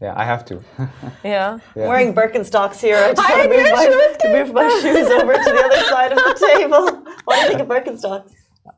yeah, 0.00 0.12
I 0.16 0.24
have 0.24 0.44
to. 0.46 0.60
Yeah. 1.24 1.58
Yeah. 1.74 1.88
Wearing 1.88 2.14
Birkenstocks 2.14 2.80
here. 2.80 2.96
I 2.96 3.14
just 3.14 3.30
I 3.30 3.46
want 3.46 3.50
to 3.50 3.56
move 3.56 3.72
my, 3.72 3.84
she 3.84 4.28
to 4.28 4.44
move 4.44 4.54
my 4.54 4.68
shoes 4.82 5.08
over 5.10 5.34
to 5.34 5.50
the 5.56 5.64
other 5.64 5.82
side 5.84 6.12
of 6.12 6.18
the 6.18 6.34
table. 6.54 7.02
What 7.24 7.34
do 7.34 7.40
you 7.42 7.48
think 7.48 7.60
of 7.60 7.68
Birkenstocks? 7.68 8.32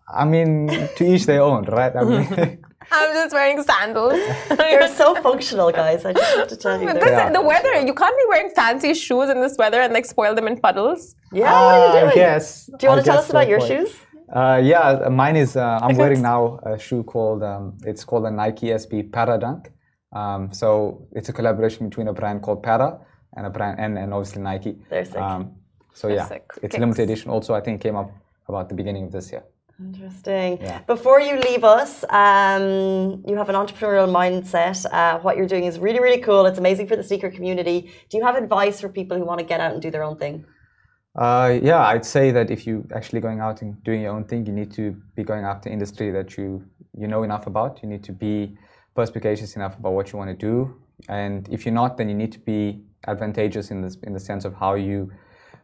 I 0.08 0.24
mean, 0.24 0.68
to 0.96 1.04
each 1.04 1.26
their 1.26 1.42
own, 1.42 1.64
right? 1.64 1.94
I 1.94 2.04
mean, 2.04 2.64
I'm 2.90 3.12
just 3.14 3.32
wearing 3.34 3.62
sandals. 3.62 4.14
They're 4.56 4.88
so 4.88 5.14
functional, 5.16 5.70
guys. 5.72 6.04
I 6.04 6.12
just 6.12 6.36
have 6.36 6.48
to 6.48 6.56
tell 6.56 6.80
you. 6.80 6.86
But 6.86 6.94
They're- 6.94 7.04
this- 7.04 7.10
Yeah. 7.12 7.30
The 7.30 7.42
weather, 7.42 7.74
you 7.80 7.94
can't 7.94 8.16
be 8.16 8.24
wearing 8.28 8.50
fancy 8.54 8.94
shoes 8.94 9.28
in 9.30 9.40
this 9.40 9.56
weather 9.58 9.80
and 9.80 9.92
like 9.92 10.06
spoil 10.06 10.34
them 10.34 10.46
in 10.48 10.58
puddles. 10.58 11.14
Yeah, 11.32 11.50
what 11.52 11.74
are 11.74 11.94
you 11.96 12.00
doing? 12.00 12.14
guess. 12.14 12.66
Do 12.66 12.76
you 12.82 12.88
want 12.88 13.00
I 13.00 13.02
to 13.04 13.08
tell 13.10 13.18
us 13.18 13.30
about 13.30 13.48
your 13.48 13.58
quite. 13.58 13.68
shoes? 13.68 13.94
Uh, 14.32 14.60
yeah, 14.62 15.08
mine 15.10 15.36
is. 15.36 15.56
Uh, 15.56 15.78
I'm 15.82 15.96
wearing 16.02 16.22
now 16.22 16.58
a 16.64 16.78
shoe 16.78 17.02
called. 17.02 17.42
Um, 17.42 17.78
it's 17.84 18.04
called 18.04 18.24
a 18.26 18.30
Nike 18.30 18.66
SB 18.68 19.10
Parra 19.12 19.38
Dunk. 19.38 19.70
Um, 20.12 20.52
so 20.52 21.06
it's 21.12 21.28
a 21.28 21.32
collaboration 21.32 21.88
between 21.88 22.08
a 22.08 22.12
brand 22.14 22.42
called 22.42 22.62
Parra 22.62 22.98
and 23.36 23.46
a 23.46 23.50
brand 23.50 23.78
and, 23.78 23.98
and 23.98 24.12
obviously 24.14 24.40
Nike. 24.42 24.76
They're 24.90 25.04
sick. 25.04 25.16
Um, 25.16 25.52
so 25.92 26.08
They're 26.08 26.16
yeah, 26.16 26.26
sick. 26.28 26.44
it's 26.56 26.60
Kicks. 26.62 26.78
limited 26.78 27.02
edition. 27.02 27.30
Also, 27.30 27.54
I 27.54 27.60
think 27.60 27.80
it 27.80 27.82
came 27.86 27.96
up 27.96 28.10
about 28.48 28.68
the 28.70 28.74
beginning 28.74 29.04
of 29.06 29.12
this 29.12 29.30
year. 29.32 29.44
Interesting. 29.80 30.58
Yeah. 30.60 30.80
Before 30.82 31.20
you 31.20 31.38
leave 31.38 31.62
us, 31.62 32.04
um, 32.10 33.22
you 33.26 33.36
have 33.36 33.48
an 33.48 33.54
entrepreneurial 33.54 34.10
mindset. 34.10 34.84
Uh, 34.92 35.20
what 35.20 35.36
you're 35.36 35.46
doing 35.46 35.64
is 35.64 35.78
really, 35.78 36.00
really 36.00 36.20
cool. 36.20 36.46
It's 36.46 36.58
amazing 36.58 36.88
for 36.88 36.96
the 36.96 37.04
sneaker 37.04 37.30
community. 37.30 37.92
Do 38.08 38.18
you 38.18 38.24
have 38.24 38.34
advice 38.34 38.80
for 38.80 38.88
people 38.88 39.16
who 39.16 39.24
want 39.24 39.38
to 39.38 39.46
get 39.46 39.60
out 39.60 39.72
and 39.72 39.80
do 39.80 39.90
their 39.90 40.02
own 40.02 40.18
thing? 40.18 40.44
Uh, 41.14 41.58
yeah, 41.62 41.86
I'd 41.86 42.04
say 42.04 42.32
that 42.32 42.50
if 42.50 42.66
you're 42.66 42.84
actually 42.94 43.20
going 43.20 43.40
out 43.40 43.62
and 43.62 43.82
doing 43.84 44.02
your 44.02 44.12
own 44.12 44.24
thing, 44.24 44.46
you 44.46 44.52
need 44.52 44.72
to 44.72 44.96
be 45.14 45.22
going 45.22 45.44
after 45.44 45.68
industry 45.68 46.10
that 46.10 46.36
you 46.36 46.64
you 46.96 47.06
know 47.06 47.22
enough 47.22 47.46
about. 47.46 47.80
You 47.82 47.88
need 47.88 48.04
to 48.04 48.12
be 48.12 48.56
perspicacious 48.94 49.56
enough 49.56 49.78
about 49.78 49.92
what 49.92 50.12
you 50.12 50.18
want 50.18 50.30
to 50.30 50.36
do, 50.36 50.76
and 51.08 51.48
if 51.50 51.64
you're 51.64 51.74
not, 51.74 51.96
then 51.96 52.08
you 52.08 52.14
need 52.14 52.32
to 52.32 52.38
be 52.38 52.82
advantageous 53.06 53.70
in 53.70 53.82
this 53.82 53.96
in 54.02 54.12
the 54.12 54.20
sense 54.20 54.44
of 54.44 54.54
how 54.54 54.74
you 54.74 55.10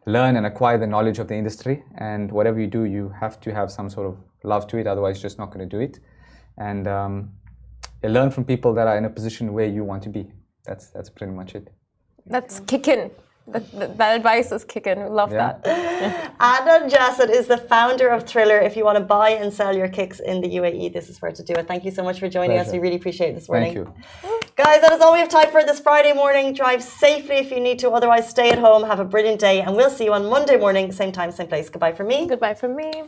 learn 0.07 0.37
and 0.37 0.47
acquire 0.47 0.79
the 0.79 0.87
knowledge 0.87 1.19
of 1.19 1.29
the 1.29 1.35
industry. 1.35 1.83
And 1.97 2.31
whatever 2.31 2.61
you 2.61 2.67
do, 2.67 2.85
you 2.85 3.15
have 3.21 3.41
to 3.41 3.55
have 3.55 3.71
some 3.71 3.89
sort 3.89 4.07
of 4.07 4.19
love 4.43 4.67
to 4.69 4.79
it. 4.79 4.87
Otherwise, 4.87 5.17
you're 5.17 5.29
just 5.29 5.39
not 5.39 5.53
going 5.53 5.69
to 5.69 5.77
do 5.77 5.81
it. 5.81 6.01
And 6.59 6.87
um, 6.87 7.31
learn 8.03 8.31
from 8.31 8.45
people 8.45 8.75
that 8.75 8.87
are 8.87 8.97
in 8.97 9.05
a 9.05 9.11
position 9.11 9.53
where 9.53 9.67
you 9.67 9.85
want 9.85 10.03
to 10.05 10.09
be. 10.09 10.31
That's 10.65 10.89
that's 10.89 11.11
pretty 11.11 11.33
much 11.33 11.55
it. 11.55 11.69
That's 12.27 12.61
kicking. 12.61 13.11
That, 13.47 13.71
that, 13.73 13.99
that 13.99 14.17
advice 14.17 14.53
is 14.53 14.65
kicking. 14.65 14.99
Love 15.13 15.31
Yeah. 15.33 15.59
that. 15.65 16.39
Adnan 16.41 16.91
Jassid 16.91 17.31
is 17.31 17.47
the 17.47 17.59
founder 17.59 18.09
of 18.09 18.25
Thriller. 18.27 18.59
If 18.59 18.75
you 18.77 18.85
want 18.85 18.97
to 18.99 19.05
buy 19.05 19.31
and 19.31 19.53
sell 19.53 19.77
your 19.77 19.89
kicks 19.89 20.19
in 20.19 20.41
the 20.41 20.49
UAE, 20.49 20.93
this 20.95 21.11
is 21.11 21.21
where 21.21 21.31
to 21.33 21.43
do 21.43 21.53
it. 21.55 21.69
Thank 21.69 21.85
you 21.85 21.91
so 21.91 22.03
much 22.03 22.21
for 22.21 22.29
joining 22.29 22.59
us. 22.59 22.73
We 22.73 22.79
really 22.79 22.97
appreciate 22.97 23.31
it 23.31 23.35
this 23.35 23.49
morning. 23.49 23.75
Thank 23.75 23.87
you. 23.87 24.43
Guys, 24.57 24.81
that 24.81 24.93
is 24.93 25.01
all 25.03 25.13
we 25.13 25.19
have 25.19 25.29
time 25.29 25.51
for 25.51 25.63
this 25.63 25.79
Friday 25.79 26.15
morning. 26.15 26.55
Drive 26.55 26.83
safely 26.83 27.37
if 27.37 27.51
you 27.51 27.61
need 27.61 27.79
to. 27.81 27.91
Otherwise, 27.91 28.29
stay 28.29 28.51
at 28.51 28.59
home. 28.59 28.83
Have 28.85 29.01
a 29.01 29.05
brilliant 29.05 29.41
day. 29.41 29.61
And 29.61 29.77
we'll 29.77 29.91
see 29.91 30.05
you 30.05 30.15
on 30.15 30.25
Monday 30.27 30.57
morning, 30.57 30.91
same 30.91 31.13
time, 31.13 31.31
same 31.31 31.49
place. 31.49 31.69
Goodbye 31.69 31.93
from 31.93 32.07
me. 32.09 32.27
Goodbye 32.27 32.55
from 32.55 32.75
me. 32.77 33.05